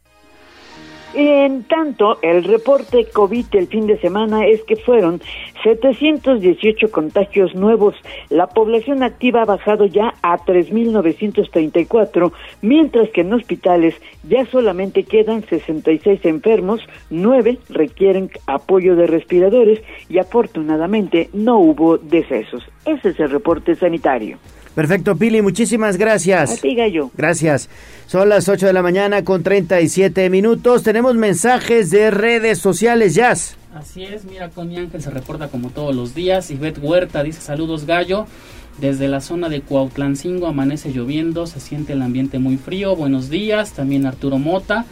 [1.16, 5.22] en tanto, el reporte COVID el fin de semana es que fueron
[5.62, 7.94] 718 contagios nuevos.
[8.28, 13.94] La población activa ha bajado ya a 3.934, mientras que en hospitales
[14.28, 19.80] ya solamente quedan 66 enfermos, 9 requieren apoyo de respiradores
[20.10, 22.62] y afortunadamente no hubo decesos.
[22.84, 24.38] Ese es el reporte sanitario.
[24.76, 26.52] Perfecto, Pili, muchísimas gracias.
[26.52, 27.10] A ti, Gallo.
[27.16, 27.70] Gracias.
[28.06, 30.82] Son las 8 de la mañana con 37 minutos.
[30.82, 33.56] Tenemos mensajes de redes sociales, Jazz.
[33.74, 36.50] Así es, mira, Connie Ángel se reporta como todos los días.
[36.50, 38.26] Ivette Huerta dice saludos, Gallo.
[38.78, 42.94] Desde la zona de Cuautlancingo amanece lloviendo, se siente el ambiente muy frío.
[42.94, 43.72] Buenos días.
[43.72, 44.84] También Arturo Mota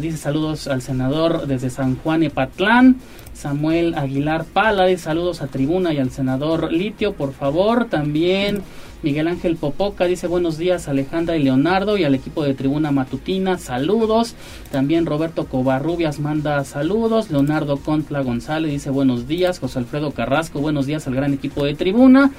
[0.00, 2.96] dice saludos al senador desde San Juan Epatlán.
[3.34, 7.86] Samuel Aguilar Pala dice saludos a Tribuna y al senador Litio, por favor.
[7.86, 8.62] También
[9.00, 13.56] Miguel Ángel Popoca dice buenos días Alejandra y Leonardo y al equipo de Tribuna Matutina,
[13.56, 14.34] saludos.
[14.72, 17.30] También Roberto Covarrubias manda saludos.
[17.30, 19.60] Leonardo Contla González dice buenos días.
[19.60, 22.32] José Alfredo Carrasco, buenos días al gran equipo de Tribuna.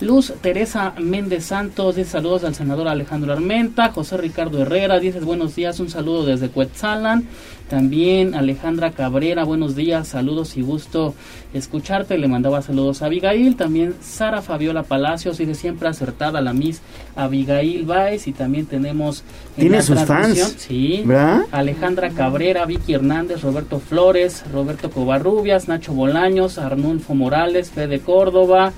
[0.00, 3.90] Luz Teresa Méndez Santos dice saludos al senador Alejandro Armenta.
[3.90, 7.28] José Ricardo Herrera dice buenos días, un saludo desde Cuetzalan.
[7.68, 11.14] También Alejandra Cabrera, buenos días, saludos y gusto
[11.54, 12.18] escucharte.
[12.18, 13.54] Le mandaba saludos a Abigail.
[13.54, 16.82] También Sara Fabiola Palacios dice siempre acertada la Miss
[17.14, 18.26] Abigail Baez.
[18.26, 19.22] Y también tenemos.
[19.56, 20.56] ¿Tiene sus fans?
[20.58, 21.04] Sí.
[21.52, 28.72] Alejandra Cabrera, Vicky Hernández, Roberto Flores, Roberto Covarrubias, Nacho Bolaños, Arnulfo Morales, Fede Córdoba.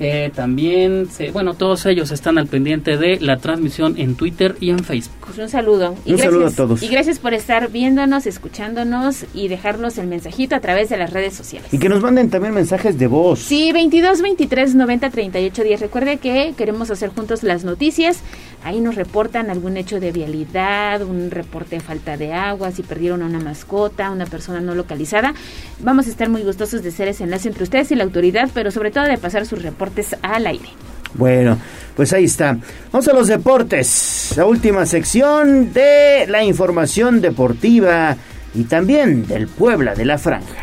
[0.00, 4.84] Eh, también, bueno, todos ellos están al pendiente de la transmisión en Twitter y en
[4.84, 5.16] Facebook.
[5.26, 5.96] Pues un saludo.
[6.04, 6.82] Y un gracias, saludo a todos.
[6.82, 11.34] Y gracias por estar viéndonos, escuchándonos y dejarnos el mensajito a través de las redes
[11.34, 11.72] sociales.
[11.72, 13.40] Y que nos manden también mensajes de voz.
[13.40, 15.80] Sí, 22 23 90 38 10.
[15.80, 18.20] Recuerde que queremos hacer juntos las noticias.
[18.62, 23.22] Ahí nos reportan algún hecho de vialidad, un reporte de falta de agua, si perdieron
[23.22, 25.34] a una mascota, una persona no localizada.
[25.80, 28.70] Vamos a estar muy gustosos de ser ese enlace entre ustedes y la autoridad, pero
[28.70, 29.87] sobre todo de pasar sus reportes
[30.22, 30.68] al aire.
[31.14, 31.58] Bueno,
[31.96, 32.56] pues ahí está.
[32.92, 34.32] Vamos a los deportes.
[34.36, 38.16] La última sección de la información deportiva
[38.54, 40.62] y también del Puebla de la Franja.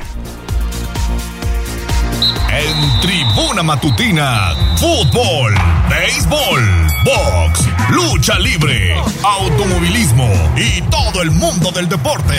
[2.52, 5.54] En Tribuna Matutina, fútbol,
[5.90, 6.64] béisbol,
[7.04, 12.36] box, lucha libre, automovilismo y todo el mundo del deporte.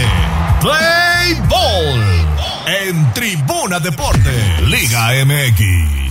[0.61, 2.27] Play Ball.
[2.67, 4.31] En Tribuna Deporte,
[4.63, 6.06] Liga MX.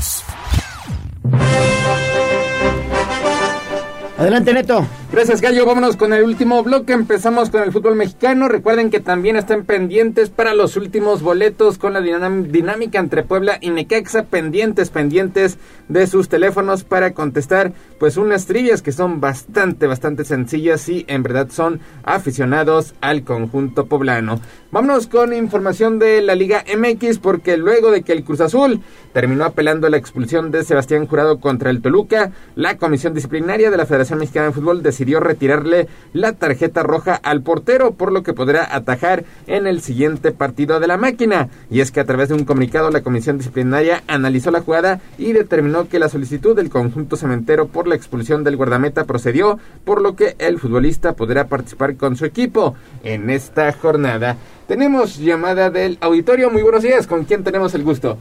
[4.17, 4.85] Adelante, Neto.
[5.15, 5.65] Gracias, Gallo.
[5.65, 6.91] Vámonos con el último bloque.
[6.91, 8.49] Empezamos con el fútbol mexicano.
[8.49, 13.69] Recuerden que también están pendientes para los últimos boletos con la dinámica entre Puebla y
[13.69, 14.23] Necaxa.
[14.23, 20.89] Pendientes, pendientes de sus teléfonos para contestar, pues, unas trivias que son bastante, bastante sencillas
[20.89, 24.41] y en verdad son aficionados al conjunto poblano.
[24.71, 28.81] Vámonos con información de la Liga MX porque luego de que el Cruz Azul
[29.13, 33.85] terminó apelando la expulsión de Sebastián Jurado contra el Toluca, la Comisión Disciplinaria de la
[33.85, 38.75] Federación Mexicana de Fútbol decidió retirarle la tarjeta roja al portero, por lo que podrá
[38.75, 41.49] atajar en el siguiente partido de la máquina.
[41.69, 45.33] Y es que a través de un comunicado la Comisión Disciplinaria analizó la jugada y
[45.33, 50.15] determinó que la solicitud del conjunto cementero por la expulsión del guardameta procedió, por lo
[50.15, 54.37] que el futbolista podrá participar con su equipo en esta jornada.
[54.67, 56.49] Tenemos llamada del auditorio.
[56.49, 57.05] Muy buenos días.
[57.05, 58.17] ¿Con quién tenemos el gusto?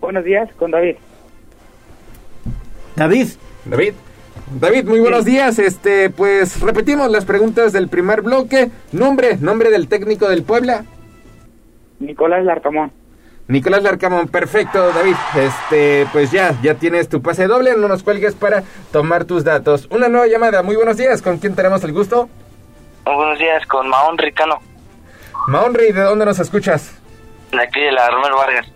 [0.00, 0.96] Buenos días, con David.
[2.96, 3.28] David.
[3.64, 3.94] David.
[4.58, 5.58] David, muy buenos días.
[5.60, 8.70] Este, pues repetimos las preguntas del primer bloque.
[8.90, 10.84] Nombre, nombre del técnico del Puebla.
[12.00, 12.90] Nicolás Larcamón.
[13.46, 15.14] Nicolás Larcamón, perfecto, David.
[15.36, 19.86] Este, pues ya, ya tienes tu pase doble, no nos cuelgues para tomar tus datos.
[19.90, 22.28] Una nueva llamada, muy buenos días, ¿con quién tenemos el gusto?
[23.04, 24.60] buenos días, con Maón Ricano.
[25.48, 26.96] Maonri, ¿de dónde nos escuchas?
[27.50, 28.70] De aquí de la Romero Vargas.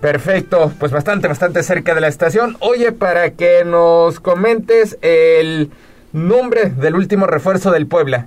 [0.00, 2.56] Perfecto, pues bastante, bastante cerca de la estación.
[2.60, 5.70] Oye, para que nos comentes el
[6.12, 8.26] nombre del último refuerzo del Puebla.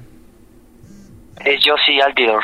[1.46, 2.44] Es Josie Altidor.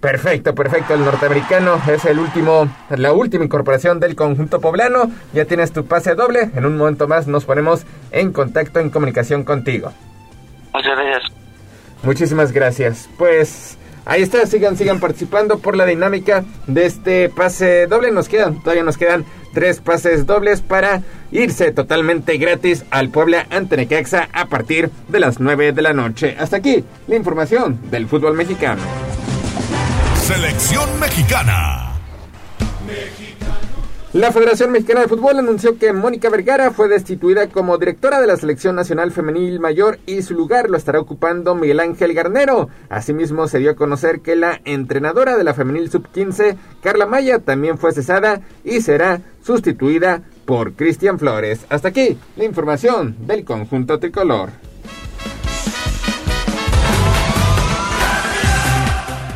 [0.00, 0.94] Perfecto, perfecto.
[0.94, 5.10] El norteamericano es el último, la última incorporación del conjunto poblano.
[5.32, 6.50] Ya tienes tu pase doble.
[6.54, 9.92] En un momento más nos ponemos en contacto, en comunicación contigo.
[10.74, 11.32] Muchas gracias.
[12.02, 13.08] Muchísimas gracias.
[13.16, 18.10] Pues Ahí está, sigan, sigan participando por la dinámica de este pase doble.
[18.10, 19.24] Nos quedan, todavía nos quedan
[19.54, 21.02] tres pases dobles para
[21.32, 26.36] irse totalmente gratis al Puebla ante Necaxa a partir de las 9 de la noche.
[26.38, 28.82] Hasta aquí la información del fútbol mexicano.
[30.26, 31.93] Selección mexicana.
[34.14, 38.36] La Federación Mexicana de Fútbol anunció que Mónica Vergara fue destituida como directora de la
[38.36, 42.68] Selección Nacional Femenil Mayor y su lugar lo estará ocupando Miguel Ángel Garnero.
[42.88, 47.76] Asimismo, se dio a conocer que la entrenadora de la Femenil Sub-15, Carla Maya, también
[47.76, 51.66] fue cesada y será sustituida por Cristian Flores.
[51.68, 54.50] Hasta aquí la información del conjunto tricolor.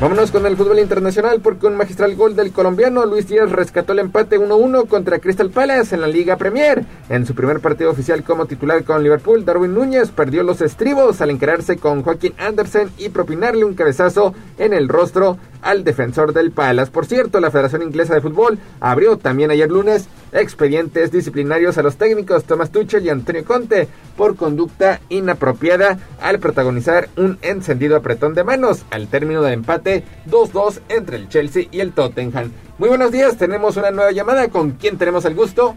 [0.00, 3.98] Vámonos con el fútbol internacional porque un magistral gol del colombiano Luis Díaz rescató el
[3.98, 6.84] empate 1-1 contra Crystal Palace en la Liga Premier.
[7.08, 11.30] En su primer partido oficial como titular con Liverpool, Darwin Núñez perdió los estribos al
[11.30, 16.92] encararse con Joaquín Andersen y propinarle un cabezazo en el rostro al defensor del Palace.
[16.92, 21.96] Por cierto, la Federación Inglesa de Fútbol abrió también ayer lunes expedientes disciplinarios a los
[21.96, 28.44] técnicos Thomas Tuchel y Antonio Conte por conducta inapropiada al protagonizar un encendido apretón de
[28.44, 32.50] manos al término del empate 2-2 entre el Chelsea y el Tottenham.
[32.78, 34.48] Muy buenos días, tenemos una nueva llamada.
[34.48, 35.76] ¿Con quién tenemos el gusto?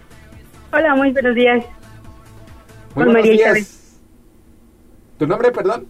[0.74, 1.66] Hola, muy buenos días.
[2.96, 3.58] Muy Con buenos María días.
[3.58, 3.68] Isabel.
[5.18, 5.88] ¿Tu nombre, perdón?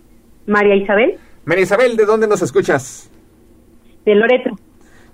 [0.48, 3.10] María Isabel, María Isabel, ¿de dónde nos escuchas?
[4.06, 4.50] de Loreto.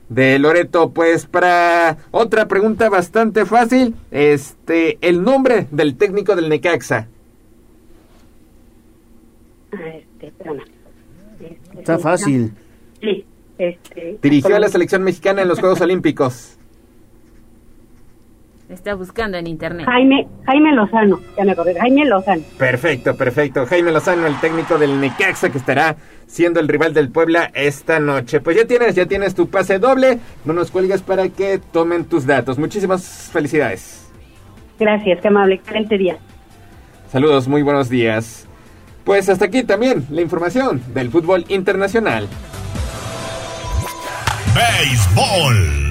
[0.09, 0.91] De Loreto.
[0.91, 7.07] Pues para otra pregunta bastante fácil, este, el nombre del técnico del Necaxa.
[9.73, 9.77] Ah,
[10.19, 10.27] Este.
[11.39, 12.53] Este, Está fácil.
[13.01, 13.25] Sí,
[13.57, 14.17] este.
[14.21, 16.56] Dirigió a la selección mexicana en los Juegos Olímpicos.
[18.69, 19.85] Está buscando en internet.
[19.85, 22.43] Jaime, Jaime Lozano, ya me acordé, Jaime Lozano.
[22.57, 23.65] Perfecto, perfecto.
[23.65, 28.41] Jaime Lozano, el técnico del Necaxa, que estará siendo el rival del Puebla esta noche.
[28.41, 30.19] Pues ya tienes, ya tienes tu pase doble.
[30.43, 32.59] No nos cuelgues para que tomen tus datos.
[32.59, 34.11] Muchísimas felicidades.
[34.77, 36.17] Gracias, qué amable, excelente día.
[37.09, 38.47] Saludos, muy buenos días.
[39.05, 42.27] Pues hasta aquí también la información del fútbol internacional.
[44.53, 45.86] Béisbol.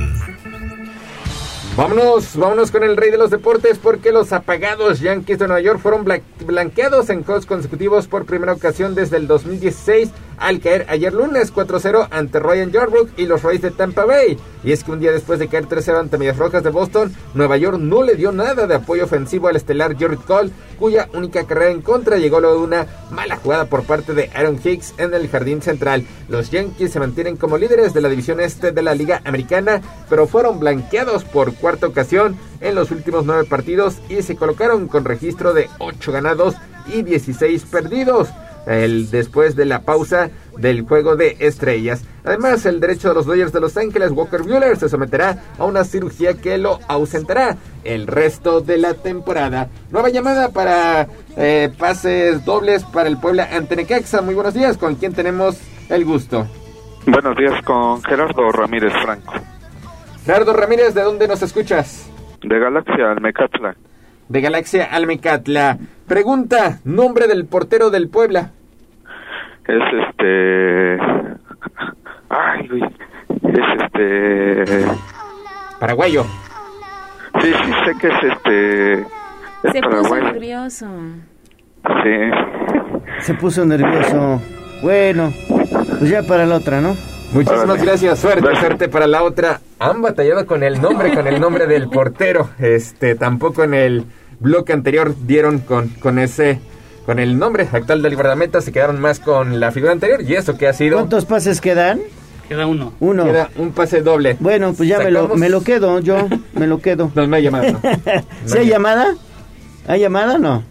[1.77, 5.79] Vámonos, vámonos con el rey de los deportes porque los apagados Yankees de Nueva York
[5.79, 11.13] fueron bla- blanqueados en juegos consecutivos por primera ocasión desde el 2016 al caer ayer
[11.13, 14.39] lunes 4-0 ante Ryan Yarbrough y los Rays de Tampa Bay.
[14.65, 17.57] Y es que un día después de caer 3-0 ante Medias Rojas de Boston, Nueva
[17.57, 21.71] York no le dio nada de apoyo ofensivo al estelar Jared Cole, cuya única carrera
[21.71, 25.29] en contra llegó luego de una mala jugada por parte de Aaron Hicks en el
[25.29, 26.07] jardín central.
[26.29, 29.81] Los Yankees se mantienen como líderes de la división este de la Liga Americana,
[30.11, 35.05] pero fueron blanqueados por cuarta ocasión en los últimos nueve partidos y se colocaron con
[35.05, 36.55] registro de 8 ganados
[36.87, 38.29] y 16 perdidos.
[38.69, 42.05] El, después de la pausa del juego de estrellas.
[42.25, 45.83] Además, el derecho de los Dodgers de Los Ángeles, Walker Buehler, se someterá a una
[45.83, 49.69] cirugía que lo ausentará el resto de la temporada.
[49.91, 54.23] Nueva llamada para eh, pases dobles para el Puebla ante Necaxa.
[54.23, 56.47] Muy buenos días, ¿con quién tenemos el gusto?
[57.07, 59.33] Buenos días con Gerardo Ramírez Franco,
[60.27, 62.11] Gerardo Ramírez, ¿de dónde nos escuchas?
[62.43, 63.77] de Galaxia Almecatla.
[64.29, 65.79] De Galaxia Almecatla.
[66.07, 68.51] Pregunta, nombre del portero del Puebla.
[69.67, 70.99] Es este...
[72.29, 72.83] Ay, güey.
[72.83, 74.87] Es este...
[75.79, 76.25] Paraguayo.
[77.41, 78.93] Sí, sí, sé que es este...
[79.63, 80.87] Es Se puso nervioso.
[82.03, 83.21] Sí.
[83.21, 84.43] Se puso nervioso.
[84.83, 85.33] Bueno,
[85.99, 86.95] pues ya para la otra, ¿no?
[87.37, 89.61] Muchísimas gracias, suerte, suerte para la otra.
[89.79, 92.49] Han batallado con el nombre, con el nombre del portero.
[92.59, 94.07] Este, tampoco en el
[94.41, 96.61] bloque anterior dieron con, con ese,
[97.05, 100.57] con el nombre actual del guardameta, se quedaron más con la figura anterior y eso
[100.57, 100.97] que ha sido.
[100.97, 102.01] ¿Cuántos pases quedan?
[102.49, 102.95] Queda uno.
[103.01, 103.25] Uno.
[103.25, 104.39] Queda un pase doble.
[104.41, 107.13] Bueno, pues ya me lo, me lo quedo, yo me lo quedo.
[107.15, 107.71] No, no hay llamada.
[107.71, 107.81] No.
[108.47, 109.15] ¿Sí hay llamada?
[109.87, 110.63] ¿Hay llamada o no?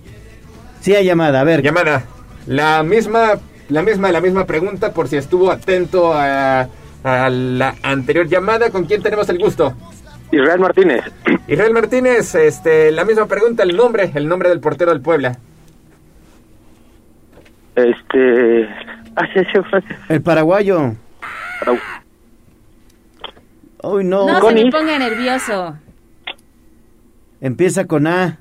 [0.81, 1.61] Sí hay llamada, a ver.
[1.61, 2.05] Llamada.
[2.47, 3.33] La misma,
[3.69, 6.67] la misma, la misma pregunta por si estuvo atento a,
[7.03, 8.69] a la anterior llamada.
[8.69, 9.73] ¿Con quién tenemos el gusto?
[10.31, 11.03] Israel Martínez.
[11.47, 15.37] Israel Martínez, este, la misma pregunta, el nombre, el nombre del portero del Puebla.
[17.75, 18.61] Este.
[20.09, 20.93] El paraguayo.
[23.83, 24.27] Uy, no.
[24.27, 25.77] No se me ponga nervioso.
[27.41, 28.39] Empieza con A.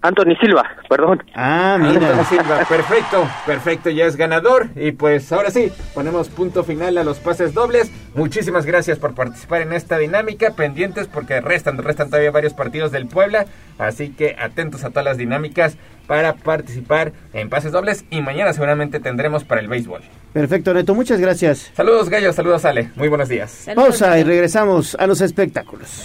[0.00, 1.24] Anthony Silva, perdón.
[1.34, 2.24] Ah, Antonio mira.
[2.24, 4.68] Silva, perfecto, perfecto, ya es ganador.
[4.76, 7.90] Y pues ahora sí, ponemos punto final a los pases dobles.
[8.14, 10.52] Muchísimas gracias por participar en esta dinámica.
[10.52, 13.46] Pendientes porque restan, restan todavía varios partidos del Puebla.
[13.78, 18.04] Así que atentos a todas las dinámicas para participar en pases dobles.
[18.10, 20.02] Y mañana seguramente tendremos para el béisbol.
[20.32, 21.72] Perfecto, Neto, muchas gracias.
[21.74, 22.90] Saludos, Gallo, saludos, Ale.
[22.94, 23.66] Muy buenos días.
[23.74, 26.04] Pausa y regresamos a los espectáculos.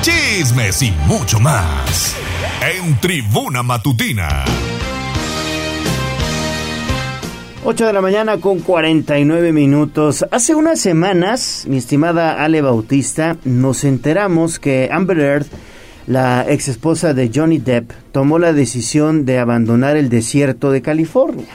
[0.00, 2.16] chismes y mucho más.
[2.62, 4.44] En Tribuna Matutina.
[7.62, 10.24] 8 de la mañana con 49 minutos.
[10.30, 15.46] Hace unas semanas, mi estimada Ale Bautista, nos enteramos que Amber Heard,
[16.06, 21.48] la ex esposa de Johnny Depp, tomó la decisión de abandonar el desierto de California.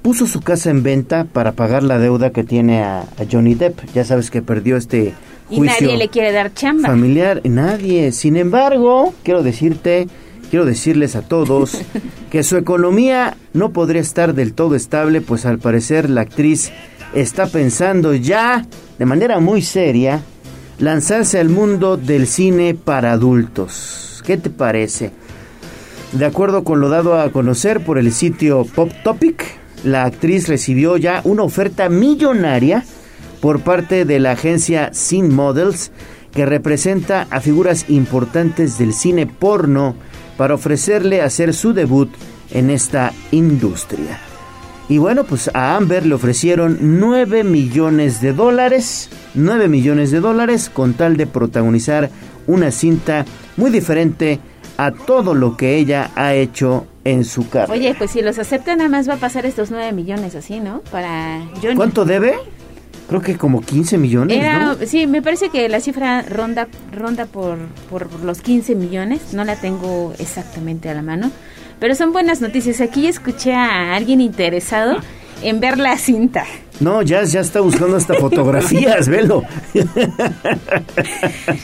[0.00, 3.80] Puso su casa en venta para pagar la deuda que tiene a, a Johnny Depp.
[3.92, 5.12] Ya sabes que perdió este
[5.48, 6.88] Y juicio nadie le quiere dar chamba.
[6.88, 7.40] familiar.
[7.44, 8.12] Nadie.
[8.12, 10.08] Sin embargo, quiero decirte,
[10.50, 11.80] quiero decirles a todos
[12.30, 16.72] que su economía no podría estar del todo estable, pues al parecer la actriz
[17.14, 18.66] está pensando ya,
[18.98, 20.22] de manera muy seria,
[20.78, 24.22] lanzarse al mundo del cine para adultos.
[24.26, 25.12] ¿Qué te parece?
[26.12, 29.44] De acuerdo con lo dado a conocer por el sitio Pop Topic,
[29.84, 32.84] la actriz recibió ya una oferta millonaria
[33.46, 35.92] por parte de la agencia Scene Models
[36.32, 39.94] que representa a figuras importantes del cine porno
[40.36, 42.10] para ofrecerle hacer su debut
[42.50, 44.18] en esta industria.
[44.88, 50.68] Y bueno, pues a Amber le ofrecieron 9 millones de dólares, 9 millones de dólares
[50.68, 52.10] con tal de protagonizar
[52.48, 53.24] una cinta
[53.56, 54.40] muy diferente
[54.76, 57.72] a todo lo que ella ha hecho en su carrera.
[57.72, 60.80] Oye, pues si los aceptan, nada más va a pasar estos 9 millones así, ¿no?
[60.90, 61.76] Para Johnny.
[61.76, 62.34] ¿Cuánto debe?
[63.08, 64.76] Creo que como 15 millones, Era, ¿no?
[64.86, 69.56] Sí, me parece que la cifra ronda ronda por, por los 15 millones, no la
[69.56, 71.30] tengo exactamente a la mano,
[71.78, 72.80] pero son buenas noticias.
[72.80, 74.96] Aquí escuché a alguien interesado
[75.42, 76.44] en ver la cinta.
[76.80, 79.44] No, ya, ya está buscando hasta fotografías, velo.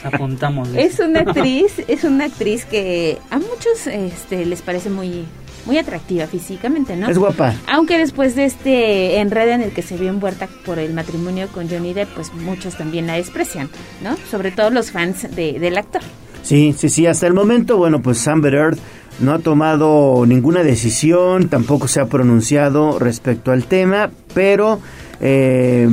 [0.03, 0.69] apuntamos.
[0.75, 5.25] Es una actriz, es una actriz que a muchos este, les parece muy
[5.65, 7.09] muy atractiva físicamente, ¿no?
[7.09, 7.55] Es guapa.
[7.67, 11.69] Aunque después de este enredo en el que se vio envuelta por el matrimonio con
[11.69, 13.69] Johnny Depp, pues muchos también la desprecian,
[14.03, 14.15] ¿no?
[14.29, 16.01] Sobre todo los fans de, del actor.
[16.41, 18.77] Sí, sí, sí, hasta el momento, bueno, pues Amber Heard
[19.19, 24.79] no ha tomado ninguna decisión, tampoco se ha pronunciado respecto al tema, pero
[25.21, 25.87] eh,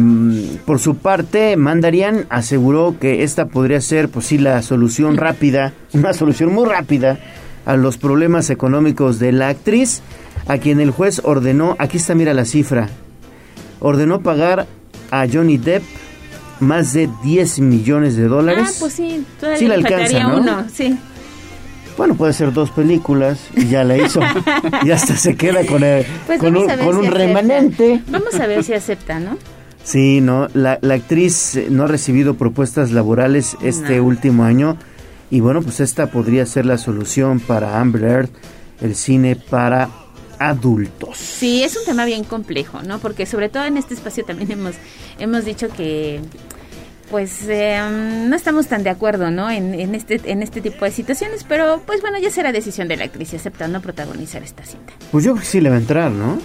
[0.65, 6.13] por su parte, Mandarian aseguró que esta podría ser, pues sí, la solución rápida, una
[6.13, 7.21] solución muy rápida
[7.67, 10.01] a los problemas económicos de la actriz,
[10.49, 12.89] a quien el juez ordenó, aquí está, mira la cifra,
[13.81, 14.67] ordenó pagar
[15.11, 15.83] a Johnny Depp
[16.61, 18.65] más de 10 millones de dólares.
[18.69, 20.39] Ah, pues sí, todavía Sí le alcanza, ¿no?
[20.41, 20.99] uno, sí.
[21.97, 24.21] Bueno, puede ser dos películas y ya la hizo.
[24.85, 28.03] y hasta se queda con, el- Pues con un, con si un remanente.
[28.09, 29.37] Vamos a ver si acepta, ¿no?
[29.83, 34.05] Sí, no, la, la actriz no ha recibido propuestas laborales este No.
[34.05, 34.77] último año
[35.31, 38.29] y bueno, pues esta podría ser la solución para Amber Heard,
[38.81, 39.89] el cine para
[40.39, 41.19] adultos.
[41.19, 42.99] Sí, es un tema bien complejo, ¿no?
[42.99, 44.75] Porque sobre todo en este espacio también hemos,
[45.19, 46.21] hemos dicho que
[47.11, 47.79] pues eh,
[48.29, 49.51] no estamos tan de acuerdo, ¿no?
[49.51, 52.97] En, en este en este tipo de situaciones, pero pues bueno, ya será decisión de
[52.97, 54.93] la actriz si acepta o no protagonizar esta cinta.
[55.11, 56.39] Pues yo creo que sí le va a entrar, ¿no?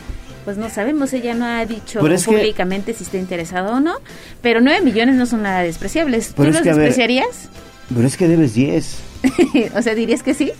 [0.44, 3.96] Pues no sabemos, ella no ha dicho que- públicamente si está interesado o no,
[4.42, 6.30] pero nueve millones no son nada despreciables.
[6.30, 7.50] ¿Tú Pero los ver- despreciarías?
[7.94, 8.98] Pero es que debes 10.
[9.76, 10.52] o sea, dirías que sí.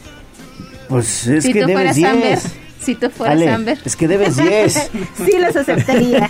[0.88, 2.54] Pues es si que tú debes fueras Amber, 10.
[2.82, 3.78] si tú fueras Ale, Amber.
[3.84, 4.74] es que debes 10.
[5.26, 6.30] sí los aceptaría.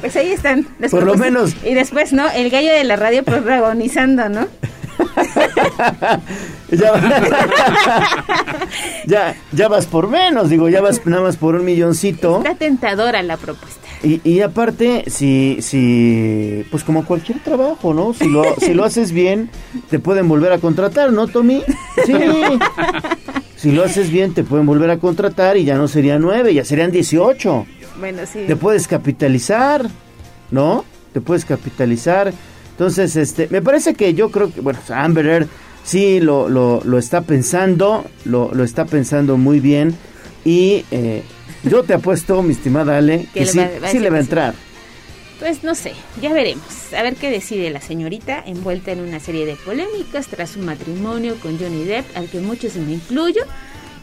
[0.00, 0.66] Pues ahí están.
[0.78, 1.54] las Por lo propuestas.
[1.54, 1.56] menos.
[1.68, 2.30] Y después, ¿no?
[2.30, 4.46] El gallo de la radio protagonizando, ¿no?
[6.70, 6.92] ya,
[9.06, 12.38] ya, ya vas por menos, digo, ya vas nada más por un milloncito.
[12.38, 13.80] Está tentadora la propuesta.
[14.02, 18.12] Y, y aparte, si, si, pues como cualquier trabajo, ¿no?
[18.12, 19.50] Si lo, si lo haces bien,
[19.88, 21.62] te pueden volver a contratar, ¿no, Tommy?
[22.04, 22.12] Sí.
[23.56, 26.66] Si lo haces bien, te pueden volver a contratar y ya no serían nueve, ya
[26.66, 27.66] serían 18.
[27.98, 28.40] Bueno, sí.
[28.46, 29.86] Te puedes capitalizar,
[30.50, 30.84] ¿no?
[31.14, 32.34] Te puedes capitalizar.
[32.74, 35.48] Entonces, este, me parece que yo creo que, bueno, Amber Heard
[35.84, 39.94] sí lo, lo, lo está pensando, lo, lo está pensando muy bien.
[40.44, 41.22] Y eh,
[41.62, 44.20] yo te apuesto, mi estimada Ale, Que que le sí, va- sí le va a
[44.20, 44.24] sí.
[44.26, 44.54] entrar.
[45.40, 46.64] Pues no sé, ya veremos.
[46.96, 51.36] A ver qué decide la señorita, envuelta en una serie de polémicas tras su matrimonio
[51.42, 53.42] con Johnny Depp, al que muchos me incluyo.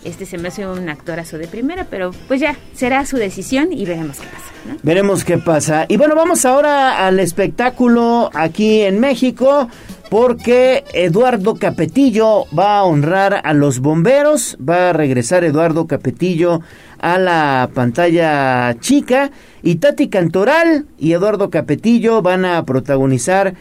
[0.03, 3.85] Este se me hace un actorazo de primera, pero pues ya, será su decisión y
[3.85, 4.77] veremos qué pasa.
[4.83, 5.85] Veremos qué pasa.
[5.88, 9.69] Y bueno, vamos ahora al espectáculo aquí en México.
[10.09, 16.59] Porque Eduardo Capetillo va a honrar a los bomberos, va a regresar Eduardo Capetillo
[16.99, 19.31] a la pantalla chica
[19.63, 23.53] y Tati Cantoral y Eduardo Capetillo van a protagonizar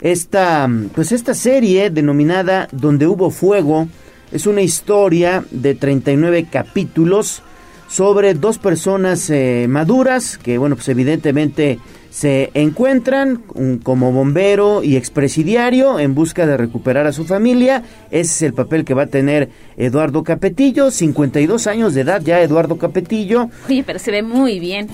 [0.00, 3.86] esta pues esta serie denominada Donde hubo fuego.
[4.32, 7.42] Es una historia de 39 capítulos
[7.88, 11.78] sobre dos personas eh, maduras que bueno, pues evidentemente
[12.10, 17.82] se encuentran un- como bombero y expresidiario en busca de recuperar a su familia.
[18.10, 22.40] Ese es el papel que va a tener Eduardo Capetillo, 52 años de edad ya
[22.40, 23.50] Eduardo Capetillo.
[23.68, 24.88] Oye, pero se ve muy bien.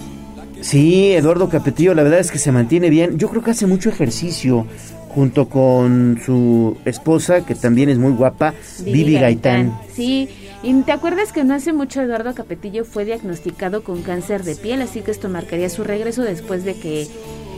[0.60, 3.17] Sí, Eduardo Capetillo, la verdad es que se mantiene bien.
[3.18, 4.67] Yo creo que hace mucho ejercicio
[5.08, 8.54] junto con su esposa, que también es muy guapa,
[8.84, 9.78] Vivi, Gaitán.
[9.92, 10.28] Sí,
[10.62, 14.82] y te acuerdas que no hace mucho Eduardo Capetillo fue diagnosticado con cáncer de piel,
[14.82, 17.06] así que esto marcaría su regreso después de que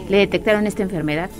[0.08, 1.30] le detectaron esta enfermedad.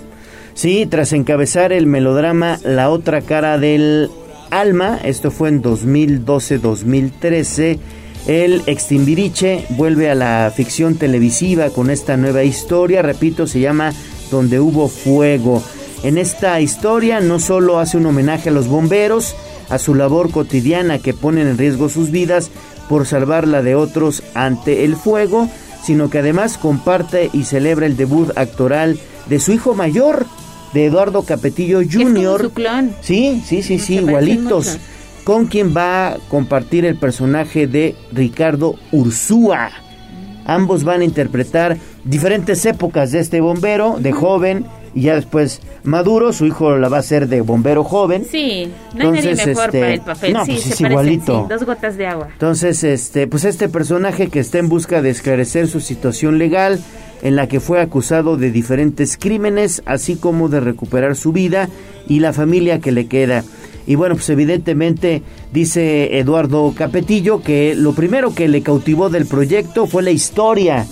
[0.53, 4.09] Sí, tras encabezar el melodrama La otra cara del
[4.49, 7.79] alma, esto fue en 2012-2013,
[8.27, 13.93] el extimbiriche vuelve a la ficción televisiva con esta nueva historia, repito, se llama
[14.29, 15.63] Donde hubo fuego.
[16.03, 19.35] En esta historia no solo hace un homenaje a los bomberos,
[19.69, 22.49] a su labor cotidiana que ponen en riesgo sus vidas
[22.89, 25.47] por salvar la de otros ante el fuego,
[25.83, 30.25] sino que además comparte y celebra el debut actoral de su hijo mayor,
[30.73, 32.41] de Eduardo Capetillo Jr.
[32.41, 32.95] su clon.
[33.01, 34.79] Sí, sí, sí, sí, Se igualitos.
[35.23, 39.69] Con quien va a compartir el personaje de Ricardo Ursúa.
[40.45, 46.33] Ambos van a interpretar diferentes épocas de este bombero, de joven y ya después maduro.
[46.33, 48.25] Su hijo la va a hacer de bombero joven.
[48.29, 50.33] Sí, no hay nadie Entonces, mejor este, para el papel.
[50.33, 51.41] no, sí, pues se es parecen, igualito.
[51.47, 52.27] sí, dos gotas de agua.
[52.33, 56.79] Entonces, este, pues este personaje que está en busca de esclarecer su situación legal,
[57.23, 61.69] en la que fue acusado de diferentes crímenes, así como de recuperar su vida
[62.07, 63.43] y la familia que le queda.
[63.87, 65.21] Y bueno, pues evidentemente
[65.53, 70.85] dice Eduardo Capetillo que lo primero que le cautivó del proyecto fue la historia.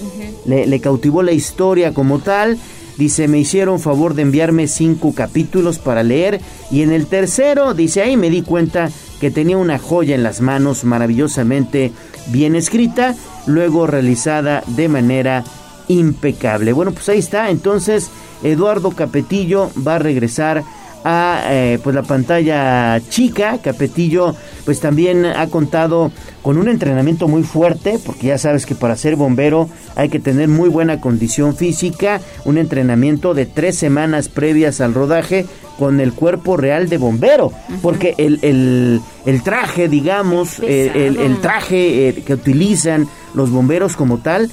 [0.45, 2.57] le, le cautivó la historia como tal.
[2.99, 8.01] Dice, me hicieron favor de enviarme cinco capítulos para leer y en el tercero, dice,
[8.01, 8.89] ahí me di cuenta
[9.21, 11.93] que tenía una joya en las manos maravillosamente
[12.27, 13.15] bien escrita,
[13.47, 15.45] luego realizada de manera
[15.87, 16.73] impecable.
[16.73, 18.11] Bueno, pues ahí está, entonces
[18.43, 20.65] Eduardo Capetillo va a regresar
[21.03, 23.59] a eh, pues la pantalla chica.
[23.63, 26.11] Capetillo pues también ha contado
[26.41, 30.47] con un entrenamiento muy fuerte, porque ya sabes que para ser bombero hay que tener
[30.47, 35.45] muy buena condición física, un entrenamiento de tres semanas previas al rodaje
[35.77, 41.37] con el cuerpo real de bombero, porque el, el, el traje, digamos, el, el- el
[41.41, 44.49] traje eh, que utilizan los bomberos como tal,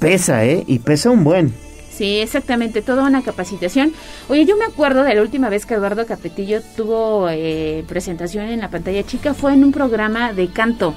[0.00, 0.64] pesa, ¿eh?
[0.66, 1.54] Y pesa un buen.
[1.96, 3.92] Sí, exactamente, toda una capacitación.
[4.28, 8.60] Oye, yo me acuerdo de la última vez que Eduardo Capetillo tuvo eh, presentación en
[8.60, 10.92] la pantalla chica, fue en un programa de canto,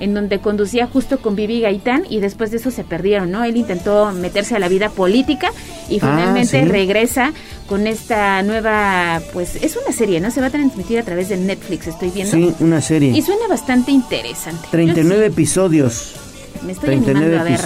[0.00, 3.44] en donde conducía justo con Vivi Gaitán y después de eso se perdieron, ¿no?
[3.44, 5.50] Él intentó meterse a la vida política
[5.90, 6.64] y Ah, finalmente sí.
[6.68, 7.32] regresa
[7.66, 10.30] con esta nueva, pues es una serie, ¿no?
[10.30, 12.32] Se va a transmitir a través de Netflix, estoy viendo.
[12.34, 13.10] Sí, una serie.
[13.10, 14.62] Y suena bastante interesante.
[14.64, 16.14] Yo 39 episodios.
[16.54, 17.64] sí me estoy 39 animando a verla.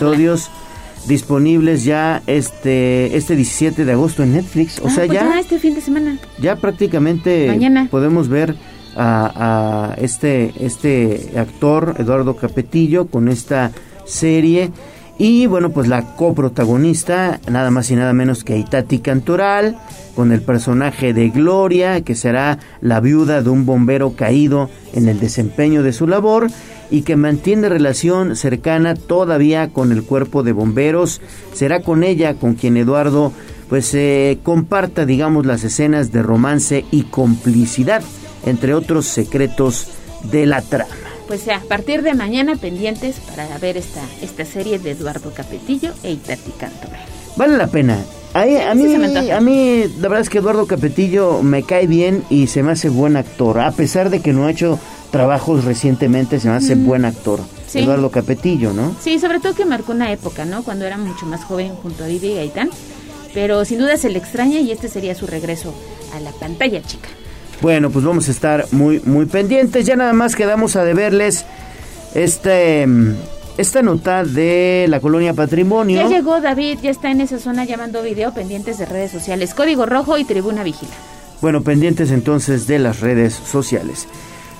[1.06, 4.78] Disponibles ya este este 17 de agosto en Netflix.
[4.80, 6.18] O Ah, sea, pues ya este fin de semana.
[6.40, 7.88] ya prácticamente Mañana.
[7.90, 8.54] podemos ver
[8.96, 13.70] a, a este este actor Eduardo Capetillo con esta
[14.04, 14.70] serie
[15.18, 19.76] y bueno pues la coprotagonista nada más y nada menos que Itati Cantoral
[20.14, 25.20] con el personaje de Gloria que será la viuda de un bombero caído en el
[25.20, 26.48] desempeño de su labor
[26.92, 31.20] y que mantiene relación cercana todavía con el cuerpo de bomberos
[31.54, 33.32] será con ella con quien Eduardo
[33.68, 38.02] pues eh, comparta digamos las escenas de romance y complicidad
[38.44, 39.88] entre otros secretos
[40.30, 40.90] de la trama.
[41.28, 46.12] Pues a partir de mañana pendientes para ver esta, esta serie de Eduardo Capetillo e
[46.12, 47.00] Itati Cantoral.
[47.36, 47.98] Vale la pena.
[48.34, 48.94] A, a mí,
[49.30, 52.88] a mí, la verdad es que Eduardo Capetillo me cae bien y se me hace
[52.88, 53.60] buen actor.
[53.60, 54.78] A pesar de que no ha hecho
[55.12, 56.86] trabajos recientemente, se me hace Mm.
[56.86, 57.38] buen actor.
[57.68, 57.78] Sí.
[57.78, 58.94] Eduardo Capetillo, ¿no?
[59.00, 60.64] Sí, sobre todo que marcó una época, ¿no?
[60.64, 62.70] Cuando era mucho más joven junto a Vivi Gaitán.
[63.34, 65.72] Pero sin duda se le extraña y este sería su regreso
[66.14, 67.08] a la pantalla chica.
[67.62, 69.86] Bueno, pues vamos a estar muy, muy pendientes.
[69.86, 71.44] Ya nada más quedamos a deberles
[72.14, 73.14] este, mm,
[73.56, 75.96] esta nota de la colonia Patrimonio.
[76.02, 79.54] Ya llegó David, ya está en esa zona llamando video pendientes de redes sociales.
[79.54, 80.92] Código Rojo y Tribuna Vigila.
[81.40, 84.06] Bueno, pendientes entonces de las redes sociales.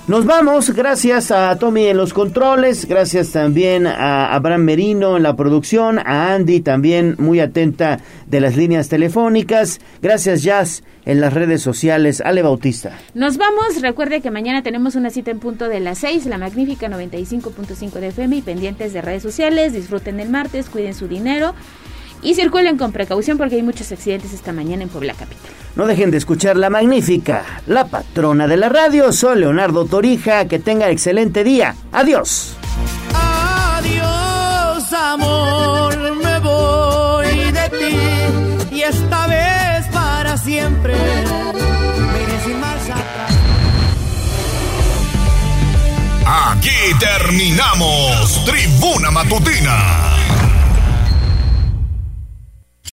[0.05, 5.37] Nos vamos, gracias a Tommy en los controles, gracias también a Abraham Merino en la
[5.37, 11.61] producción, a Andy también muy atenta de las líneas telefónicas, gracias Jazz en las redes
[11.61, 12.99] sociales, Ale Bautista.
[13.13, 16.89] Nos vamos, recuerde que mañana tenemos una cita en punto de las 6, la magnífica
[16.89, 21.55] 95.5 de FM y pendientes de redes sociales, disfruten el martes, cuiden su dinero
[22.23, 25.51] y circulen con precaución porque hay muchos accidentes esta mañana en Puebla Capital.
[25.75, 30.59] No dejen de escuchar la magnífica, la patrona de la radio, soy Leonardo Torija, que
[30.59, 31.75] tenga excelente día.
[31.91, 32.55] Adiós.
[33.13, 40.93] Adiós, amor, me voy de ti y esta vez para siempre.
[46.25, 46.69] Aquí
[46.99, 50.22] terminamos Tribuna Matutina